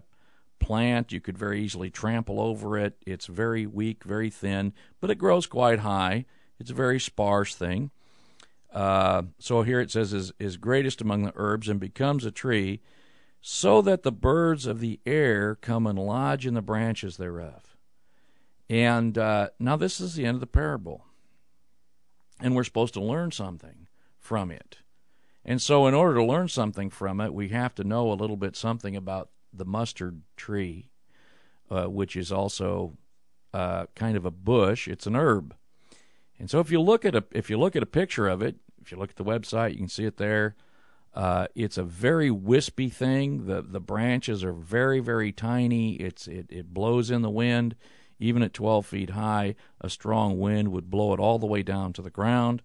plant. 0.61 1.11
You 1.11 1.19
could 1.19 1.37
very 1.37 1.61
easily 1.61 1.89
trample 1.89 2.39
over 2.39 2.77
it. 2.77 2.95
It's 3.05 3.25
very 3.25 3.65
weak, 3.65 4.05
very 4.05 4.29
thin, 4.29 4.73
but 5.01 5.09
it 5.09 5.15
grows 5.15 5.47
quite 5.47 5.79
high. 5.79 6.25
It's 6.59 6.71
a 6.71 6.75
very 6.75 6.99
sparse 6.99 7.55
thing. 7.55 7.91
Uh, 8.71 9.23
so 9.39 9.63
here 9.63 9.81
it 9.81 9.91
says, 9.91 10.13
is, 10.13 10.31
is 10.39 10.55
greatest 10.55 11.01
among 11.01 11.23
the 11.23 11.33
herbs 11.35 11.67
and 11.67 11.79
becomes 11.79 12.23
a 12.23 12.31
tree, 12.31 12.79
so 13.41 13.81
that 13.81 14.03
the 14.03 14.11
birds 14.11 14.65
of 14.65 14.79
the 14.79 14.99
air 15.05 15.55
come 15.55 15.85
and 15.85 15.99
lodge 15.99 16.45
in 16.45 16.53
the 16.53 16.61
branches 16.61 17.17
thereof. 17.17 17.75
And 18.69 19.17
uh, 19.17 19.49
now 19.59 19.75
this 19.75 19.99
is 19.99 20.15
the 20.15 20.25
end 20.25 20.35
of 20.35 20.41
the 20.41 20.47
parable. 20.47 21.05
And 22.39 22.55
we're 22.55 22.63
supposed 22.63 22.93
to 22.93 23.01
learn 23.01 23.31
something 23.31 23.87
from 24.17 24.51
it. 24.51 24.77
And 25.43 25.61
so, 25.61 25.87
in 25.87 25.93
order 25.93 26.15
to 26.15 26.23
learn 26.23 26.47
something 26.47 26.89
from 26.89 27.19
it, 27.19 27.33
we 27.33 27.49
have 27.49 27.73
to 27.75 27.83
know 27.83 28.11
a 28.11 28.13
little 28.13 28.37
bit 28.37 28.55
something 28.55 28.95
about 28.95 29.29
the 29.53 29.65
mustard 29.65 30.21
tree, 30.35 30.89
uh, 31.69 31.85
which 31.85 32.15
is 32.15 32.31
also 32.31 32.97
uh, 33.53 33.85
kind 33.95 34.17
of 34.17 34.25
a 34.25 34.31
bush. 34.31 34.87
It's 34.87 35.07
an 35.07 35.15
herb, 35.15 35.55
and 36.39 36.49
so 36.49 36.59
if 36.59 36.71
you 36.71 36.81
look 36.81 37.05
at 37.05 37.15
a 37.15 37.23
if 37.31 37.49
you 37.49 37.57
look 37.57 37.75
at 37.75 37.83
a 37.83 37.87
picture 37.87 38.27
of 38.27 38.41
it, 38.41 38.57
if 38.81 38.91
you 38.91 38.97
look 38.97 39.11
at 39.11 39.15
the 39.15 39.23
website, 39.23 39.71
you 39.71 39.77
can 39.77 39.87
see 39.87 40.05
it 40.05 40.17
there. 40.17 40.55
Uh, 41.13 41.47
it's 41.55 41.77
a 41.77 41.83
very 41.83 42.31
wispy 42.31 42.89
thing. 42.89 43.45
the 43.45 43.61
The 43.61 43.81
branches 43.81 44.43
are 44.43 44.53
very 44.53 44.99
very 44.99 45.31
tiny. 45.31 45.95
It's 45.95 46.27
it 46.27 46.47
it 46.49 46.73
blows 46.73 47.11
in 47.11 47.21
the 47.21 47.29
wind. 47.29 47.75
Even 48.19 48.43
at 48.43 48.53
12 48.53 48.85
feet 48.85 49.09
high, 49.09 49.55
a 49.81 49.89
strong 49.89 50.39
wind 50.39 50.71
would 50.71 50.91
blow 50.91 51.11
it 51.11 51.19
all 51.19 51.39
the 51.39 51.47
way 51.47 51.63
down 51.63 51.91
to 51.93 52.03
the 52.03 52.11
ground. 52.11 52.61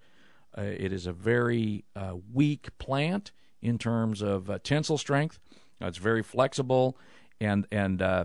Uh, 0.56 0.62
it 0.62 0.92
is 0.92 1.06
a 1.06 1.14
very 1.14 1.86
uh, 1.96 2.14
weak 2.30 2.68
plant 2.76 3.32
in 3.62 3.78
terms 3.78 4.20
of 4.20 4.50
uh, 4.50 4.58
tensile 4.62 4.98
strength. 4.98 5.38
It's 5.80 5.98
very 5.98 6.22
flexible, 6.22 6.96
and 7.40 7.66
and 7.70 8.00
uh, 8.00 8.24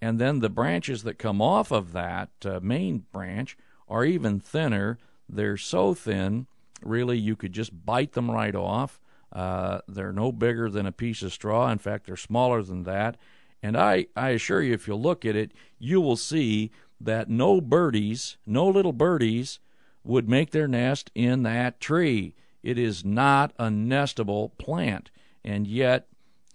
and 0.00 0.18
then 0.18 0.40
the 0.40 0.48
branches 0.48 1.02
that 1.02 1.18
come 1.18 1.42
off 1.42 1.70
of 1.70 1.92
that 1.92 2.30
uh, 2.44 2.60
main 2.62 3.04
branch 3.12 3.56
are 3.88 4.04
even 4.04 4.40
thinner. 4.40 4.98
They're 5.28 5.56
so 5.56 5.94
thin, 5.94 6.46
really, 6.82 7.18
you 7.18 7.36
could 7.36 7.52
just 7.52 7.84
bite 7.84 8.12
them 8.12 8.30
right 8.30 8.54
off. 8.54 9.00
Uh, 9.32 9.80
they're 9.88 10.12
no 10.12 10.32
bigger 10.32 10.70
than 10.70 10.86
a 10.86 10.92
piece 10.92 11.22
of 11.22 11.32
straw. 11.32 11.70
In 11.70 11.78
fact, 11.78 12.06
they're 12.06 12.16
smaller 12.16 12.62
than 12.62 12.84
that. 12.84 13.16
And 13.62 13.76
I, 13.76 14.06
I 14.14 14.30
assure 14.30 14.62
you, 14.62 14.72
if 14.74 14.86
you 14.86 14.94
look 14.94 15.24
at 15.24 15.36
it, 15.36 15.52
you 15.78 16.00
will 16.00 16.16
see 16.16 16.70
that 17.00 17.28
no 17.28 17.60
birdies, 17.60 18.36
no 18.46 18.68
little 18.68 18.92
birdies, 18.92 19.58
would 20.04 20.28
make 20.28 20.50
their 20.50 20.68
nest 20.68 21.10
in 21.14 21.42
that 21.42 21.80
tree. 21.80 22.34
It 22.62 22.78
is 22.78 23.04
not 23.04 23.52
a 23.58 23.66
nestable 23.66 24.56
plant. 24.58 25.10
And 25.44 25.66
yet, 25.66 26.06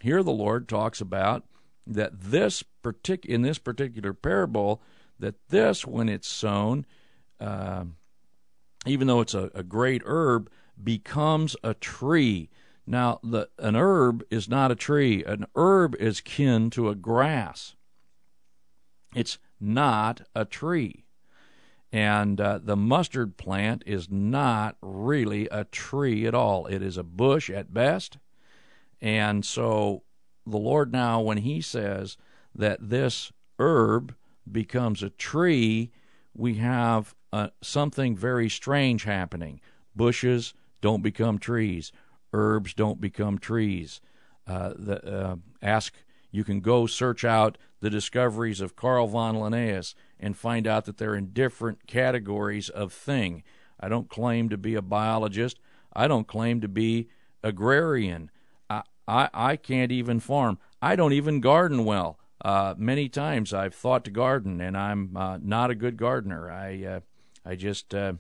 here 0.02 0.24
the 0.24 0.32
Lord 0.32 0.68
talks 0.68 1.02
about 1.02 1.46
that 1.88 2.12
this 2.20 2.64
partic- 2.84 3.26
in 3.26 3.42
this 3.42 3.58
particular 3.58 4.14
parable, 4.14 4.82
that 5.20 5.36
this, 5.50 5.86
when 5.86 6.10
it's 6.10 6.28
sown, 6.28 6.86
uh, 7.40 7.86
even 8.86 9.08
though 9.08 9.22
it's 9.22 9.34
a, 9.34 9.52
a 9.54 9.64
great 9.64 10.02
herb, 10.06 10.50
becomes 10.82 11.56
a 11.64 11.74
tree. 11.74 12.50
Now, 12.88 13.20
the, 13.24 13.50
an 13.60 13.76
herb 13.76 14.24
is 14.30 14.50
not 14.50 14.72
a 14.72 14.76
tree. 14.76 15.24
An 15.24 15.46
herb 15.56 15.96
is 16.00 16.22
kin 16.22 16.70
to 16.72 16.90
a 16.90 16.96
grass. 16.96 17.76
It's 19.16 19.38
not 19.60 20.22
a 20.36 20.46
tree. 20.46 21.06
And 21.92 22.40
uh, 22.40 22.60
the 22.64 22.78
mustard 22.78 23.38
plant 23.38 23.84
is 23.86 24.10
not 24.10 24.78
really 24.82 25.48
a 25.50 25.66
tree 25.66 26.26
at 26.26 26.34
all. 26.34 26.66
It 26.66 26.82
is 26.82 26.98
a 26.98 27.04
bush 27.04 27.50
at 27.50 27.74
best. 27.74 28.18
And 29.02 29.44
so 29.46 30.04
the 30.46 30.58
Lord 30.58 30.92
now, 30.92 31.22
when 31.22 31.38
He 31.38 31.62
says 31.62 32.18
that 32.54 32.90
this 32.90 33.32
herb 33.60 34.16
becomes 34.50 35.02
a 35.02 35.10
tree, 35.10 35.92
we 36.36 36.56
have 36.56 37.16
uh, 37.34 37.50
something 37.62 38.16
very 38.16 38.50
strange 38.50 39.04
happening. 39.04 39.60
Bushes 39.96 40.54
don't 40.82 41.04
become 41.04 41.38
trees. 41.40 41.92
Herbs 42.34 42.74
don't 42.74 43.02
become 43.02 43.38
trees. 43.38 44.02
Uh, 44.48 44.74
the, 44.76 45.06
uh, 45.06 45.36
ask 45.62 45.94
you 46.32 46.44
can 46.44 46.62
go 46.62 46.88
search 46.88 47.24
out 47.24 47.58
the 47.82 47.90
discoveries 47.90 48.62
of 48.62 48.76
Carl 48.76 49.08
von 49.08 49.40
Linnaeus 49.40 49.96
and 50.20 50.38
find 50.38 50.66
out 50.66 50.86
that 50.86 50.98
they're 50.98 51.16
in 51.16 51.34
different 51.34 51.88
categories 51.88 52.70
of 52.70 52.94
thing. 52.94 53.44
I 53.80 53.90
don't 53.90 54.10
claim 54.10 54.50
to 54.50 54.58
be 54.58 54.76
a 54.76 54.82
biologist. 54.82 55.60
I 55.94 56.08
don't 56.08 56.28
claim 56.28 56.62
to 56.62 56.68
be 56.68 57.10
agrarian. 57.44 58.32
I, 59.08 59.30
I, 59.34 59.56
can't 59.56 59.92
even 59.92 60.20
farm. 60.20 60.60
I 60.82 60.96
don't 60.96 61.14
even 61.14 61.42
garden 61.42 61.86
well. 61.86 62.20
Uh, 62.44 62.74
many 62.78 63.08
times 63.08 63.54
I've 63.54 63.76
thought 63.76 64.04
to 64.06 64.12
garden, 64.12 64.62
and 64.62 64.76
I'm 64.76 65.16
uh, 65.16 65.38
not 65.42 65.70
a 65.70 65.76
good 65.76 65.98
gardener. 65.98 66.52
I 66.52 66.84
uh, 66.84 67.00
I 67.46 67.56
just 67.56 67.94
uh, 67.94 68.14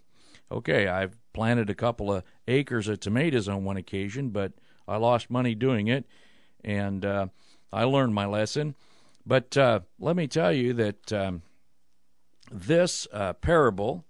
okay. 0.51 0.87
I've 0.87 1.17
planted 1.33 1.69
a 1.69 1.75
couple 1.75 2.13
of 2.13 2.23
acres 2.47 2.87
of 2.87 2.99
tomatoes 2.99 3.49
on 3.49 3.63
one 3.63 3.77
occasion, 3.77 4.29
but 4.29 4.53
I 4.87 4.97
lost 4.97 5.31
money 5.31 5.55
doing 5.55 5.87
it, 5.87 6.05
and 6.63 7.03
uh, 7.03 7.27
I 7.73 7.83
learned 7.85 8.13
my 8.13 8.27
lesson. 8.27 8.75
But 9.25 9.57
uh, 9.57 9.81
let 9.99 10.15
me 10.15 10.27
tell 10.27 10.53
you 10.53 10.73
that 10.73 11.13
um, 11.13 11.41
this 12.51 13.07
parable 13.41 14.05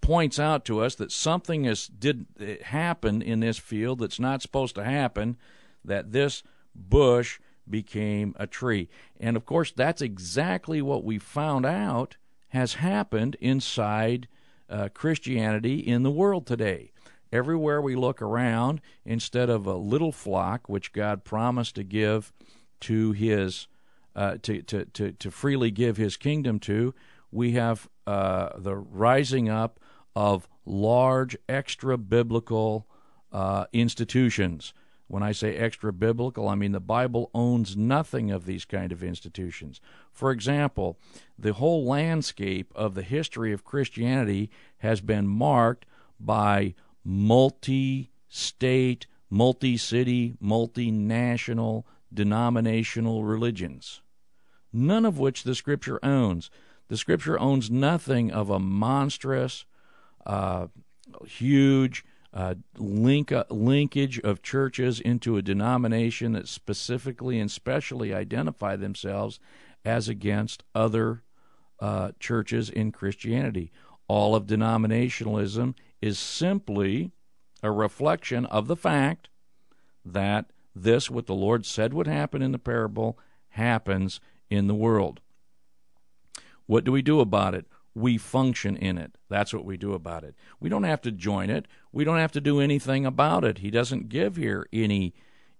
points 0.00 0.40
out 0.40 0.64
to 0.64 0.80
us 0.80 0.96
that 0.96 1.12
something 1.12 1.64
has 1.64 1.86
did 1.86 2.26
happen 2.64 3.22
in 3.22 3.38
this 3.40 3.58
field 3.58 4.00
that's 4.00 4.18
not 4.18 4.42
supposed 4.42 4.74
to 4.74 4.84
happen. 4.84 5.36
That 5.84 6.12
this 6.12 6.42
bush 6.74 7.40
became 7.68 8.34
a 8.38 8.46
tree, 8.46 8.88
and 9.18 9.36
of 9.36 9.46
course, 9.46 9.72
that's 9.72 10.02
exactly 10.02 10.82
what 10.82 11.04
we 11.04 11.18
found 11.18 11.64
out 11.66 12.16
has 12.48 12.74
happened 12.74 13.36
inside 13.40 14.28
uh, 14.70 14.88
Christianity 14.94 15.78
in 15.80 16.02
the 16.02 16.10
world 16.10 16.46
today. 16.46 16.92
Everywhere 17.32 17.80
we 17.80 17.96
look 17.96 18.22
around, 18.22 18.80
instead 19.04 19.50
of 19.50 19.66
a 19.66 19.74
little 19.74 20.12
flock, 20.12 20.68
which 20.68 20.92
God 20.92 21.24
promised 21.24 21.74
to 21.74 21.82
give 21.82 22.32
to 22.80 23.12
His, 23.12 23.66
uh, 24.14 24.36
to, 24.42 24.62
to, 24.62 24.84
to, 24.84 25.12
to 25.12 25.30
freely 25.30 25.72
give 25.72 25.96
His 25.96 26.16
kingdom 26.16 26.60
to, 26.60 26.94
we 27.32 27.52
have 27.52 27.88
uh, 28.06 28.50
the 28.56 28.76
rising 28.76 29.48
up 29.48 29.80
of 30.14 30.48
large 30.64 31.36
extra 31.48 31.98
biblical 31.98 32.86
uh, 33.32 33.64
institutions. 33.72 34.72
When 35.06 35.22
I 35.22 35.32
say 35.32 35.56
extra 35.56 35.92
biblical, 35.92 36.48
I 36.48 36.54
mean 36.54 36.72
the 36.72 36.80
Bible 36.80 37.30
owns 37.34 37.76
nothing 37.76 38.30
of 38.30 38.46
these 38.46 38.64
kind 38.64 38.90
of 38.90 39.02
institutions. 39.02 39.80
For 40.10 40.30
example, 40.30 40.98
the 41.38 41.52
whole 41.52 41.84
landscape 41.84 42.72
of 42.74 42.94
the 42.94 43.02
history 43.02 43.52
of 43.52 43.64
Christianity 43.64 44.50
has 44.78 45.00
been 45.00 45.26
marked 45.28 45.84
by 46.18 46.74
multi 47.04 48.10
state, 48.28 49.06
multi 49.28 49.76
city, 49.76 50.34
multinational, 50.42 51.84
denominational 52.12 53.24
religions, 53.24 54.00
none 54.72 55.04
of 55.04 55.18
which 55.18 55.44
the 55.44 55.54
Scripture 55.54 56.00
owns. 56.02 56.50
The 56.88 56.96
Scripture 56.96 57.38
owns 57.38 57.70
nothing 57.70 58.30
of 58.30 58.48
a 58.50 58.58
monstrous, 58.58 59.66
uh, 60.24 60.68
huge, 61.26 62.04
uh, 62.34 62.56
link 62.76 63.30
uh, 63.30 63.44
linkage 63.48 64.18
of 64.20 64.42
churches 64.42 64.98
into 65.00 65.36
a 65.36 65.42
denomination 65.42 66.32
that 66.32 66.48
specifically 66.48 67.38
and 67.38 67.50
specially 67.50 68.12
identify 68.12 68.74
themselves 68.74 69.38
as 69.84 70.08
against 70.08 70.64
other 70.74 71.22
uh, 71.78 72.10
churches 72.18 72.68
in 72.68 72.90
Christianity. 72.90 73.70
All 74.08 74.34
of 74.34 74.46
denominationalism 74.46 75.74
is 76.02 76.18
simply 76.18 77.12
a 77.62 77.70
reflection 77.70 78.46
of 78.46 78.66
the 78.66 78.76
fact 78.76 79.28
that 80.04 80.46
this, 80.74 81.08
what 81.08 81.26
the 81.26 81.34
Lord 81.34 81.64
said 81.64 81.94
would 81.94 82.08
happen 82.08 82.42
in 82.42 82.50
the 82.50 82.58
parable, 82.58 83.16
happens 83.50 84.20
in 84.50 84.66
the 84.66 84.74
world. 84.74 85.20
What 86.66 86.84
do 86.84 86.90
we 86.90 87.00
do 87.00 87.20
about 87.20 87.54
it? 87.54 87.66
We 87.94 88.18
function 88.18 88.76
in 88.76 88.98
it. 88.98 89.16
That's 89.28 89.54
what 89.54 89.64
we 89.64 89.76
do 89.76 89.94
about 89.94 90.24
it. 90.24 90.34
We 90.58 90.68
don't 90.68 90.82
have 90.82 91.00
to 91.02 91.12
join 91.12 91.48
it. 91.48 91.66
We 91.92 92.04
don't 92.04 92.18
have 92.18 92.32
to 92.32 92.40
do 92.40 92.60
anything 92.60 93.06
about 93.06 93.44
it. 93.44 93.58
He 93.58 93.70
doesn't 93.70 94.08
give 94.08 94.36
here 94.36 94.66
any 94.72 95.14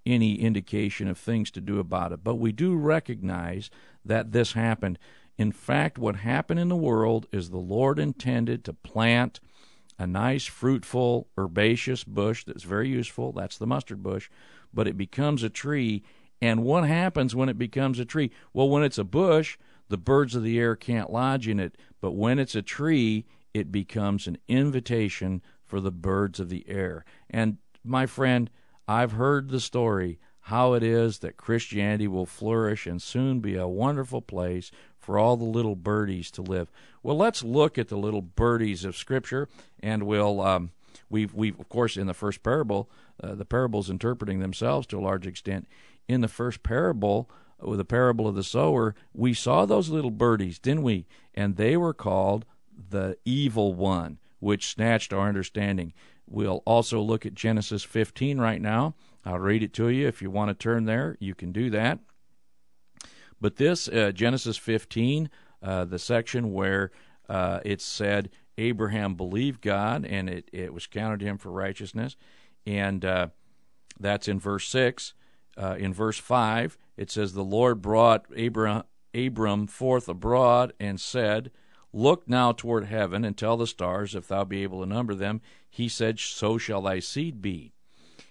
any 0.06 0.34
indication 0.34 1.08
of 1.08 1.16
things 1.16 1.50
to 1.50 1.62
do 1.62 1.78
about 1.78 2.12
it. 2.12 2.22
But 2.22 2.34
we 2.34 2.52
do 2.52 2.76
recognize 2.76 3.70
that 4.04 4.32
this 4.32 4.52
happened. 4.52 4.98
In 5.38 5.50
fact, 5.50 5.96
what 5.96 6.16
happened 6.16 6.60
in 6.60 6.68
the 6.68 6.76
world 6.76 7.26
is 7.32 7.48
the 7.48 7.56
Lord 7.56 7.98
intended 7.98 8.64
to 8.64 8.74
plant 8.74 9.40
a 9.98 10.06
nice, 10.06 10.44
fruitful, 10.44 11.28
herbaceous 11.38 12.04
bush 12.04 12.44
that's 12.44 12.64
very 12.64 12.88
useful. 12.88 13.32
That's 13.32 13.56
the 13.56 13.66
mustard 13.66 14.02
bush. 14.02 14.28
But 14.74 14.86
it 14.86 14.98
becomes 14.98 15.42
a 15.42 15.48
tree. 15.48 16.02
And 16.42 16.64
what 16.64 16.84
happens 16.84 17.34
when 17.34 17.48
it 17.48 17.58
becomes 17.58 17.98
a 17.98 18.04
tree? 18.04 18.30
Well, 18.52 18.68
when 18.68 18.82
it's 18.82 18.98
a 18.98 19.04
bush, 19.04 19.56
the 19.88 19.96
birds 19.96 20.34
of 20.34 20.42
the 20.42 20.58
air 20.58 20.76
can't 20.76 21.12
lodge 21.12 21.48
in 21.48 21.60
it, 21.60 21.76
but 22.04 22.12
when 22.12 22.38
it's 22.38 22.54
a 22.54 22.60
tree, 22.60 23.24
it 23.54 23.72
becomes 23.72 24.26
an 24.26 24.36
invitation 24.46 25.40
for 25.64 25.80
the 25.80 25.90
birds 25.90 26.38
of 26.38 26.50
the 26.50 26.62
air. 26.68 27.02
And 27.30 27.56
my 27.82 28.04
friend, 28.04 28.50
I've 28.86 29.12
heard 29.12 29.48
the 29.48 29.58
story 29.58 30.18
how 30.40 30.74
it 30.74 30.82
is 30.82 31.20
that 31.20 31.38
Christianity 31.38 32.06
will 32.06 32.26
flourish 32.26 32.86
and 32.86 33.00
soon 33.00 33.40
be 33.40 33.56
a 33.56 33.66
wonderful 33.66 34.20
place 34.20 34.70
for 34.98 35.18
all 35.18 35.38
the 35.38 35.44
little 35.44 35.76
birdies 35.76 36.30
to 36.32 36.42
live. 36.42 36.70
Well, 37.02 37.16
let's 37.16 37.42
look 37.42 37.78
at 37.78 37.88
the 37.88 37.96
little 37.96 38.20
birdies 38.20 38.84
of 38.84 38.98
Scripture, 38.98 39.48
and 39.80 40.02
we'll 40.02 40.42
um, 40.42 40.72
we've 41.08 41.32
we've 41.32 41.58
of 41.58 41.70
course 41.70 41.96
in 41.96 42.06
the 42.06 42.12
first 42.12 42.42
parable, 42.42 42.90
uh, 43.22 43.34
the 43.34 43.46
parables 43.46 43.88
interpreting 43.88 44.40
themselves 44.40 44.86
to 44.88 44.98
a 44.98 45.00
large 45.00 45.26
extent. 45.26 45.66
In 46.06 46.20
the 46.20 46.28
first 46.28 46.62
parable, 46.62 47.30
with 47.60 47.78
the 47.78 47.84
parable 47.84 48.26
of 48.26 48.34
the 48.34 48.42
sower, 48.42 48.94
we 49.12 49.34
saw 49.34 49.64
those 49.64 49.88
little 49.88 50.10
birdies, 50.10 50.58
didn't 50.58 50.82
we? 50.82 51.06
And 51.34 51.56
they 51.56 51.76
were 51.76 51.94
called 51.94 52.44
the 52.90 53.16
evil 53.24 53.74
one, 53.74 54.18
which 54.40 54.68
snatched 54.68 55.12
our 55.12 55.28
understanding. 55.28 55.92
We'll 56.26 56.62
also 56.64 57.00
look 57.00 57.26
at 57.26 57.34
Genesis 57.34 57.82
15 57.82 58.38
right 58.38 58.60
now. 58.60 58.94
I'll 59.24 59.38
read 59.38 59.62
it 59.62 59.72
to 59.74 59.88
you. 59.88 60.06
If 60.06 60.20
you 60.20 60.30
want 60.30 60.48
to 60.50 60.54
turn 60.54 60.84
there, 60.84 61.16
you 61.20 61.34
can 61.34 61.52
do 61.52 61.70
that. 61.70 61.98
But 63.40 63.56
this, 63.56 63.88
uh, 63.88 64.12
Genesis 64.14 64.56
15, 64.56 65.30
uh, 65.62 65.84
the 65.84 65.98
section 65.98 66.52
where 66.52 66.90
uh, 67.28 67.60
it 67.64 67.80
said 67.80 68.30
Abraham 68.58 69.14
believed 69.14 69.60
God 69.60 70.04
and 70.04 70.28
it, 70.28 70.48
it 70.52 70.72
was 70.72 70.86
counted 70.86 71.20
to 71.20 71.26
him 71.26 71.38
for 71.38 71.50
righteousness, 71.50 72.16
and 72.66 73.04
uh, 73.04 73.28
that's 73.98 74.28
in 74.28 74.38
verse 74.38 74.68
6. 74.68 75.14
Uh, 75.56 75.76
in 75.78 75.94
verse 75.94 76.18
5, 76.18 76.76
it 76.96 77.10
says, 77.10 77.32
The 77.32 77.42
Lord 77.42 77.82
brought 77.82 78.26
Abram, 78.36 78.84
Abram 79.14 79.66
forth 79.66 80.08
abroad 80.08 80.72
and 80.78 81.00
said, 81.00 81.50
Look 81.92 82.28
now 82.28 82.52
toward 82.52 82.86
heaven 82.86 83.24
and 83.24 83.36
tell 83.36 83.56
the 83.56 83.66
stars, 83.66 84.14
if 84.14 84.26
thou 84.26 84.44
be 84.44 84.62
able 84.64 84.80
to 84.80 84.86
number 84.86 85.14
them. 85.14 85.40
He 85.70 85.88
said, 85.88 86.18
So 86.18 86.58
shall 86.58 86.82
thy 86.82 86.98
seed 86.98 87.40
be. 87.40 87.72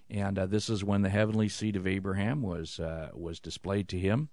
And 0.10 0.38
uh, 0.38 0.46
this 0.46 0.70
is 0.70 0.84
when 0.84 1.02
the 1.02 1.10
heavenly 1.10 1.50
seed 1.50 1.76
of 1.76 1.88
Abraham 1.88 2.42
was 2.42 2.80
uh, 2.80 3.10
was 3.14 3.40
displayed 3.40 3.88
to 3.90 4.00
him. 4.00 4.30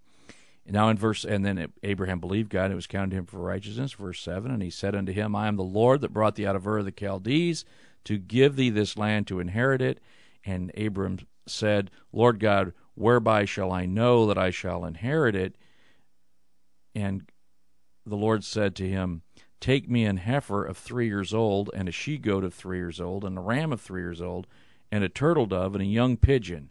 Now 0.66 0.88
in 0.88 0.98
verse, 0.98 1.24
and 1.24 1.44
then 1.44 1.72
Abraham 1.82 2.20
believed 2.20 2.50
God, 2.50 2.64
and 2.64 2.72
it 2.72 2.76
was 2.76 2.86
counted 2.86 3.10
to 3.10 3.16
him 3.16 3.26
for 3.26 3.38
righteousness. 3.38 3.92
Verse 3.92 4.20
seven, 4.20 4.50
and 4.50 4.62
he 4.62 4.70
said 4.70 4.94
unto 4.94 5.12
him, 5.12 5.34
I 5.34 5.48
am 5.48 5.56
the 5.56 5.62
Lord 5.62 6.00
that 6.00 6.12
brought 6.12 6.34
thee 6.34 6.46
out 6.46 6.56
of 6.56 6.66
Ur 6.66 6.78
of 6.78 6.84
the 6.84 6.92
Chaldees 6.92 7.64
to 8.04 8.18
give 8.18 8.56
thee 8.56 8.70
this 8.70 8.96
land 8.96 9.26
to 9.28 9.40
inherit 9.40 9.80
it. 9.80 10.00
And 10.44 10.70
Abram 10.76 11.20
said, 11.46 11.90
Lord 12.12 12.40
God, 12.40 12.72
whereby 13.00 13.44
shall 13.44 13.72
I 13.72 13.86
know 13.86 14.26
that 14.26 14.38
I 14.38 14.50
shall 14.50 14.84
inherit 14.84 15.34
it? 15.34 15.56
And 16.94 17.22
the 18.04 18.16
Lord 18.16 18.44
said 18.44 18.76
to 18.76 18.88
him, 18.88 19.22
Take 19.60 19.90
me 19.90 20.04
an 20.04 20.18
heifer 20.18 20.64
of 20.64 20.76
three 20.76 21.06
years 21.06 21.34
old, 21.34 21.70
and 21.74 21.88
a 21.88 21.92
she 21.92 22.18
goat 22.18 22.44
of 22.44 22.54
three 22.54 22.78
years 22.78 23.00
old, 23.00 23.24
and 23.24 23.36
a 23.36 23.40
ram 23.40 23.72
of 23.72 23.80
three 23.80 24.02
years 24.02 24.20
old, 24.20 24.46
and 24.90 25.04
a 25.04 25.08
turtle 25.08 25.46
dove, 25.46 25.74
and 25.74 25.82
a 25.82 25.86
young 25.86 26.16
pigeon. 26.16 26.70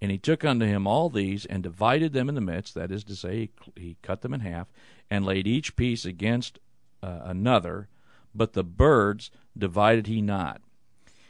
And 0.00 0.10
he 0.10 0.18
took 0.18 0.44
unto 0.44 0.64
him 0.64 0.86
all 0.86 1.10
these, 1.10 1.44
and 1.44 1.62
divided 1.62 2.12
them 2.12 2.28
in 2.28 2.34
the 2.34 2.40
midst, 2.40 2.74
that 2.74 2.90
is 2.90 3.04
to 3.04 3.16
say, 3.16 3.50
he, 3.76 3.96
cut 4.02 4.22
them 4.22 4.32
in 4.32 4.40
half, 4.40 4.68
and 5.10 5.24
laid 5.24 5.46
each 5.46 5.76
piece 5.76 6.04
against 6.04 6.58
uh, 7.02 7.20
another, 7.24 7.88
but 8.34 8.54
the 8.54 8.64
birds 8.64 9.30
divided 9.56 10.06
he 10.06 10.22
not. 10.22 10.62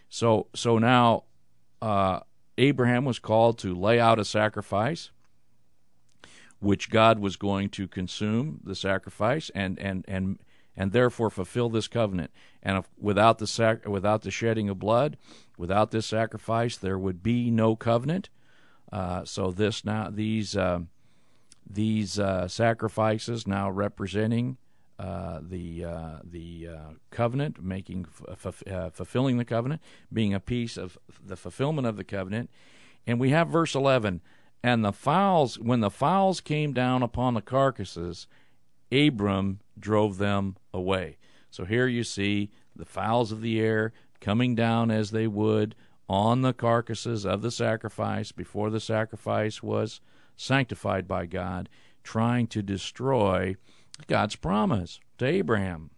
So, 0.08 0.46
so 0.54 0.78
now 0.78 1.24
uh, 1.82 2.20
Abraham 2.58 3.04
was 3.04 3.18
called 3.18 3.58
to 3.58 3.74
lay 3.74 3.98
out 3.98 4.18
a 4.18 4.24
sacrifice, 4.24 5.10
which 6.58 6.90
God 6.90 7.18
was 7.18 7.36
going 7.36 7.70
to 7.70 7.88
consume 7.88 8.60
the 8.64 8.74
sacrifice, 8.74 9.50
and 9.54 9.78
and 9.78 10.04
and 10.08 10.38
and 10.76 10.92
therefore 10.92 11.30
fulfill 11.30 11.68
this 11.68 11.88
covenant. 11.88 12.30
And 12.62 12.78
if, 12.78 12.88
without 12.98 13.38
the 13.38 13.46
sac- 13.46 13.86
without 13.86 14.22
the 14.22 14.30
shedding 14.30 14.68
of 14.68 14.78
blood, 14.78 15.16
without 15.56 15.90
this 15.90 16.06
sacrifice, 16.06 16.76
there 16.76 16.98
would 16.98 17.22
be 17.22 17.50
no 17.50 17.76
covenant. 17.76 18.30
Uh, 18.92 19.24
so 19.24 19.50
this 19.50 19.84
now 19.84 20.10
these 20.10 20.56
uh, 20.56 20.80
these 21.68 22.18
uh, 22.18 22.48
sacrifices 22.48 23.46
now 23.46 23.70
representing 23.70 24.56
uh, 25.00 25.40
the 25.42 25.84
uh, 25.84 26.18
the 26.22 26.68
uh, 26.68 26.90
covenant, 27.10 27.62
making 27.62 28.06
f- 28.30 28.46
f- 28.66 28.92
fulfilling 28.92 29.38
the 29.38 29.44
covenant, 29.44 29.80
being 30.12 30.34
a 30.34 30.40
piece 30.40 30.76
of 30.76 30.98
the 31.26 31.36
fulfillment 31.36 31.86
of 31.86 31.96
the 31.96 32.04
covenant, 32.04 32.50
and 33.06 33.20
we 33.20 33.30
have 33.30 33.48
verse 33.48 33.74
eleven. 33.74 34.20
And 34.62 34.84
the 34.84 34.92
fowls, 34.92 35.58
when 35.58 35.80
the 35.80 35.90
fowls 35.90 36.42
came 36.42 36.74
down 36.74 37.02
upon 37.02 37.32
the 37.34 37.40
carcasses, 37.40 38.26
Abram 38.92 39.60
drove 39.78 40.18
them 40.18 40.56
away. 40.74 41.16
So 41.50 41.64
here 41.64 41.86
you 41.86 42.04
see 42.04 42.50
the 42.76 42.84
fowls 42.84 43.32
of 43.32 43.40
the 43.40 43.58
air 43.58 43.92
coming 44.20 44.54
down 44.54 44.90
as 44.90 45.10
they 45.10 45.26
would 45.26 45.74
on 46.08 46.42
the 46.42 46.52
carcasses 46.52 47.24
of 47.24 47.40
the 47.40 47.50
sacrifice 47.50 48.32
before 48.32 48.68
the 48.68 48.80
sacrifice 48.80 49.62
was 49.62 50.00
sanctified 50.36 51.08
by 51.08 51.24
God, 51.24 51.68
trying 52.02 52.46
to 52.48 52.62
destroy 52.62 53.56
God's 54.07 54.37
promise 54.37 55.00
to 55.18 55.26
Abraham 55.26 55.90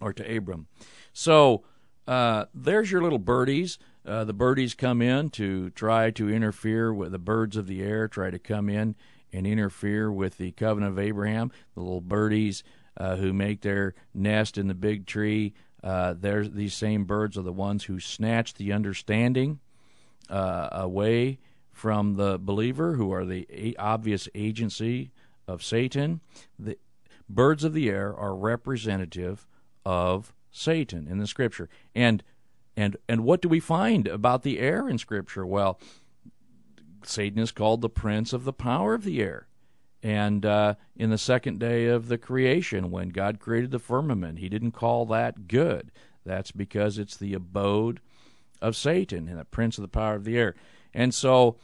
or 0.00 0.12
to 0.12 0.36
Abram. 0.36 0.66
So 1.12 1.64
uh, 2.06 2.46
there's 2.54 2.90
your 2.90 3.02
little 3.02 3.18
birdies. 3.18 3.78
Uh, 4.04 4.24
the 4.24 4.32
birdies 4.32 4.74
come 4.74 5.02
in 5.02 5.30
to 5.30 5.70
try 5.70 6.10
to 6.12 6.30
interfere 6.30 6.92
with 6.92 7.12
the 7.12 7.18
birds 7.18 7.56
of 7.56 7.66
the 7.66 7.82
air, 7.82 8.06
try 8.08 8.30
to 8.30 8.38
come 8.38 8.68
in 8.68 8.94
and 9.32 9.46
interfere 9.46 10.12
with 10.12 10.38
the 10.38 10.52
covenant 10.52 10.92
of 10.92 10.98
Abraham. 10.98 11.50
The 11.74 11.80
little 11.80 12.00
birdies 12.00 12.62
uh, 12.96 13.16
who 13.16 13.32
make 13.32 13.62
their 13.62 13.94
nest 14.14 14.56
in 14.56 14.68
the 14.68 14.74
big 14.74 15.06
tree 15.06 15.54
uh, 15.86 16.14
these 16.18 16.74
same 16.74 17.04
birds 17.04 17.38
are 17.38 17.42
the 17.42 17.52
ones 17.52 17.84
who 17.84 18.00
snatch 18.00 18.54
the 18.54 18.72
understanding 18.72 19.60
uh, 20.28 20.68
away 20.72 21.38
from 21.70 22.14
the 22.14 22.38
believer, 22.40 22.94
who 22.94 23.12
are 23.12 23.24
the 23.24 23.76
obvious 23.78 24.28
agency 24.34 25.12
of 25.46 25.62
Satan. 25.62 26.20
The 26.58 26.76
birds 27.28 27.64
of 27.64 27.72
the 27.72 27.88
air 27.88 28.14
are 28.14 28.34
representative 28.34 29.46
of 29.84 30.32
Satan 30.50 31.06
in 31.08 31.18
the 31.18 31.26
Scripture, 31.26 31.68
and 31.94 32.22
and 32.76 32.96
and 33.08 33.24
what 33.24 33.40
do 33.40 33.48
we 33.48 33.60
find 33.60 34.06
about 34.06 34.42
the 34.42 34.58
air 34.58 34.88
in 34.88 34.98
Scripture? 34.98 35.46
Well, 35.46 35.78
Satan 37.04 37.38
is 37.38 37.52
called 37.52 37.80
the 37.80 37.88
prince 37.88 38.32
of 38.32 38.44
the 38.44 38.52
power 38.52 38.94
of 38.94 39.04
the 39.04 39.20
air. 39.22 39.46
And 40.02 40.44
uh, 40.44 40.74
in 40.94 41.10
the 41.10 41.18
second 41.18 41.58
day 41.58 41.86
of 41.86 42.08
the 42.08 42.18
creation, 42.18 42.90
when 42.90 43.08
God 43.08 43.40
created 43.40 43.70
the 43.70 43.78
firmament, 43.78 44.38
He 44.38 44.48
didn't 44.48 44.72
call 44.72 45.06
that 45.06 45.48
good. 45.48 45.90
That's 46.24 46.52
because 46.52 46.98
it's 46.98 47.16
the 47.16 47.34
abode 47.34 48.00
of 48.60 48.76
Satan 48.76 49.28
and 49.28 49.38
the 49.38 49.44
prince 49.44 49.78
of 49.78 49.82
the 49.82 49.88
power 49.88 50.14
of 50.14 50.24
the 50.24 50.38
air. 50.38 50.54
And 50.92 51.14
so, 51.14 51.56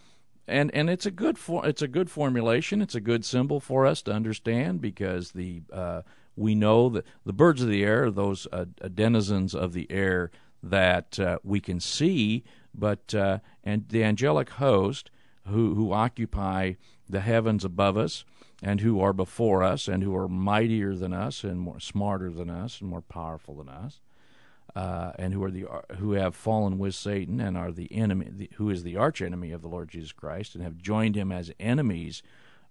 and 0.46 0.74
and 0.74 0.90
it's 0.90 1.06
a 1.06 1.10
good 1.10 1.38
for, 1.38 1.66
it's 1.66 1.82
a 1.82 1.88
good 1.88 2.10
formulation. 2.10 2.82
It's 2.82 2.94
a 2.94 3.00
good 3.00 3.24
symbol 3.24 3.60
for 3.60 3.86
us 3.86 4.02
to 4.02 4.12
understand 4.12 4.80
because 4.80 5.32
the 5.32 5.62
uh, 5.72 6.02
we 6.36 6.54
know 6.54 6.88
that 6.90 7.04
the 7.24 7.32
birds 7.32 7.62
of 7.62 7.68
the 7.68 7.84
air, 7.84 8.04
are 8.04 8.10
those 8.10 8.46
uh, 8.52 8.64
denizens 8.94 9.54
of 9.54 9.72
the 9.72 9.90
air 9.90 10.30
that 10.62 11.18
uh, 11.18 11.38
we 11.42 11.60
can 11.60 11.80
see, 11.80 12.44
but 12.74 13.14
uh, 13.14 13.38
and 13.62 13.88
the 13.88 14.04
angelic 14.04 14.50
host 14.50 15.10
who 15.46 15.74
who 15.74 15.92
occupy 15.92 16.74
the 17.08 17.20
heavens 17.20 17.64
above 17.64 17.96
us 17.96 18.24
and 18.62 18.80
who 18.80 19.00
are 19.00 19.12
before 19.12 19.62
us 19.62 19.88
and 19.88 20.02
who 20.02 20.14
are 20.14 20.28
mightier 20.28 20.94
than 20.94 21.12
us 21.12 21.42
and 21.44 21.60
more 21.60 21.80
smarter 21.80 22.30
than 22.30 22.48
us 22.48 22.80
and 22.80 22.88
more 22.88 23.02
powerful 23.02 23.56
than 23.56 23.68
us 23.68 24.00
uh, 24.74 25.12
and 25.18 25.34
who 25.34 25.42
are 25.44 25.50
the 25.50 25.66
who 25.98 26.12
have 26.12 26.34
fallen 26.34 26.78
with 26.78 26.94
Satan 26.94 27.40
and 27.40 27.56
are 27.56 27.70
the 27.70 27.92
enemy 27.92 28.28
the, 28.30 28.50
who 28.54 28.70
is 28.70 28.82
the 28.82 28.96
arch 28.96 29.20
enemy 29.20 29.52
of 29.52 29.62
the 29.62 29.68
Lord 29.68 29.88
Jesus 29.88 30.12
Christ 30.12 30.54
and 30.54 30.64
have 30.64 30.78
joined 30.78 31.16
him 31.16 31.30
as 31.30 31.52
enemies 31.60 32.22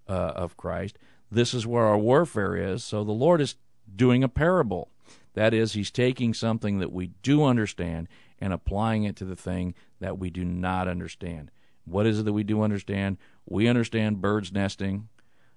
uh, 0.08 0.34
of 0.36 0.58
Christ 0.58 0.98
this 1.32 1.54
is 1.54 1.66
where 1.66 1.86
our 1.86 1.98
warfare 1.98 2.56
is. 2.56 2.84
So 2.84 3.04
the 3.04 3.14
Lord 3.14 3.40
is 3.40 3.56
doing 3.96 4.24
a 4.24 4.30
parable. 4.30 4.90
That 5.34 5.54
is 5.54 5.74
he's 5.74 5.90
taking 5.90 6.34
something 6.34 6.80
that 6.80 6.92
we 6.92 7.12
do 7.24 7.46
understand 7.46 8.10
and 8.40 8.52
applying 8.52 9.06
it 9.06 9.16
to 9.18 9.26
the 9.26 9.36
thing 9.36 9.74
that 10.02 10.20
we 10.20 10.30
do 10.30 10.44
not 10.44 10.90
understand. 10.90 11.50
What 11.86 12.06
is 12.06 12.20
it 12.20 12.24
that 12.24 12.34
we 12.34 12.44
do 12.44 12.62
understand? 12.62 13.18
We 13.46 13.68
understand 13.68 14.22
birds 14.22 14.52
nesting. 14.52 15.08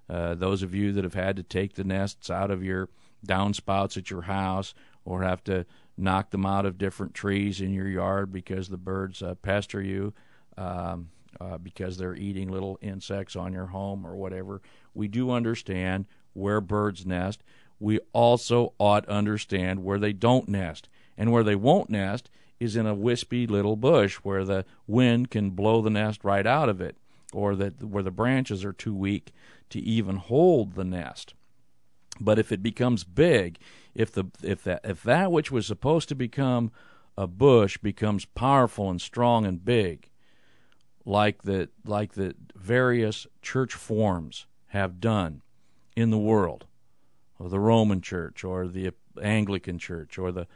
Uh, 0.09 0.35
those 0.35 0.63
of 0.63 0.73
you 0.73 0.93
that 0.93 1.03
have 1.03 1.13
had 1.13 1.35
to 1.35 1.43
take 1.43 1.73
the 1.73 1.83
nests 1.83 2.29
out 2.29 2.51
of 2.51 2.63
your 2.63 2.89
downspouts 3.27 3.97
at 3.97 4.09
your 4.09 4.23
house 4.23 4.73
or 5.03 5.23
have 5.23 5.43
to 5.43 5.65
knock 5.97 6.31
them 6.31 6.45
out 6.45 6.65
of 6.65 6.77
different 6.77 7.13
trees 7.13 7.61
in 7.61 7.73
your 7.73 7.87
yard 7.87 8.31
because 8.31 8.69
the 8.69 8.77
birds 8.77 9.21
uh, 9.21 9.35
pester 9.35 9.81
you 9.81 10.13
um, 10.57 11.09
uh, 11.39 11.57
because 11.57 11.97
they're 11.97 12.15
eating 12.15 12.49
little 12.49 12.77
insects 12.81 13.35
on 13.35 13.53
your 13.53 13.67
home 13.67 14.05
or 14.05 14.15
whatever. 14.15 14.61
We 14.93 15.07
do 15.07 15.31
understand 15.31 16.05
where 16.33 16.61
birds 16.61 17.05
nest. 17.05 17.43
We 17.79 17.99
also 18.13 18.73
ought 18.79 19.07
understand 19.07 19.83
where 19.83 19.99
they 19.99 20.13
don't 20.13 20.47
nest. 20.47 20.89
And 21.17 21.31
where 21.31 21.43
they 21.43 21.55
won't 21.55 21.89
nest 21.89 22.29
is 22.59 22.75
in 22.75 22.85
a 22.85 22.93
wispy 22.93 23.47
little 23.47 23.75
bush 23.75 24.15
where 24.15 24.43
the 24.43 24.65
wind 24.87 25.29
can 25.29 25.51
blow 25.51 25.81
the 25.81 25.89
nest 25.89 26.23
right 26.23 26.45
out 26.45 26.69
of 26.69 26.81
it 26.81 26.97
or 27.33 27.55
that 27.55 27.83
where 27.83 28.03
the 28.03 28.11
branches 28.11 28.63
are 28.63 28.73
too 28.73 28.95
weak 28.95 29.33
to 29.69 29.79
even 29.79 30.17
hold 30.17 30.75
the 30.75 30.83
nest. 30.83 31.33
But 32.19 32.39
if 32.39 32.51
it 32.51 32.63
becomes 32.63 33.03
big, 33.03 33.57
if 33.93 34.11
the 34.11 34.25
if 34.41 34.63
that 34.63 34.81
if 34.83 35.03
that 35.03 35.31
which 35.31 35.51
was 35.51 35.65
supposed 35.65 36.09
to 36.09 36.15
become 36.15 36.71
a 37.17 37.27
bush 37.27 37.77
becomes 37.77 38.25
powerful 38.25 38.89
and 38.89 39.01
strong 39.01 39.45
and 39.45 39.63
big, 39.63 40.09
like 41.05 41.43
the 41.43 41.69
like 41.85 42.13
the 42.13 42.35
various 42.55 43.27
church 43.41 43.73
forms 43.73 44.47
have 44.67 44.99
done 44.99 45.41
in 45.95 46.09
the 46.09 46.17
world, 46.17 46.65
or 47.39 47.49
the 47.49 47.59
Roman 47.59 48.01
Church, 48.01 48.43
or 48.43 48.67
the 48.67 48.91
Anglican 49.21 49.79
Church, 49.79 50.17
or 50.17 50.31
the 50.31 50.47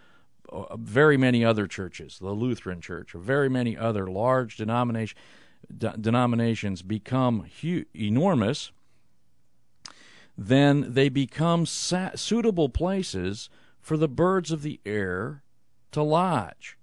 uh, 0.52 0.76
very 0.78 1.18
many 1.18 1.46
other 1.46 1.68
churches, 1.68 2.20
the 2.20 2.32
Lutheran 2.32 2.82
Church, 2.82 3.14
or 3.14 3.20
very 3.20 3.50
many 3.50 3.78
other 3.78 4.08
large 4.08 4.58
denomination, 4.58 5.18
de- 5.78 5.96
denominations 6.00 6.82
become 6.82 7.46
hu- 7.62 7.86
enormous, 7.96 8.72
then 10.40 10.94
they 10.94 11.10
become 11.10 11.66
sa- 11.66 12.12
suitable 12.16 12.70
places 12.70 13.50
for 13.82 13.98
the 13.98 14.08
birds 14.08 14.52
of 14.52 14.62
the 14.62 14.80
air 14.86 15.44
to 15.92 16.02
lodge. 16.02 16.78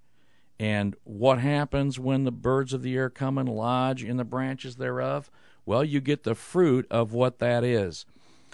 And 0.59 0.95
what 1.03 1.39
happens 1.39 1.99
when 1.99 2.23
the 2.23 2.31
birds 2.31 2.71
of 2.71 2.83
the 2.83 2.95
air 2.95 3.09
come 3.09 3.37
and 3.37 3.49
lodge 3.49 4.03
in 4.03 4.17
the 4.17 4.23
branches 4.23 4.75
thereof? 4.75 5.31
Well, 5.65 5.83
you 5.83 6.01
get 6.01 6.23
the 6.23 6.35
fruit 6.35 6.85
of 6.91 7.13
what 7.13 7.39
that 7.39 7.63
is. 7.63 8.05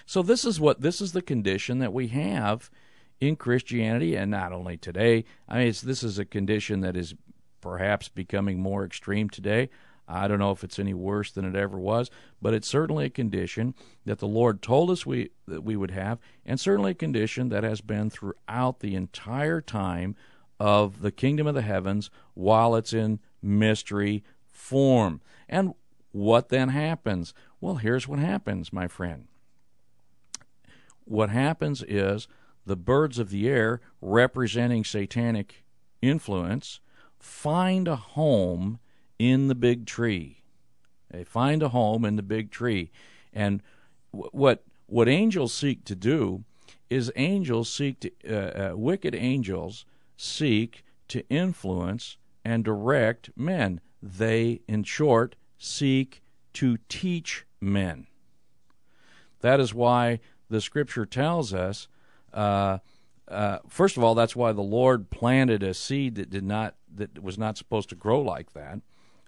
So 0.05 0.21
this 0.21 0.45
is 0.45 0.59
what 0.59 0.81
this 0.81 1.01
is 1.01 1.11
the 1.11 1.21
condition 1.21 1.79
that 1.79 1.93
we 1.93 2.07
have 2.07 2.69
in 3.19 3.35
Christianity, 3.35 4.15
and 4.15 4.31
not 4.31 4.51
only 4.51 4.77
today. 4.77 5.25
I 5.47 5.59
mean, 5.59 5.73
this 5.83 6.03
is 6.03 6.17
a 6.17 6.25
condition 6.25 6.81
that 6.81 6.97
is 6.97 7.13
perhaps 7.61 8.09
becoming 8.09 8.59
more 8.59 8.83
extreme 8.85 9.29
today. 9.29 9.69
I 10.07 10.27
don't 10.27 10.39
know 10.39 10.51
if 10.51 10.63
it's 10.63 10.79
any 10.79 10.93
worse 10.93 11.31
than 11.31 11.45
it 11.45 11.55
ever 11.55 11.79
was, 11.79 12.11
but 12.41 12.53
it's 12.53 12.67
certainly 12.67 13.05
a 13.05 13.09
condition 13.09 13.73
that 14.05 14.19
the 14.19 14.27
Lord 14.27 14.61
told 14.61 14.89
us 14.89 15.05
we 15.05 15.31
that 15.47 15.63
we 15.63 15.75
would 15.75 15.91
have, 15.91 16.19
and 16.45 16.59
certainly 16.59 16.91
a 16.91 16.95
condition 16.95 17.49
that 17.49 17.63
has 17.63 17.81
been 17.81 18.09
throughout 18.09 18.79
the 18.79 18.95
entire 18.95 19.62
time 19.62 20.15
of 20.60 21.01
the 21.01 21.12
kingdom 21.12 21.47
of 21.47 21.56
the 21.56 21.62
heavens 21.62 22.10
while 22.33 22.75
it's 22.75 22.93
in 22.93 23.19
mystery 23.41 24.23
form. 24.49 25.21
And 25.49 25.73
what 26.12 26.49
then 26.49 26.69
happens? 26.69 27.33
Well, 27.60 27.75
here's 27.75 28.08
what 28.08 28.19
happens, 28.19 28.71
my 28.71 28.87
friend. 28.87 29.27
What 31.06 31.29
happens 31.29 31.83
is 31.87 32.27
the 32.65 32.75
birds 32.75 33.19
of 33.19 33.29
the 33.29 33.49
air, 33.49 33.81
representing 33.99 34.83
satanic 34.83 35.65
influence, 36.01 36.79
find 37.19 37.87
a 37.87 37.95
home 37.95 38.79
in 39.32 39.48
the 39.48 39.56
big 39.56 39.86
tree. 39.86 40.44
They 41.10 41.24
find 41.24 41.62
a 41.63 41.69
home 41.69 42.06
in 42.06 42.15
the 42.15 42.24
big 42.24 42.52
tree. 42.52 42.92
And 43.32 43.62
what 44.12 44.63
what 44.88 45.08
angels 45.08 45.54
seek 45.54 45.86
to 45.86 45.96
do 45.96 46.44
is 46.90 47.12
angels 47.15 47.69
seek 47.69 48.00
to 48.02 48.12
uh, 48.30 48.71
uh, 48.71 48.78
wicked 48.78 49.15
angels 49.15 49.86
seek 50.17 50.84
to 51.08 51.28
influence 51.30 52.17
and 52.46 52.63
direct 52.63 53.30
men. 53.36 53.80
They, 54.02 54.62
in 54.67 54.84
short, 54.84 55.36
seek 55.58 56.21
to 56.54 56.78
teach 56.90 57.46
men. 57.62 58.08
That 59.42 59.60
is 59.60 59.74
why 59.74 60.19
the 60.50 60.62
scripture 60.62 61.06
tells 61.06 61.54
us. 61.54 61.88
Uh, 62.34 62.80
uh, 63.28 63.60
first 63.67 63.98
of 63.98 64.04
all, 64.04 64.15
that's 64.15 64.36
why 64.36 64.52
the 64.52 64.62
Lord 64.62 65.10
planted 65.10 65.63
a 65.63 65.74
seed 65.74 66.15
that 66.15 66.30
did 66.30 66.44
not 66.44 66.76
that 66.94 67.24
was 67.24 67.38
not 67.38 67.58
supposed 67.58 67.90
to 67.90 67.96
grow 67.96 68.21
like 68.21 68.54
that. 68.54 68.80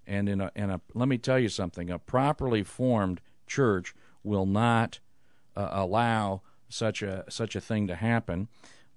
And 0.08 0.30
in 0.30 0.42
a, 0.42 0.52
a 0.56 0.82
let 0.94 1.08
me 1.08 1.18
tell 1.18 1.40
you 1.40 1.50
something: 1.50 1.90
a 1.90 2.00
properly 2.00 2.64
formed 2.64 3.22
church 3.48 3.94
will 4.24 4.46
not 4.46 5.00
uh, 5.56 5.70
allow 5.72 6.42
such 6.70 7.02
a 7.02 7.26
such 7.30 7.56
a 7.56 7.62
thing 7.62 7.88
to 7.88 7.96
happen. 7.96 8.48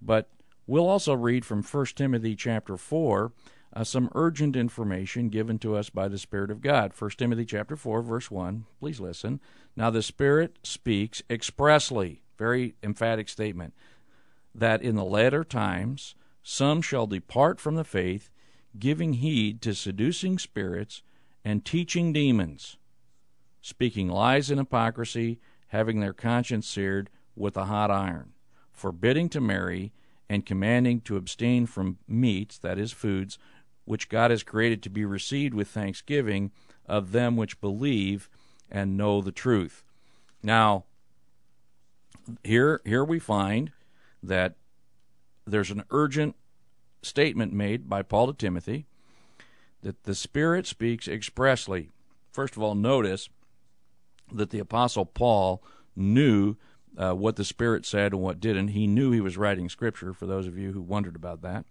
But 0.00 0.28
we'll 0.66 0.88
also 0.88 1.14
read 1.14 1.44
from 1.44 1.62
1 1.62 1.86
Timothy 1.96 2.34
chapter 2.34 2.76
four 2.76 3.32
uh, 3.72 3.84
some 3.84 4.10
urgent 4.14 4.56
information 4.56 5.28
given 5.28 5.58
to 5.58 5.76
us 5.76 5.90
by 5.90 6.08
the 6.08 6.18
Spirit 6.18 6.50
of 6.50 6.60
God. 6.60 6.92
1 6.96 7.10
Timothy 7.12 7.44
chapter 7.44 7.76
4 7.76 8.02
verse 8.02 8.30
1. 8.30 8.64
Please 8.80 9.00
listen. 9.00 9.40
Now 9.76 9.90
the 9.90 10.02
Spirit 10.02 10.58
speaks 10.62 11.22
expressly, 11.28 12.22
very 12.38 12.74
emphatic 12.82 13.28
statement, 13.28 13.74
that 14.54 14.82
in 14.82 14.96
the 14.96 15.04
latter 15.04 15.44
times 15.44 16.14
some 16.42 16.80
shall 16.80 17.06
depart 17.06 17.60
from 17.60 17.74
the 17.74 17.84
faith, 17.84 18.30
giving 18.78 19.14
heed 19.14 19.60
to 19.62 19.74
seducing 19.74 20.38
spirits 20.38 21.02
and 21.44 21.64
teaching 21.64 22.12
demons, 22.12 22.76
speaking 23.60 24.08
lies 24.08 24.50
and 24.50 24.58
hypocrisy, 24.58 25.40
having 25.68 26.00
their 26.00 26.12
conscience 26.12 26.66
seared 26.66 27.10
with 27.34 27.56
a 27.56 27.66
hot 27.66 27.90
iron, 27.90 28.32
forbidding 28.72 29.28
to 29.28 29.40
marry 29.40 29.92
and 30.28 30.46
commanding 30.46 31.00
to 31.00 31.16
abstain 31.16 31.66
from 31.66 31.98
meats, 32.06 32.58
that 32.58 32.78
is, 32.78 32.92
foods 32.92 33.38
which 33.84 34.10
God 34.10 34.30
has 34.30 34.42
created 34.42 34.82
to 34.82 34.90
be 34.90 35.04
received 35.06 35.54
with 35.54 35.68
thanksgiving 35.68 36.52
of 36.84 37.12
them 37.12 37.36
which 37.36 37.60
believe 37.60 38.28
and 38.70 38.98
know 38.98 39.22
the 39.22 39.32
truth. 39.32 39.82
Now, 40.42 40.84
here 42.44 42.82
here 42.84 43.04
we 43.04 43.18
find 43.18 43.72
that 44.22 44.56
there's 45.46 45.70
an 45.70 45.84
urgent 45.90 46.36
statement 47.02 47.52
made 47.52 47.88
by 47.88 48.02
Paul 48.02 48.28
to 48.28 48.32
Timothy 48.32 48.86
that 49.82 50.04
the 50.04 50.14
Spirit 50.14 50.66
speaks 50.66 51.08
expressly. 51.08 51.90
First 52.32 52.56
of 52.56 52.62
all, 52.62 52.74
notice 52.74 53.28
that 54.32 54.50
the 54.50 54.58
Apostle 54.58 55.06
Paul 55.06 55.62
knew 55.94 56.56
uh, 56.96 57.12
what 57.12 57.36
the 57.36 57.44
Spirit 57.44 57.86
said 57.86 58.12
and 58.12 58.20
what 58.20 58.40
didn't. 58.40 58.68
He 58.68 58.86
knew 58.86 59.10
he 59.12 59.20
was 59.20 59.36
writing 59.36 59.68
Scripture, 59.68 60.12
for 60.12 60.26
those 60.26 60.46
of 60.46 60.58
you 60.58 60.72
who 60.72 60.82
wondered 60.82 61.16
about 61.16 61.42
that. 61.42 61.64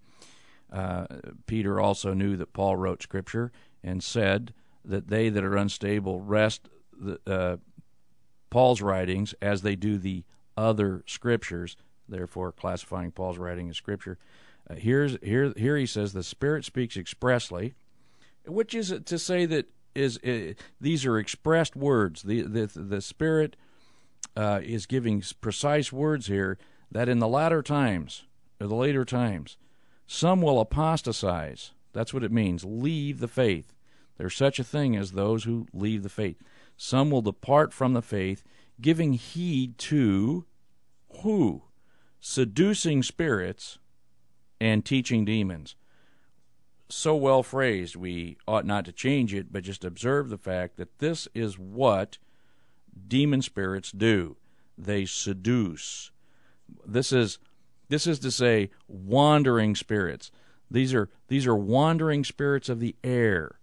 Uh, 0.72 1.06
Peter 1.46 1.80
also 1.80 2.14
knew 2.14 2.36
that 2.38 2.54
Paul 2.54 2.76
wrote 2.76 3.02
Scripture 3.02 3.52
and 3.84 4.04
said 4.04 4.54
that 4.84 5.08
they 5.08 5.30
that 5.30 5.44
are 5.44 5.58
unstable 5.58 6.22
wrest 6.22 6.70
the, 7.00 7.20
uh, 7.28 7.58
Paul's 8.50 8.82
writings 8.82 9.34
as 9.42 9.62
they 9.62 9.76
do 9.76 9.98
the 9.98 10.24
other 10.56 11.04
Scriptures, 11.06 11.76
therefore 12.08 12.52
classifying 12.52 13.12
Paul's 13.12 13.38
writing 13.38 13.70
as 13.70 13.78
Scripture. 13.78 14.18
Here's 14.76 15.18
here 15.24 15.54
here 15.56 15.78
he 15.78 15.86
says 15.86 16.14
the 16.14 16.24
Spirit 16.24 16.66
speaks 16.66 16.98
expressly, 16.98 17.74
which 18.46 18.74
is 18.74 18.94
to 19.06 19.18
say 19.18 19.46
that 19.46 19.70
is 19.96 20.18
uh, 20.20 20.54
these 20.82 21.06
are 21.06 21.18
expressed 21.18 21.76
words. 21.76 22.24
The 22.24 22.42
the 22.42 22.68
the 22.68 23.02
Spirit 23.02 23.56
uh, 24.36 24.60
is 24.64 24.86
giving 24.86 25.24
precise 25.42 25.92
words 25.92 26.28
here 26.28 26.58
that 26.92 27.10
in 27.10 27.20
the 27.20 27.28
latter 27.28 27.62
times, 27.62 28.26
or 28.60 28.68
the 28.68 28.76
later 28.76 29.06
times, 29.06 29.58
some 30.06 30.42
will 30.42 30.60
apostatize. 30.60 31.72
That's 31.94 32.14
what 32.14 32.24
it 32.24 32.32
means. 32.32 32.64
Leave 32.66 33.20
the 33.20 33.28
faith. 33.28 33.74
There's 34.18 34.36
such 34.36 34.60
a 34.60 34.64
thing 34.64 34.96
as 34.96 35.12
those 35.12 35.46
who 35.46 35.68
leave 35.74 36.04
the 36.04 36.10
faith. 36.10 36.42
Some 36.76 37.10
will 37.10 37.22
depart 37.22 37.74
from 37.74 37.94
the 37.94 38.02
faith, 38.02 38.44
giving 38.82 39.14
heed 39.14 39.78
to 39.80 40.46
who? 41.22 41.64
Seducing 42.20 43.04
spirits 43.04 43.80
and 44.60 44.84
teaching 44.84 45.26
demons. 45.26 45.76
So 46.90 47.16
well 47.16 47.44
phrased, 47.44 47.96
we 47.96 48.38
ought 48.48 48.66
not 48.66 48.86
to 48.86 48.92
change 48.92 49.34
it, 49.34 49.52
but 49.52 49.64
just 49.64 49.84
observe 49.84 50.30
the 50.30 50.38
fact 50.38 50.78
that 50.78 51.00
this 51.00 51.28
is 51.34 51.60
what 51.60 52.18
demon 53.08 53.42
spirits 53.42 53.92
do. 53.92 54.38
They 54.78 55.06
seduce. 55.06 56.12
This 56.86 57.12
is 57.12 57.40
this 57.90 58.06
is 58.06 58.20
to 58.20 58.32
say, 58.32 58.70
wandering 58.88 59.76
spirits. 59.76 60.32
These 60.70 60.94
are 60.94 61.10
these 61.28 61.48
are 61.48 61.56
wandering 61.56 62.24
spirits 62.24 62.70
of 62.70 62.80
the 62.80 62.96
air. 63.04 63.60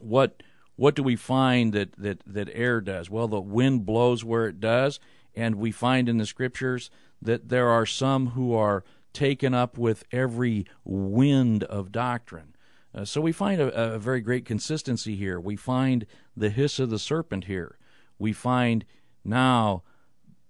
What 0.00 0.42
what 0.76 0.94
do 0.94 1.02
we 1.02 1.16
find 1.16 1.74
that, 1.74 1.92
that, 1.98 2.22
that 2.26 2.48
air 2.54 2.80
does? 2.80 3.10
Well, 3.10 3.28
the 3.28 3.38
wind 3.38 3.84
blows 3.84 4.24
where 4.24 4.46
it 4.46 4.60
does, 4.60 4.98
and 5.34 5.56
we 5.56 5.72
find 5.72 6.08
in 6.08 6.16
the 6.16 6.24
scriptures 6.24 6.90
that 7.20 7.50
there 7.50 7.68
are 7.68 7.84
some 7.84 8.28
who 8.28 8.54
are 8.54 8.82
taken 9.12 9.54
up 9.54 9.78
with 9.78 10.04
every 10.12 10.66
wind 10.84 11.64
of 11.64 11.92
doctrine. 11.92 12.54
Uh, 12.94 13.04
so 13.04 13.20
we 13.20 13.32
find 13.32 13.60
a, 13.60 13.94
a, 13.94 13.98
very 13.98 14.20
great 14.20 14.44
consistency 14.44 15.14
here. 15.14 15.38
We 15.38 15.56
find 15.56 16.06
the 16.36 16.50
hiss 16.50 16.78
of 16.78 16.90
the 16.90 16.98
serpent 16.98 17.44
here. 17.44 17.78
We 18.18 18.32
find 18.32 18.84
now 19.24 19.82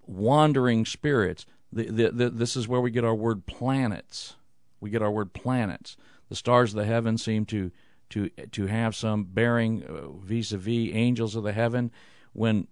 wandering 0.06 0.86
spirits. 0.86 1.44
The, 1.72 1.90
the, 1.90 2.10
the, 2.10 2.30
this 2.30 2.56
is 2.56 2.66
where 2.66 2.80
we 2.80 2.90
get 2.90 3.04
our 3.04 3.14
word 3.14 3.46
planets. 3.46 4.36
We 4.80 4.90
get 4.90 5.02
our 5.02 5.10
word 5.10 5.34
planets. 5.34 5.96
The 6.28 6.36
stars 6.36 6.72
of 6.72 6.78
the 6.78 6.86
heaven 6.86 7.18
seem 7.18 7.44
to 7.46 7.70
to 8.10 8.28
to 8.28 8.66
have 8.66 8.96
some 8.96 9.24
bearing 9.24 9.84
uh, 9.84 10.08
vis-a-vis 10.08 10.90
angels 10.92 11.36
of 11.36 11.44
the 11.44 11.52
heaven. 11.52 11.92
When 12.32 12.68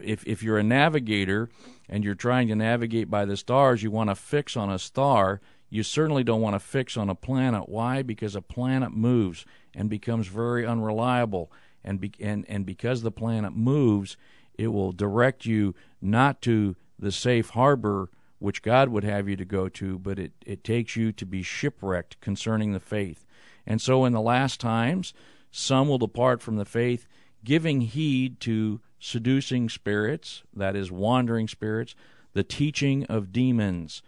if 0.00 0.26
if 0.26 0.42
you're 0.42 0.58
a 0.58 0.62
navigator 0.62 1.48
and 1.88 2.02
you're 2.04 2.14
trying 2.14 2.48
to 2.48 2.56
navigate 2.56 3.10
by 3.10 3.24
the 3.24 3.36
stars, 3.36 3.82
you 3.82 3.90
want 3.90 4.10
to 4.10 4.14
fix 4.14 4.56
on 4.56 4.70
a 4.70 4.78
star. 4.78 5.40
You 5.68 5.82
certainly 5.82 6.24
don't 6.24 6.42
want 6.42 6.54
to 6.54 6.60
fix 6.60 6.96
on 6.96 7.08
a 7.08 7.14
planet. 7.14 7.68
Why? 7.68 8.02
Because 8.02 8.36
a 8.36 8.42
planet 8.42 8.92
moves 8.92 9.46
and 9.74 9.88
becomes 9.88 10.26
very 10.26 10.66
unreliable, 10.66 11.50
and 11.82 12.00
be, 12.00 12.12
and 12.20 12.44
and 12.48 12.66
because 12.66 13.02
the 13.02 13.10
planet 13.10 13.54
moves, 13.54 14.16
it 14.54 14.68
will 14.68 14.92
direct 14.92 15.46
you 15.46 15.74
not 16.00 16.42
to 16.42 16.76
the 16.98 17.12
safe 17.12 17.50
harbor 17.50 18.10
which 18.42 18.62
God 18.62 18.88
would 18.88 19.04
have 19.04 19.28
you 19.28 19.36
to 19.36 19.44
go 19.44 19.68
to, 19.68 20.00
but 20.00 20.18
it, 20.18 20.32
it 20.44 20.64
takes 20.64 20.96
you 20.96 21.12
to 21.12 21.24
be 21.24 21.44
shipwrecked 21.44 22.20
concerning 22.20 22.72
the 22.72 22.80
faith. 22.80 23.24
And 23.64 23.80
so 23.80 24.04
in 24.04 24.12
the 24.12 24.20
last 24.20 24.58
times, 24.58 25.14
some 25.52 25.86
will 25.86 25.98
depart 25.98 26.42
from 26.42 26.56
the 26.56 26.64
faith, 26.64 27.06
giving 27.44 27.82
heed 27.82 28.40
to 28.40 28.80
seducing 29.02 29.68
spirits, 29.68 30.44
that 30.54 30.76
is, 30.76 30.92
wandering 30.92 31.48
spirits, 31.48 31.96
the 32.34 32.44
teaching 32.44 33.04
of 33.06 33.32
demons. 33.32 34.00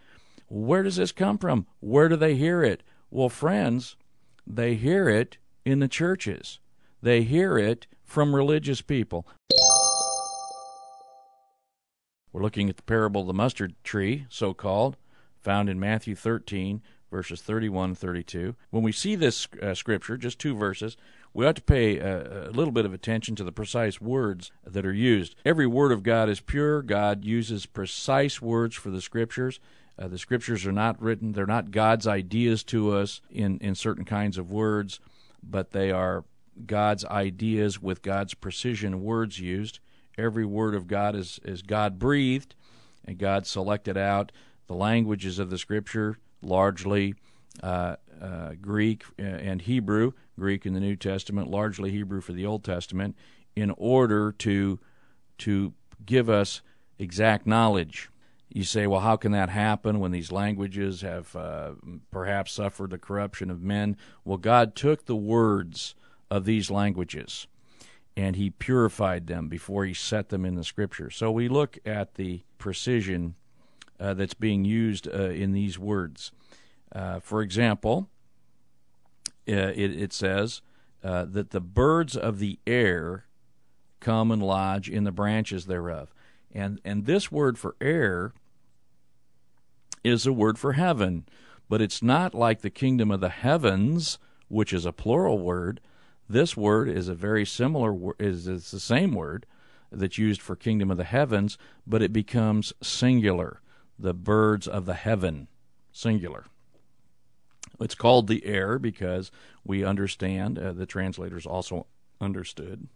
Where 0.47 0.83
does 0.83 0.95
this 0.95 1.11
come 1.11 1.37
from? 1.37 1.67
Where 1.81 2.07
do 2.07 2.15
they 2.15 2.35
hear 2.35 2.63
it? 2.63 2.81
Well, 3.11 3.27
friends, 3.27 3.97
they 4.47 4.75
hear 4.75 5.09
it 5.09 5.37
in 5.65 5.79
the 5.79 5.89
churches. 5.89 6.59
They 7.01 7.23
hear 7.23 7.57
it 7.57 7.87
from 8.05 8.33
religious 8.33 8.81
people. 8.81 9.27
We're 12.31 12.41
looking 12.41 12.69
at 12.69 12.77
the 12.77 12.83
parable 12.83 13.21
of 13.21 13.27
the 13.27 13.33
mustard 13.33 13.75
tree, 13.83 14.25
so 14.29 14.53
called, 14.53 14.95
found 15.41 15.69
in 15.69 15.77
Matthew 15.77 16.15
13, 16.15 16.81
verses 17.11 17.41
31 17.41 17.89
and 17.89 17.97
32. 17.97 18.55
When 18.69 18.83
we 18.83 18.93
see 18.93 19.15
this 19.15 19.47
uh, 19.61 19.73
scripture, 19.73 20.17
just 20.17 20.39
two 20.39 20.55
verses, 20.55 20.95
we 21.35 21.45
ought 21.45 21.57
to 21.57 21.61
pay 21.61 21.97
a, 21.97 22.47
a, 22.47 22.51
little 22.51 22.71
bit 22.71 22.85
of 22.85 22.93
attention 22.93 23.35
to 23.35 23.43
the 23.43 23.51
precise 23.51 23.99
words 23.99 24.53
that 24.65 24.85
are 24.85 24.93
used. 24.93 25.35
Every 25.43 25.67
word 25.67 25.91
of 25.91 26.01
God 26.01 26.29
is 26.29 26.39
pure. 26.39 26.81
God 26.81 27.25
uses 27.25 27.65
precise 27.65 28.41
words 28.41 28.73
for 28.73 28.89
the 28.89 29.01
scriptures. 29.01 29.59
Uh, 29.99 30.07
the 30.07 30.17
scriptures 30.17 30.65
are 30.65 30.71
not 30.71 31.01
written, 31.01 31.33
they're 31.33 31.45
not 31.45 31.71
God's 31.71 32.07
ideas 32.07 32.63
to 32.65 32.95
us 32.95 33.19
in, 33.29 33.59
in 33.59 33.75
certain 33.75 34.05
kinds 34.05 34.37
of 34.37 34.49
words, 34.49 35.01
but 35.43 35.71
they 35.71 35.91
are 35.91 36.23
God's 36.65 37.03
ideas 37.03 37.81
with 37.81 38.01
God's 38.01 38.33
precision 38.33 39.03
words 39.03 39.37
used. 39.37 39.79
Every 40.17 40.45
word 40.45 40.73
of 40.73 40.87
God 40.87 41.17
is, 41.17 41.41
is 41.43 41.61
God 41.61 41.99
breathed, 41.99 42.55
and 43.03 43.17
God 43.17 43.45
selected 43.45 43.97
out 43.97 44.31
the 44.67 44.73
languages 44.73 45.37
of 45.37 45.49
the 45.49 45.57
Scripture, 45.57 46.17
largely 46.41 47.15
uh, 47.63 47.95
uh, 48.21 48.51
Greek 48.61 49.03
uh, 49.19 49.23
and 49.23 49.61
Hebrew, 49.61 50.13
Greek 50.39 50.65
in 50.65 50.73
the 50.73 50.79
New 50.79 50.95
Testament, 50.95 51.49
largely 51.49 51.91
Hebrew 51.91 52.21
for 52.21 52.33
the 52.33 52.45
Old 52.45 52.63
Testament, 52.63 53.15
in 53.55 53.71
order 53.77 54.31
to 54.31 54.79
to 55.39 55.73
give 56.05 56.29
us 56.29 56.61
exact 56.97 57.45
knowledge. 57.45 58.09
You 58.49 58.63
say, 58.63 58.87
well, 58.87 59.01
how 59.01 59.17
can 59.17 59.33
that 59.33 59.49
happen 59.49 59.99
when 59.99 60.11
these 60.11 60.31
languages 60.31 61.01
have 61.01 61.35
uh, 61.35 61.71
perhaps 62.09 62.53
suffered 62.53 62.91
the 62.91 62.97
corruption 62.97 63.49
of 63.49 63.61
men? 63.61 63.97
Well, 64.23 64.37
God 64.37 64.75
took 64.75 65.05
the 65.05 65.15
words 65.15 65.93
of 66.31 66.45
these 66.45 66.71
languages 66.71 67.47
and 68.15 68.35
he 68.35 68.49
purified 68.49 69.27
them 69.27 69.49
before 69.49 69.85
he 69.85 69.93
set 69.93 70.29
them 70.29 70.45
in 70.45 70.55
the 70.55 70.63
scripture. 70.63 71.09
So 71.09 71.31
we 71.31 71.49
look 71.49 71.77
at 71.85 72.15
the 72.15 72.43
precision 72.57 73.35
uh, 73.99 74.13
that's 74.13 74.33
being 74.33 74.63
used 74.63 75.07
uh, 75.07 75.29
in 75.29 75.51
these 75.51 75.77
words. 75.77 76.31
Uh, 76.91 77.19
for 77.19 77.41
example, 77.41 78.09
uh, 79.47 79.71
it, 79.75 80.01
it, 80.01 80.13
says 80.13 80.61
uh, 81.03 81.25
that 81.25 81.51
the 81.51 81.59
birds 81.59 82.15
of 82.15 82.39
the 82.39 82.59
air 82.65 83.25
come 83.99 84.31
and 84.31 84.41
lodge 84.41 84.89
in 84.89 85.03
the 85.03 85.11
branches 85.11 85.65
thereof. 85.65 86.13
And 86.53 86.79
and 86.85 87.05
this 87.05 87.31
word 87.31 87.57
for 87.57 87.75
air 87.81 88.33
is 90.03 90.25
a 90.25 90.31
word 90.31 90.57
for 90.57 90.73
heaven, 90.73 91.25
but 91.67 91.81
it's 91.81 92.01
not 92.01 92.33
like 92.33 92.61
the 92.61 92.69
kingdom 92.69 93.11
of 93.11 93.19
the 93.19 93.29
heavens, 93.29 94.17
which 94.47 94.71
is 94.71 94.85
a 94.85 94.93
plural 94.93 95.39
word. 95.39 95.81
This 96.29 96.55
word 96.55 96.87
is 96.87 97.07
a 97.07 97.13
very 97.13 97.45
similar 97.45 98.13
is 98.19 98.47
it's 98.47 98.71
the 98.71 98.79
same 98.79 99.13
word 99.13 99.45
that's 99.91 100.17
used 100.17 100.41
for 100.41 100.55
kingdom 100.55 100.91
of 100.91 100.97
the 100.97 101.03
heavens, 101.03 101.57
but 101.85 102.01
it 102.01 102.13
becomes 102.13 102.73
singular. 102.81 103.61
The 103.97 104.13
birds 104.13 104.67
of 104.67 104.85
the 104.85 104.93
heaven, 104.93 105.47
singular. 105.91 106.45
It's 107.79 107.95
called 107.95 108.27
the 108.27 108.45
air 108.45 108.79
because 108.79 109.31
we 109.63 109.83
understand, 109.83 110.57
uh, 110.57 110.73
the 110.73 110.85
translators 110.85 111.45
also 111.45 111.87
understood, 112.21 112.87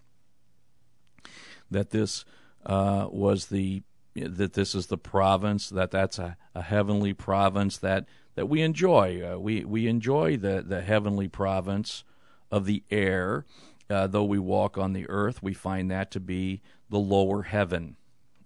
that 1.69 1.91
this 1.91 2.25
uh, 2.65 3.07
was 3.09 3.47
the 3.47 3.83
that 4.15 4.53
this 4.53 4.75
is 4.75 4.87
the 4.87 4.97
province 4.97 5.69
that 5.69 5.91
that's 5.91 6.19
a, 6.19 6.35
a 6.55 6.61
heavenly 6.61 7.13
province 7.13 7.77
that 7.77 8.05
that 8.35 8.47
we 8.47 8.61
enjoy. 8.61 9.21
Uh, 9.21 9.37
we 9.37 9.63
we 9.63 9.87
enjoy 9.87 10.37
the 10.37 10.63
the 10.65 10.81
heavenly 10.81 11.27
province 11.27 12.03
of 12.51 12.65
the 12.65 12.83
air. 12.89 13.45
Uh, 13.89 14.05
though 14.05 14.23
we 14.23 14.37
walk 14.37 14.77
on 14.77 14.93
the 14.93 15.09
earth, 15.09 15.41
we 15.41 15.53
find 15.53 15.89
that 15.89 16.11
to 16.11 16.19
be 16.19 16.61
the 16.89 16.99
lower 16.99 17.43
heaven, 17.43 17.95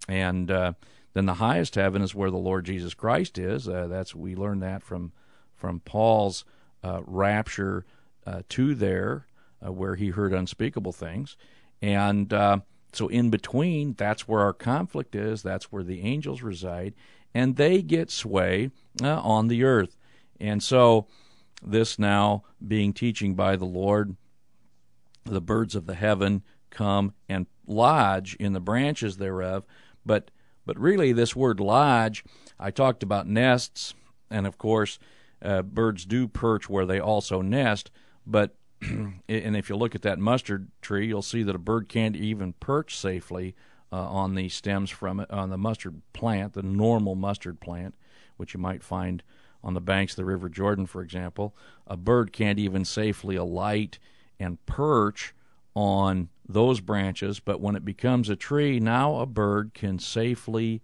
and 0.08 0.50
uh, 0.50 0.72
then 1.12 1.26
the 1.26 1.34
highest 1.34 1.74
heaven 1.74 2.02
is 2.02 2.14
where 2.14 2.30
the 2.30 2.36
Lord 2.36 2.64
Jesus 2.64 2.94
Christ 2.94 3.38
is. 3.38 3.68
Uh, 3.68 3.86
that's 3.86 4.14
we 4.14 4.34
learn 4.34 4.60
that 4.60 4.82
from 4.82 5.12
from 5.64 5.80
Paul's 5.80 6.44
uh, 6.82 7.00
rapture 7.06 7.86
uh, 8.26 8.42
to 8.50 8.74
there, 8.74 9.26
uh, 9.64 9.72
where 9.72 9.94
he 9.94 10.10
heard 10.10 10.34
unspeakable 10.34 10.92
things. 10.92 11.38
And 11.80 12.30
uh, 12.34 12.58
so, 12.92 13.08
in 13.08 13.30
between, 13.30 13.94
that's 13.94 14.28
where 14.28 14.42
our 14.42 14.52
conflict 14.52 15.14
is, 15.14 15.42
that's 15.42 15.72
where 15.72 15.82
the 15.82 16.02
angels 16.02 16.42
reside, 16.42 16.92
and 17.32 17.56
they 17.56 17.80
get 17.80 18.10
sway 18.10 18.72
uh, 19.02 19.22
on 19.22 19.48
the 19.48 19.64
earth. 19.64 19.96
And 20.38 20.62
so, 20.62 21.06
this 21.62 21.98
now 21.98 22.44
being 22.66 22.92
teaching 22.92 23.34
by 23.34 23.56
the 23.56 23.64
Lord, 23.64 24.16
the 25.24 25.40
birds 25.40 25.74
of 25.74 25.86
the 25.86 25.94
heaven 25.94 26.42
come 26.68 27.14
and 27.26 27.46
lodge 27.66 28.34
in 28.34 28.52
the 28.52 28.60
branches 28.60 29.16
thereof. 29.16 29.64
But 30.04 30.30
but 30.66 30.78
really, 30.78 31.14
this 31.14 31.34
word 31.34 31.58
lodge, 31.58 32.22
I 32.60 32.70
talked 32.70 33.02
about 33.02 33.26
nests, 33.26 33.94
and 34.30 34.46
of 34.46 34.58
course, 34.58 34.98
uh, 35.44 35.62
birds 35.62 36.04
do 36.04 36.26
perch 36.26 36.68
where 36.68 36.86
they 36.86 36.98
also 36.98 37.42
nest, 37.42 37.90
but 38.26 38.56
and 38.80 39.56
if 39.56 39.68
you 39.68 39.76
look 39.76 39.94
at 39.94 40.02
that 40.02 40.18
mustard 40.18 40.68
tree, 40.80 41.06
you'll 41.06 41.22
see 41.22 41.42
that 41.42 41.54
a 41.54 41.58
bird 41.58 41.88
can't 41.88 42.16
even 42.16 42.54
perch 42.54 42.96
safely 42.96 43.54
uh, 43.92 43.96
on 43.96 44.34
the 44.34 44.48
stems 44.48 44.90
from 44.90 45.20
it 45.20 45.30
on 45.30 45.50
the 45.50 45.58
mustard 45.58 46.00
plant, 46.12 46.54
the 46.54 46.62
normal 46.62 47.14
mustard 47.14 47.60
plant, 47.60 47.94
which 48.36 48.54
you 48.54 48.60
might 48.60 48.82
find 48.82 49.22
on 49.62 49.74
the 49.74 49.80
banks 49.80 50.12
of 50.12 50.16
the 50.16 50.24
River 50.24 50.48
Jordan, 50.48 50.86
for 50.86 51.02
example. 51.02 51.54
A 51.86 51.96
bird 51.96 52.32
can't 52.32 52.58
even 52.58 52.84
safely 52.84 53.36
alight 53.36 53.98
and 54.38 54.64
perch 54.66 55.34
on 55.74 56.28
those 56.48 56.80
branches, 56.80 57.40
but 57.40 57.60
when 57.60 57.76
it 57.76 57.84
becomes 57.84 58.28
a 58.28 58.36
tree, 58.36 58.78
now 58.78 59.16
a 59.16 59.26
bird 59.26 59.72
can 59.74 59.98
safely 59.98 60.82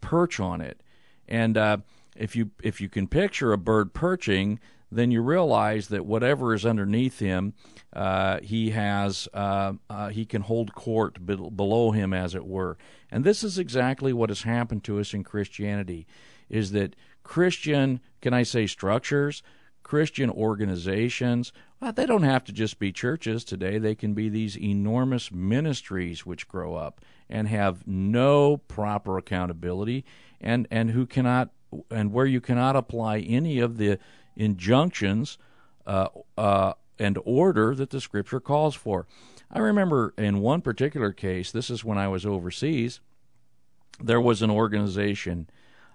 perch 0.00 0.40
on 0.40 0.60
it. 0.60 0.82
And 1.28 1.56
uh, 1.56 1.78
if 2.14 2.36
you 2.36 2.50
if 2.62 2.80
you 2.80 2.88
can 2.88 3.08
picture 3.08 3.52
a 3.52 3.58
bird 3.58 3.94
perching, 3.94 4.60
then 4.90 5.10
you 5.10 5.22
realize 5.22 5.88
that 5.88 6.06
whatever 6.06 6.54
is 6.54 6.64
underneath 6.64 7.18
him, 7.18 7.54
uh, 7.92 8.40
he 8.40 8.70
has 8.70 9.28
uh, 9.34 9.72
uh, 9.90 10.08
he 10.08 10.24
can 10.24 10.42
hold 10.42 10.74
court 10.74 11.24
be- 11.24 11.36
below 11.36 11.90
him, 11.90 12.12
as 12.12 12.34
it 12.34 12.46
were. 12.46 12.76
And 13.10 13.24
this 13.24 13.42
is 13.42 13.58
exactly 13.58 14.12
what 14.12 14.30
has 14.30 14.42
happened 14.42 14.84
to 14.84 15.00
us 15.00 15.14
in 15.14 15.24
Christianity: 15.24 16.06
is 16.48 16.72
that 16.72 16.96
Christian, 17.22 18.00
can 18.20 18.34
I 18.34 18.42
say, 18.42 18.66
structures, 18.66 19.42
Christian 19.82 20.30
organizations, 20.30 21.52
well, 21.80 21.92
they 21.92 22.06
don't 22.06 22.22
have 22.22 22.44
to 22.44 22.52
just 22.52 22.78
be 22.78 22.90
churches 22.90 23.44
today. 23.44 23.78
They 23.78 23.94
can 23.94 24.14
be 24.14 24.28
these 24.28 24.58
enormous 24.58 25.30
ministries 25.30 26.24
which 26.24 26.48
grow 26.48 26.74
up 26.74 27.02
and 27.28 27.46
have 27.48 27.86
no 27.86 28.56
proper 28.56 29.18
accountability 29.18 30.04
and, 30.40 30.66
and 30.70 30.90
who 30.90 31.06
cannot 31.06 31.50
and 31.90 32.12
where 32.12 32.26
you 32.26 32.40
cannot 32.40 32.76
apply 32.76 33.18
any 33.18 33.58
of 33.58 33.76
the 33.76 33.98
injunctions 34.36 35.38
uh, 35.86 36.08
uh, 36.36 36.72
and 36.98 37.18
order 37.24 37.74
that 37.74 37.90
the 37.90 38.00
Scripture 38.00 38.40
calls 38.40 38.74
for. 38.74 39.06
I 39.50 39.58
remember 39.58 40.14
in 40.16 40.40
one 40.40 40.60
particular 40.60 41.12
case, 41.12 41.50
this 41.50 41.70
is 41.70 41.84
when 41.84 41.98
I 41.98 42.08
was 42.08 42.26
overseas, 42.26 43.00
there 44.00 44.20
was 44.20 44.42
an 44.42 44.50
organization, 44.50 45.48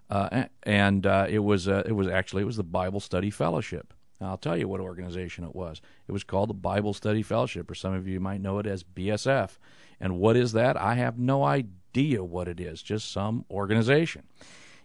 uh, 0.09 0.45
and 0.63 1.05
uh, 1.05 1.27
it 1.29 1.39
was 1.39 1.67
uh, 1.67 1.83
it 1.85 1.91
was 1.91 2.07
actually 2.07 2.43
it 2.43 2.45
was 2.45 2.57
the 2.57 2.63
Bible 2.63 2.99
Study 2.99 3.29
Fellowship. 3.29 3.93
Now, 4.19 4.29
I'll 4.29 4.37
tell 4.37 4.57
you 4.57 4.67
what 4.67 4.81
organization 4.81 5.43
it 5.43 5.55
was. 5.55 5.81
It 6.07 6.11
was 6.11 6.23
called 6.23 6.49
the 6.49 6.53
Bible 6.53 6.93
Study 6.93 7.23
Fellowship, 7.23 7.69
or 7.71 7.75
some 7.75 7.93
of 7.93 8.07
you 8.07 8.19
might 8.19 8.41
know 8.41 8.59
it 8.59 8.65
as 8.65 8.83
BSF. 8.83 9.57
And 9.99 10.19
what 10.19 10.35
is 10.35 10.51
that? 10.53 10.77
I 10.77 10.95
have 10.95 11.17
no 11.17 11.43
idea 11.43 12.23
what 12.23 12.47
it 12.47 12.59
is. 12.59 12.81
Just 12.81 13.11
some 13.11 13.45
organization. 13.49 14.23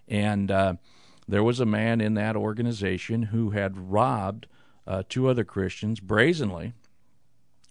And 0.09 0.51
uh, 0.51 0.75
there 1.27 1.43
was 1.43 1.61
a 1.61 1.67
man 1.67 2.01
in 2.01 2.15
that 2.15 2.37
organization 2.37 3.25
who 3.25 3.51
had 3.51 3.91
robbed 3.91 4.47
uh, 4.87 5.03
two 5.09 5.29
other 5.29 5.45
Christians 5.45 6.01
brazenly. 6.01 6.75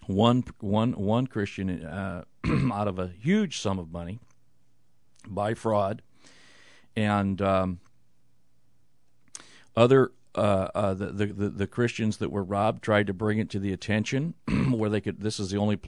One, 0.08 0.44
one, 0.60 0.94
one 0.94 1.28
Christian 1.28 1.84
uh, 1.86 2.24
out 2.74 2.88
of 2.88 3.00
a 3.00 3.08
huge 3.08 3.60
sum 3.60 3.80
of 3.80 3.92
money 3.92 4.20
by 5.28 5.54
fraud, 5.54 6.02
and 6.96 7.42
um, 7.42 7.80
other 9.76 10.12
uh, 10.36 10.68
uh, 10.74 10.94
the, 10.94 11.28
the, 11.28 11.50
the 11.50 11.68
Christians 11.68 12.18
that 12.18 12.32
were 12.32 12.44
robbed 12.44 12.84
tried 12.84 13.08
to 13.08 13.14
bring 13.14 13.38
it 13.38 13.50
to 13.52 13.60
the 13.60 13.72
attention 13.72 14.34
where 14.72 14.90
they 14.90 15.00
could. 15.00 15.22
This 15.22 15.40
is 15.40 15.52
the 15.52 15.58
only 15.58 15.80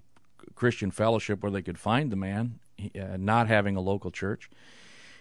Christian 0.54 0.92
fellowship 0.92 1.44
where 1.44 1.52
they 1.52 1.62
could 1.62 1.80
find 1.80 2.12
the 2.12 2.16
man, 2.16 2.60
uh, 2.98 3.18
not 3.18 3.48
having 3.48 3.76
a 3.76 3.82
local 3.82 4.12
church 4.12 4.50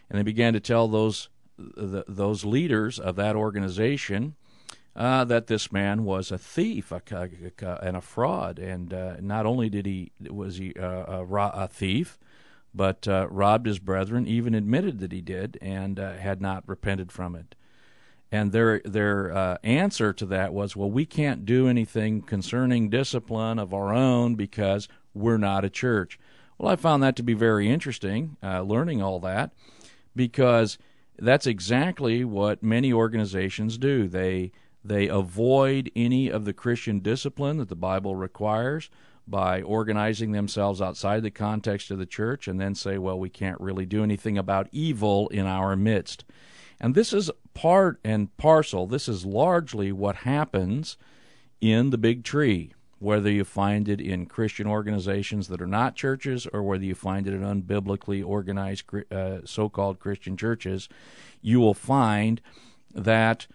and 0.09 0.18
they 0.18 0.22
began 0.22 0.52
to 0.52 0.61
tell 0.61 0.88
those 0.88 1.28
the, 1.57 2.05
those 2.09 2.44
leaders 2.44 2.98
of 2.98 3.16
that 3.16 3.36
organization 3.36 4.34
uh, 4.96 5.24
that 5.24 5.46
this 5.48 5.72
man 5.72 6.05
was 6.05 6.30
a 6.30 6.38
thief 6.38 6.92
a, 6.92 7.02
a, 7.11 7.28
a, 7.66 7.74
and 7.82 7.96
a 7.96 8.00
fraud, 8.00 8.59
and 8.59 8.94
uh, 8.94 9.16
not 9.20 9.46
only 9.46 9.68
did 9.68 9.86
he 9.86 10.12
was 10.30 10.59
he 10.59 10.72
uh, 10.74 11.24
a, 11.24 11.68
thief, 11.68 12.18
but 12.72 13.09
uh, 13.09 13.26
robbed 13.28 13.66
his 13.66 13.80
brethren, 13.80 14.26
even 14.26 14.55
admitted 14.55 15.00
that 15.00 15.12
he 15.12 15.20
did, 15.20 15.59
and 15.61 15.98
uh, 15.98 16.14
had 16.14 16.40
not 16.40 16.62
repented 16.66 17.11
from 17.11 17.34
it. 17.34 17.57
And 18.30 18.52
their 18.52 18.80
their 18.84 19.32
uh, 19.32 19.59
answer 19.64 20.12
to 20.12 20.26
that 20.26 20.52
was, 20.52 20.76
well, 20.76 20.90
we 20.90 21.07
can't 21.07 21.44
do 21.44 21.68
anything 21.68 22.22
concerning 22.22 22.88
discipline 22.88 23.59
of 23.59 23.74
our 23.74 23.92
own 23.92 24.36
because 24.36 24.88
we're 25.12 25.38
not 25.38 25.64
a 25.64 25.70
church. 25.70 26.18
Well, 26.57 26.70
I 26.70 26.76
found 26.76 27.02
that 27.02 27.16
to 27.16 27.24
be 27.24 27.34
very 27.34 27.68
interesting, 27.68 28.36
learning 28.42 29.02
all 29.02 29.18
that 29.20 29.50
because 30.15 30.79
that's 31.19 31.47
exactly 31.47 32.25
what 32.25 32.62
many 32.62 32.93
organizations 32.93 33.79
do. 33.79 34.09
They 34.09 34.53
they 34.87 35.09
avoid 35.09 35.91
any 35.97 36.29
of 36.29 36.45
the 36.45 36.53
Christian 36.53 37.01
discipline 37.01 37.57
that 37.57 37.71
the 37.71 37.77
Bible 37.77 38.17
requires 38.17 38.91
by 39.27 39.62
organizing 39.62 40.33
themselves 40.33 40.83
outside 40.83 41.23
the 41.23 41.31
context 41.31 41.91
of 41.91 41.99
the 41.99 42.05
church 42.05 42.47
and 42.47 42.61
then 42.61 42.75
say, 42.75 42.99
well, 42.99 43.19
we 43.19 43.31
can't 43.31 43.61
really 43.61 43.87
do 43.87 44.05
anything 44.05 44.37
about 44.37 44.69
evil 44.73 45.29
in 45.29 45.47
our 45.47 45.75
midst. 45.75 46.25
And 46.79 46.95
this 46.95 47.15
is 47.15 47.31
part 47.55 47.99
and 48.05 48.37
parcel, 48.37 48.87
this 48.87 49.09
is 49.09 49.25
largely 49.25 49.91
what 49.91 50.17
happens 50.17 50.99
in 51.62 51.89
the 51.89 51.97
big 51.97 52.25
tree 52.25 52.75
whether 53.05 53.30
you 53.30 53.44
find 53.44 53.86
it 53.86 54.00
in 54.00 54.24
Christian 54.24 54.66
organizations 54.66 55.48
that 55.48 55.61
are 55.61 55.66
not 55.66 55.94
churches 55.94 56.46
or 56.52 56.62
whether 56.62 56.84
you 56.84 56.94
find 56.94 57.26
it 57.26 57.34
in 57.34 57.42
unbiblically 57.42 58.24
organized 58.24 58.84
uh, 59.12 59.40
so 59.44 59.68
called 59.68 60.00
Christian 60.00 60.38
churches, 60.38 60.88
you 61.42 61.61
will 61.61 61.74
find 61.74 62.40
that 62.94 63.46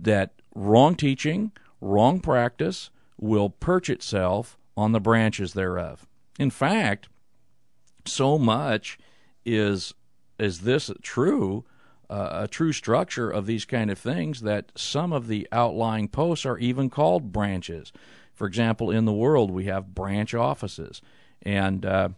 that 0.00 0.32
wrong 0.54 0.94
teaching, 0.94 1.52
wrong 1.82 2.20
practice 2.20 2.88
will 3.18 3.50
perch 3.50 3.90
itself 3.90 4.56
on 4.78 4.92
the 4.92 5.00
branches 5.00 5.52
thereof. 5.52 6.06
In 6.38 6.50
fact, 6.50 7.08
so 8.06 8.38
much 8.38 8.98
is 9.44 9.92
is 10.38 10.60
this 10.60 10.90
true 11.02 11.66
uh, 12.08 12.44
a 12.44 12.48
true 12.48 12.72
structure 12.72 13.30
of 13.30 13.46
these 13.46 13.64
kind 13.64 13.90
of 13.90 13.98
things 13.98 14.40
that 14.40 14.72
some 14.74 15.12
of 15.12 15.28
the 15.28 15.46
outlying 15.52 16.08
posts 16.08 16.44
are 16.44 16.58
even 16.58 16.90
called 16.90 17.30
branches. 17.30 17.92
For 18.40 18.46
example, 18.46 18.90
in 18.90 19.04
the 19.04 19.12
world, 19.12 19.50
we 19.50 19.66
have 19.66 19.94
branch 19.94 20.32
offices, 20.32 21.02
and 21.42 21.84
uh, 21.84 22.08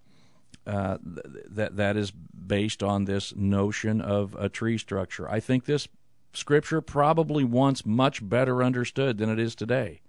uh, 0.65 0.99
th- 0.99 1.47
that 1.51 1.77
that 1.79 1.97
is 1.97 2.13
based 2.13 2.81
on 2.81 3.07
this 3.07 3.35
notion 3.35 4.01
of 4.01 4.37
a 4.39 4.49
tree 4.49 4.79
structure. 4.79 5.29
I 5.29 5.41
think 5.41 5.65
this 5.65 5.89
scripture 6.33 6.81
probably 6.81 7.43
once 7.43 7.85
much 7.85 8.21
better 8.29 8.63
understood 8.63 9.19
than 9.19 9.31
it 9.31 9.41
is 9.41 9.57
today. 9.57 10.01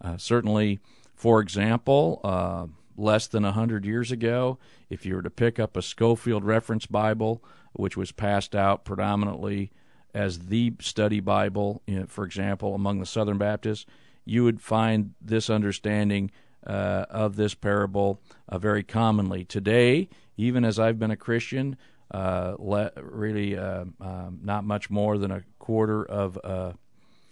Uh, 0.00 0.16
certainly, 0.16 0.80
For 1.14 1.40
example, 1.40 2.20
uh, 2.24 2.66
less 2.96 3.26
than 3.26 3.44
a 3.44 3.52
hundred 3.52 3.84
years 3.84 4.10
ago, 4.10 4.58
if 4.88 5.04
you 5.04 5.14
were 5.14 5.22
to 5.22 5.28
pick 5.28 5.58
up 5.58 5.76
a 5.76 5.82
Scofield 5.82 6.44
Reference 6.44 6.86
Bible, 6.86 7.44
which 7.74 7.98
was 7.98 8.12
passed 8.12 8.54
out 8.54 8.86
predominantly 8.86 9.72
as 10.14 10.46
the 10.46 10.72
study 10.80 11.20
Bible, 11.20 11.82
you 11.86 12.00
know, 12.00 12.06
for 12.06 12.24
example, 12.24 12.74
among 12.74 13.00
the 13.00 13.06
Southern 13.06 13.36
Baptists, 13.36 13.84
you 14.24 14.44
would 14.44 14.60
find 14.60 15.14
this 15.20 15.50
understanding 15.50 16.30
uh, 16.66 17.06
of 17.10 17.36
this 17.36 17.54
parable 17.54 18.20
uh, 18.48 18.58
very 18.58 18.82
commonly. 18.82 19.44
Today, 19.44 20.08
even 20.36 20.64
as 20.64 20.78
I've 20.78 20.98
been 20.98 21.10
a 21.10 21.16
Christian, 21.16 21.76
uh, 22.10 22.54
le- 22.58 22.92
really 22.96 23.56
uh, 23.56 23.84
um, 24.00 24.40
not 24.42 24.64
much 24.64 24.90
more 24.90 25.18
than 25.18 25.30
a 25.30 25.42
quarter 25.58 26.04
of 26.04 26.36
a 26.42 26.74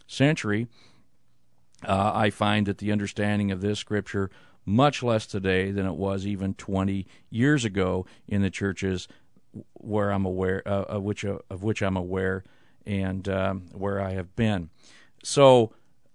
century, 0.07 0.66
uh, 1.86 2.12
I 2.14 2.30
find 2.30 2.66
that 2.66 2.78
the 2.78 2.93
understanding 2.93 3.51
of 3.51 3.61
this 3.61 3.78
scripture 3.78 4.30
much 4.64 5.03
less 5.03 5.26
today 5.26 5.70
than 5.70 5.86
it 5.86 5.95
was 5.95 6.26
even 6.26 6.55
20 6.55 7.07
years 7.30 7.64
ago 7.64 8.07
in 8.28 8.43
the 8.43 8.51
churches 8.51 9.09
where 9.74 10.11
I'm 10.11 10.24
aware 10.24 10.62
uh, 10.66 10.84
of 10.84 11.03
which 11.03 11.24
of 11.24 11.62
which 11.62 11.82
I'm 11.82 11.97
aware 11.97 12.45
and 12.86 13.28
um, 13.28 13.62
where 13.72 14.01
I 14.01 14.12
have 14.12 14.34
been. 14.36 14.70
So 15.24 15.72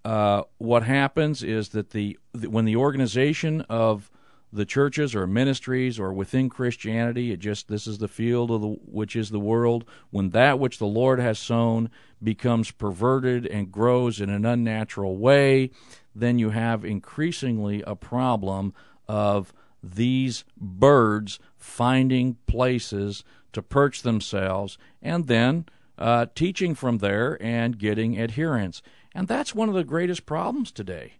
uh, 0.08 0.42
what 0.56 0.84
happens 0.84 1.42
is 1.42 1.68
that 1.68 1.90
the 1.90 2.18
when 2.48 2.64
the 2.64 2.76
organization 2.76 3.60
of 3.68 4.10
the 4.50 4.64
churches 4.64 5.14
or 5.14 5.26
ministries 5.26 6.00
or 6.00 6.14
within 6.14 6.48
Christianity, 6.48 7.30
it 7.30 7.40
just 7.40 7.68
this 7.68 7.86
is 7.86 7.98
the 7.98 8.08
field 8.08 8.50
of 8.50 8.62
the 8.62 8.68
which 8.68 9.14
is 9.14 9.28
the 9.28 9.38
world. 9.38 9.84
When 10.08 10.30
that 10.30 10.58
which 10.58 10.78
the 10.78 10.86
Lord 10.86 11.20
has 11.20 11.38
sown 11.38 11.90
becomes 12.22 12.70
perverted 12.70 13.46
and 13.48 13.70
grows 13.70 14.18
in 14.18 14.30
an 14.30 14.46
unnatural 14.46 15.18
way, 15.18 15.72
then 16.14 16.38
you 16.38 16.50
have 16.50 16.86
increasingly 16.86 17.82
a 17.82 17.94
problem 17.94 18.72
of 19.08 19.52
these 19.82 20.42
birds 20.56 21.38
finding 21.58 22.38
places 22.46 23.24
to 23.52 23.60
perch 23.60 24.00
themselves 24.00 24.78
and 25.02 25.26
then 25.26 25.66
uh, 25.98 26.24
teaching 26.34 26.74
from 26.74 26.98
there 26.98 27.36
and 27.42 27.78
getting 27.78 28.18
adherents. 28.18 28.80
And 29.18 29.26
that's 29.26 29.52
one 29.52 29.68
of 29.68 29.74
the 29.74 29.82
greatest 29.82 30.26
problems 30.26 30.70
today 30.70 31.14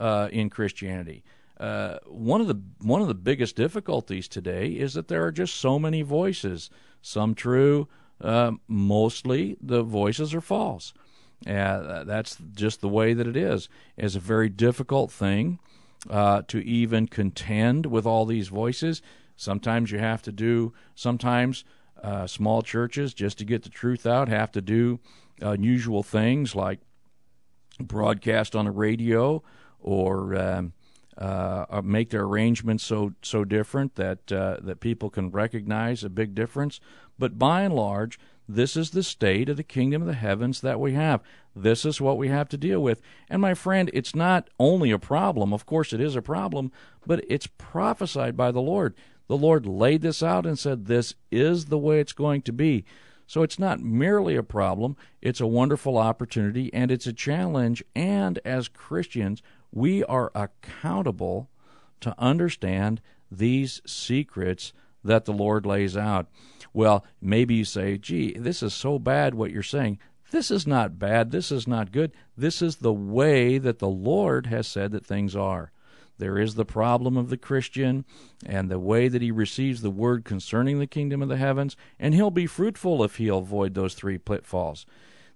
uh, 0.00 0.28
in 0.32 0.50
Christianity. 0.50 1.22
Uh, 1.56 1.98
one 2.04 2.40
of 2.40 2.48
the 2.48 2.60
one 2.82 3.00
of 3.00 3.06
the 3.06 3.14
biggest 3.14 3.54
difficulties 3.54 4.26
today 4.26 4.70
is 4.70 4.94
that 4.94 5.06
there 5.06 5.24
are 5.24 5.30
just 5.30 5.54
so 5.54 5.78
many 5.78 6.02
voices. 6.02 6.68
Some 7.00 7.36
true, 7.36 7.86
uh, 8.20 8.50
mostly 8.66 9.56
the 9.60 9.84
voices 9.84 10.34
are 10.34 10.40
false. 10.40 10.94
Uh, 11.46 12.02
that's 12.02 12.38
just 12.56 12.80
the 12.80 12.88
way 12.88 13.14
that 13.14 13.28
it 13.28 13.36
is. 13.36 13.68
It's 13.96 14.16
a 14.16 14.20
very 14.20 14.48
difficult 14.48 15.12
thing 15.12 15.60
uh, 16.10 16.42
to 16.48 16.58
even 16.58 17.06
contend 17.06 17.86
with 17.86 18.04
all 18.04 18.26
these 18.26 18.48
voices. 18.48 19.00
Sometimes 19.36 19.92
you 19.92 20.00
have 20.00 20.22
to 20.22 20.32
do. 20.32 20.72
Sometimes 20.96 21.62
uh, 22.02 22.26
small 22.26 22.62
churches, 22.62 23.14
just 23.14 23.38
to 23.38 23.44
get 23.44 23.62
the 23.62 23.68
truth 23.68 24.08
out, 24.08 24.26
have 24.26 24.50
to 24.50 24.60
do 24.60 24.98
unusual 25.40 26.02
things 26.02 26.56
like 26.56 26.80
broadcast 27.80 28.54
on 28.54 28.64
the 28.64 28.70
radio 28.70 29.42
or 29.80 30.34
um, 30.36 30.72
uh, 31.18 31.80
make 31.84 32.10
their 32.10 32.24
arrangements 32.24 32.84
so 32.84 33.14
so 33.22 33.44
different 33.44 33.94
that 33.94 34.32
uh, 34.32 34.56
that 34.60 34.80
people 34.80 35.10
can 35.10 35.30
recognize 35.30 36.02
a 36.02 36.10
big 36.10 36.34
difference. 36.34 36.80
But 37.18 37.38
by 37.38 37.62
and 37.62 37.74
large, 37.74 38.18
this 38.48 38.76
is 38.76 38.90
the 38.90 39.02
state 39.02 39.48
of 39.48 39.56
the 39.56 39.62
kingdom 39.62 40.02
of 40.02 40.08
the 40.08 40.14
heavens 40.14 40.60
that 40.60 40.80
we 40.80 40.94
have. 40.94 41.22
This 41.54 41.84
is 41.84 42.00
what 42.00 42.18
we 42.18 42.28
have 42.28 42.48
to 42.48 42.56
deal 42.56 42.80
with. 42.82 43.00
And 43.30 43.40
my 43.40 43.54
friend, 43.54 43.90
it's 43.94 44.14
not 44.14 44.50
only 44.58 44.90
a 44.90 44.98
problem. 44.98 45.52
Of 45.52 45.66
course, 45.66 45.92
it 45.92 46.00
is 46.00 46.16
a 46.16 46.22
problem, 46.22 46.72
but 47.06 47.24
it's 47.28 47.46
prophesied 47.46 48.36
by 48.36 48.50
the 48.50 48.60
Lord. 48.60 48.94
The 49.28 49.36
Lord 49.36 49.64
laid 49.66 50.02
this 50.02 50.22
out 50.22 50.44
and 50.44 50.58
said, 50.58 50.86
"This 50.86 51.14
is 51.30 51.66
the 51.66 51.78
way 51.78 52.00
it's 52.00 52.12
going 52.12 52.42
to 52.42 52.52
be." 52.52 52.84
So 53.26 53.42
it's 53.42 53.58
not 53.58 53.80
merely 53.80 54.36
a 54.36 54.42
problem, 54.42 54.96
it's 55.22 55.40
a 55.40 55.46
wonderful 55.46 55.96
opportunity 55.96 56.72
and 56.72 56.90
it's 56.90 57.06
a 57.06 57.12
challenge. 57.12 57.82
And 57.94 58.38
as 58.44 58.68
Christians, 58.68 59.42
we 59.72 60.04
are 60.04 60.30
accountable 60.34 61.48
to 62.00 62.14
understand 62.18 63.00
these 63.30 63.80
secrets 63.86 64.72
that 65.02 65.24
the 65.24 65.32
Lord 65.32 65.66
lays 65.66 65.96
out. 65.96 66.28
Well, 66.72 67.04
maybe 67.20 67.54
you 67.54 67.64
say, 67.64 67.98
gee, 67.98 68.32
this 68.32 68.62
is 68.62 68.74
so 68.74 68.98
bad 68.98 69.34
what 69.34 69.50
you're 69.50 69.62
saying. 69.62 69.98
This 70.30 70.50
is 70.50 70.66
not 70.66 70.98
bad. 70.98 71.30
This 71.30 71.52
is 71.52 71.68
not 71.68 71.92
good. 71.92 72.12
This 72.36 72.60
is 72.60 72.76
the 72.76 72.92
way 72.92 73.58
that 73.58 73.78
the 73.78 73.88
Lord 73.88 74.46
has 74.46 74.66
said 74.66 74.92
that 74.92 75.06
things 75.06 75.36
are. 75.36 75.70
There 76.18 76.38
is 76.38 76.54
the 76.54 76.64
problem 76.64 77.16
of 77.16 77.28
the 77.28 77.36
Christian 77.36 78.04
and 78.46 78.70
the 78.70 78.78
way 78.78 79.08
that 79.08 79.22
he 79.22 79.30
receives 79.30 79.82
the 79.82 79.90
word 79.90 80.24
concerning 80.24 80.78
the 80.78 80.86
kingdom 80.86 81.22
of 81.22 81.28
the 81.28 81.36
heavens, 81.36 81.76
and 81.98 82.14
he'll 82.14 82.30
be 82.30 82.46
fruitful 82.46 83.02
if 83.02 83.16
he'll 83.16 83.38
avoid 83.38 83.74
those 83.74 83.94
three 83.94 84.18
pitfalls. 84.18 84.86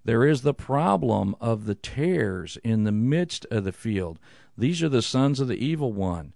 There 0.04 0.24
is 0.24 0.42
the 0.42 0.54
problem 0.54 1.34
of 1.40 1.66
the 1.66 1.74
tares 1.74 2.56
in 2.62 2.84
the 2.84 2.92
midst 2.92 3.44
of 3.50 3.64
the 3.64 3.72
field. 3.72 4.18
These 4.56 4.82
are 4.82 4.88
the 4.88 5.02
sons 5.02 5.40
of 5.40 5.48
the 5.48 5.62
evil 5.62 5.92
one. 5.92 6.32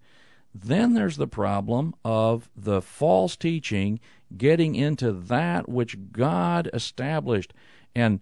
Then 0.55 0.93
there's 0.93 1.17
the 1.17 1.29
problem 1.29 1.95
of 2.05 2.51
the 2.55 2.83
false 2.83 3.37
teaching 3.37 4.01
getting 4.37 4.75
into 4.75 5.13
that 5.13 5.69
which 5.69 6.13
God 6.13 6.69
established. 6.75 7.55
And 7.95 8.21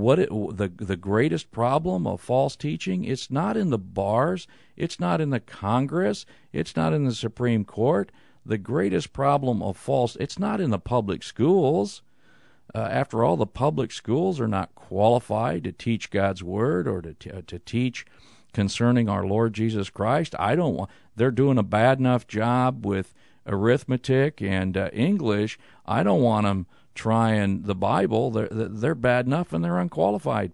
what 0.00 0.18
it, 0.18 0.28
the 0.30 0.70
the 0.76 0.96
greatest 0.96 1.50
problem 1.50 2.06
of 2.06 2.20
false 2.20 2.56
teaching 2.56 3.04
it's 3.04 3.30
not 3.30 3.56
in 3.56 3.70
the 3.70 3.78
bars 3.78 4.46
it's 4.76 5.00
not 5.00 5.20
in 5.20 5.30
the 5.30 5.40
congress 5.40 6.26
it's 6.52 6.76
not 6.76 6.92
in 6.92 7.04
the 7.04 7.14
supreme 7.14 7.64
court. 7.64 8.10
The 8.44 8.58
greatest 8.58 9.12
problem 9.12 9.62
of 9.62 9.76
false 9.76 10.16
it's 10.16 10.38
not 10.38 10.60
in 10.60 10.70
the 10.70 10.78
public 10.78 11.22
schools. 11.22 12.02
Uh, 12.74 12.78
after 12.78 13.24
all 13.24 13.36
the 13.36 13.46
public 13.46 13.92
schools 13.92 14.40
are 14.40 14.48
not 14.48 14.74
qualified 14.74 15.64
to 15.64 15.72
teach 15.72 16.10
god's 16.10 16.42
word 16.42 16.86
or 16.86 17.00
to 17.00 17.14
t- 17.14 17.30
uh, 17.30 17.42
to 17.46 17.58
teach 17.58 18.04
concerning 18.52 19.08
our 19.08 19.26
lord 19.26 19.52
jesus 19.52 19.90
christ. 19.90 20.34
I 20.38 20.54
don't 20.54 20.74
want 20.74 20.90
they're 21.14 21.30
doing 21.30 21.58
a 21.58 21.62
bad 21.62 21.98
enough 21.98 22.26
job 22.26 22.84
with 22.84 23.14
arithmetic 23.46 24.42
and 24.42 24.76
uh, 24.76 24.90
english. 24.92 25.58
I 25.84 26.02
don't 26.02 26.22
want 26.22 26.44
them 26.44 26.66
trying 26.96 27.62
the 27.62 27.74
Bible, 27.74 28.30
they're, 28.30 28.48
they're 28.50 28.94
bad 28.94 29.26
enough 29.26 29.52
and 29.52 29.64
they're 29.64 29.78
unqualified. 29.78 30.52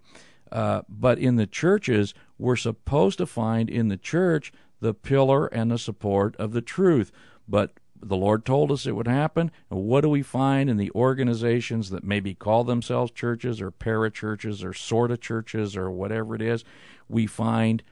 Uh, 0.51 0.83
but 0.89 1.19
in 1.19 1.37
the 1.37 1.47
churches, 1.47 2.13
we're 2.39 2.57
supposed 2.57 3.19
to 3.19 3.27
find 3.27 3.71
in 3.71 3.89
the 3.89 3.97
church 3.97 4.53
the 4.81 4.93
pillar 4.93 5.47
and 5.47 5.71
the 5.71 5.79
support 5.79 6.37
of 6.37 6.53
the 6.53 6.61
truth. 6.61 7.11
But 7.49 7.73
the 8.03 8.17
Lord 8.17 8.45
told 8.45 8.71
us 8.71 8.87
it 8.87 8.97
would 8.97 9.09
happen. 9.09 9.51
And 9.71 9.85
what 9.85 10.03
do 10.03 10.09
we 10.09 10.23
find 10.23 10.69
in 10.69 10.77
the 10.77 10.91
organizations 10.95 11.91
that 11.91 12.05
maybe 12.05 12.35
call 12.35 12.65
themselves 12.65 13.13
churches 13.13 13.61
or 13.61 13.71
parachurches 13.71 14.65
or 14.65 14.75
sort 14.75 15.11
of 15.11 15.21
churches 15.21 15.77
or 15.77 15.91
whatever 15.91 16.35
it 16.35 16.43
is? 16.43 16.65
We 17.09 17.27
find 17.27 17.83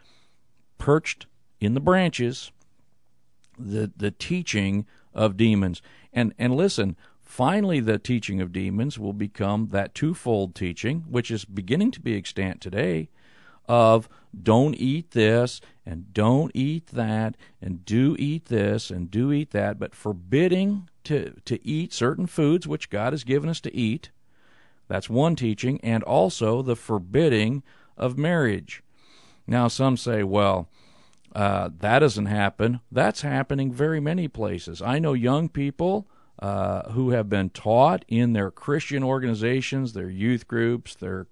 perched 0.78 1.26
in 1.60 1.74
the 1.74 1.80
branches 1.80 2.50
the 3.58 3.92
the 3.96 4.10
teaching 4.10 4.86
of 5.14 5.36
demons. 5.36 5.82
And 6.12 6.34
and 6.38 6.56
listen, 6.56 6.96
Finally, 7.30 7.78
the 7.78 7.96
teaching 7.96 8.40
of 8.40 8.52
demons 8.52 8.98
will 8.98 9.12
become 9.12 9.68
that 9.68 9.94
twofold 9.94 10.52
teaching, 10.52 11.04
which 11.08 11.30
is 11.30 11.44
beginning 11.44 11.92
to 11.92 12.00
be 12.00 12.16
extant 12.16 12.60
today, 12.60 13.08
of 13.68 14.08
don't 14.42 14.74
eat 14.74 15.12
this 15.12 15.60
and 15.86 16.12
don't 16.12 16.50
eat 16.54 16.88
that 16.88 17.36
and 17.62 17.84
do 17.84 18.16
eat 18.18 18.46
this 18.46 18.90
and 18.90 19.12
do 19.12 19.30
eat 19.30 19.52
that, 19.52 19.78
but 19.78 19.94
forbidding 19.94 20.88
to, 21.04 21.32
to 21.44 21.64
eat 21.64 21.92
certain 21.92 22.26
foods 22.26 22.66
which 22.66 22.90
God 22.90 23.12
has 23.12 23.22
given 23.22 23.48
us 23.48 23.60
to 23.60 23.74
eat. 23.74 24.10
That's 24.88 25.08
one 25.08 25.36
teaching, 25.36 25.80
and 25.84 26.02
also 26.02 26.62
the 26.62 26.74
forbidding 26.74 27.62
of 27.96 28.18
marriage. 28.18 28.82
Now, 29.46 29.68
some 29.68 29.96
say, 29.96 30.24
well, 30.24 30.68
uh, 31.32 31.70
that 31.78 32.00
doesn't 32.00 32.26
happen. 32.26 32.80
That's 32.90 33.20
happening 33.20 33.72
very 33.72 34.00
many 34.00 34.26
places. 34.26 34.82
I 34.82 34.98
know 34.98 35.12
young 35.12 35.48
people 35.48 36.08
uh, 36.40 36.90
who 36.92 37.10
have 37.10 37.28
been 37.28 37.50
taught 37.50 38.04
in 38.08 38.32
their 38.32 38.50
Christian 38.50 39.04
organizations, 39.04 39.92
their 39.92 40.10
youth 40.10 40.48
groups, 40.48 40.94
their 40.94 41.26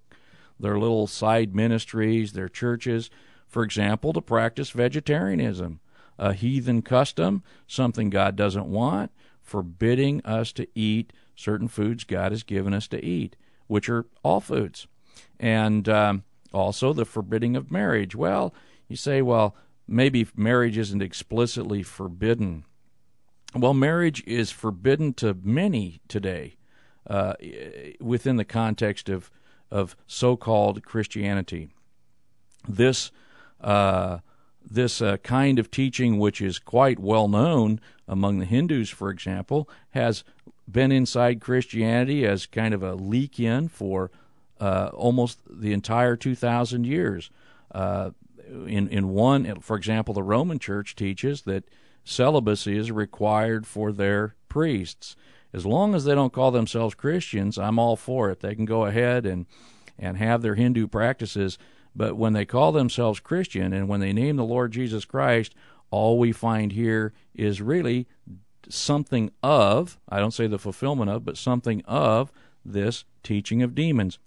their 0.60 0.78
little 0.78 1.06
side 1.06 1.54
ministries, 1.54 2.32
their 2.32 2.48
churches, 2.48 3.10
for 3.46 3.62
example, 3.62 4.12
to 4.12 4.20
practice 4.20 4.70
vegetarianism, 4.70 5.78
a 6.18 6.32
heathen 6.32 6.82
custom, 6.82 7.44
something 7.68 8.10
God 8.10 8.34
doesn't 8.34 8.66
want, 8.66 9.12
forbidding 9.40 10.20
us 10.24 10.52
to 10.52 10.66
eat 10.74 11.12
certain 11.36 11.68
foods 11.68 12.02
God 12.02 12.32
has 12.32 12.42
given 12.42 12.74
us 12.74 12.88
to 12.88 13.02
eat, 13.02 13.36
which 13.68 13.88
are 13.88 14.06
all 14.24 14.40
foods, 14.40 14.88
and 15.38 15.88
um, 15.88 16.24
also 16.52 16.92
the 16.92 17.04
forbidding 17.04 17.54
of 17.54 17.70
marriage. 17.70 18.16
Well, 18.16 18.52
you 18.88 18.96
say, 18.96 19.22
well, 19.22 19.54
maybe 19.86 20.26
marriage 20.36 20.76
isn't 20.76 21.02
explicitly 21.02 21.84
forbidden 21.84 22.64
well, 23.54 23.74
marriage 23.74 24.22
is 24.26 24.50
forbidden 24.50 25.14
to 25.14 25.36
many 25.42 26.00
today 26.08 26.56
uh, 27.08 27.34
within 28.00 28.36
the 28.36 28.44
context 28.44 29.08
of, 29.08 29.30
of 29.70 29.96
so 30.06 30.36
called 30.36 30.84
Christianity. 30.84 31.68
This, 32.68 33.10
uh, 33.60 34.18
this 34.62 35.00
uh, 35.00 35.16
kind 35.18 35.58
of 35.58 35.70
teaching, 35.70 36.18
which 36.18 36.40
is 36.40 36.58
quite 36.58 36.98
well 36.98 37.28
known 37.28 37.80
among 38.06 38.38
the 38.38 38.44
Hindus, 38.44 38.90
for 38.90 39.10
example, 39.10 39.68
has 39.90 40.24
been 40.70 40.92
inside 40.92 41.40
Christianity 41.40 42.26
as 42.26 42.46
kind 42.46 42.74
of 42.74 42.82
a 42.82 42.94
leak 42.94 43.40
in 43.40 43.68
for 43.68 44.10
uh, 44.60 44.90
almost 44.92 45.38
the 45.48 45.72
entire 45.72 46.16
2,000 46.16 46.84
years. 46.84 47.30
Uh, 47.72 48.10
in 48.66 48.88
in 48.88 49.10
one, 49.10 49.60
for 49.60 49.76
example, 49.76 50.14
the 50.14 50.22
Roman 50.22 50.58
Church 50.58 50.96
teaches 50.96 51.42
that 51.42 51.64
celibacy 52.08 52.76
is 52.76 52.90
required 52.90 53.66
for 53.66 53.92
their 53.92 54.34
priests. 54.48 55.14
As 55.52 55.66
long 55.66 55.94
as 55.94 56.04
they 56.04 56.14
don't 56.14 56.32
call 56.32 56.50
themselves 56.50 56.94
Christians, 56.94 57.58
I'm 57.58 57.78
all 57.78 57.96
for 57.96 58.30
it. 58.30 58.40
They 58.40 58.54
can 58.54 58.64
go 58.64 58.84
ahead 58.84 59.26
and 59.26 59.46
and 59.98 60.16
have 60.16 60.42
their 60.42 60.54
Hindu 60.54 60.86
practices, 60.86 61.58
but 61.94 62.16
when 62.16 62.32
they 62.32 62.44
call 62.44 62.70
themselves 62.70 63.18
Christian 63.18 63.72
and 63.72 63.88
when 63.88 63.98
they 63.98 64.12
name 64.12 64.36
the 64.36 64.44
Lord 64.44 64.70
Jesus 64.70 65.04
Christ, 65.04 65.56
all 65.90 66.18
we 66.18 66.30
find 66.30 66.70
here 66.70 67.12
is 67.34 67.60
really 67.60 68.06
something 68.68 69.32
of, 69.42 69.98
I 70.08 70.20
don't 70.20 70.30
say 70.30 70.46
the 70.46 70.58
fulfillment 70.58 71.10
of, 71.10 71.24
but 71.24 71.36
something 71.36 71.82
of 71.84 72.30
this 72.64 73.04
teaching 73.24 73.60
of 73.60 73.74
demons. 73.74 74.20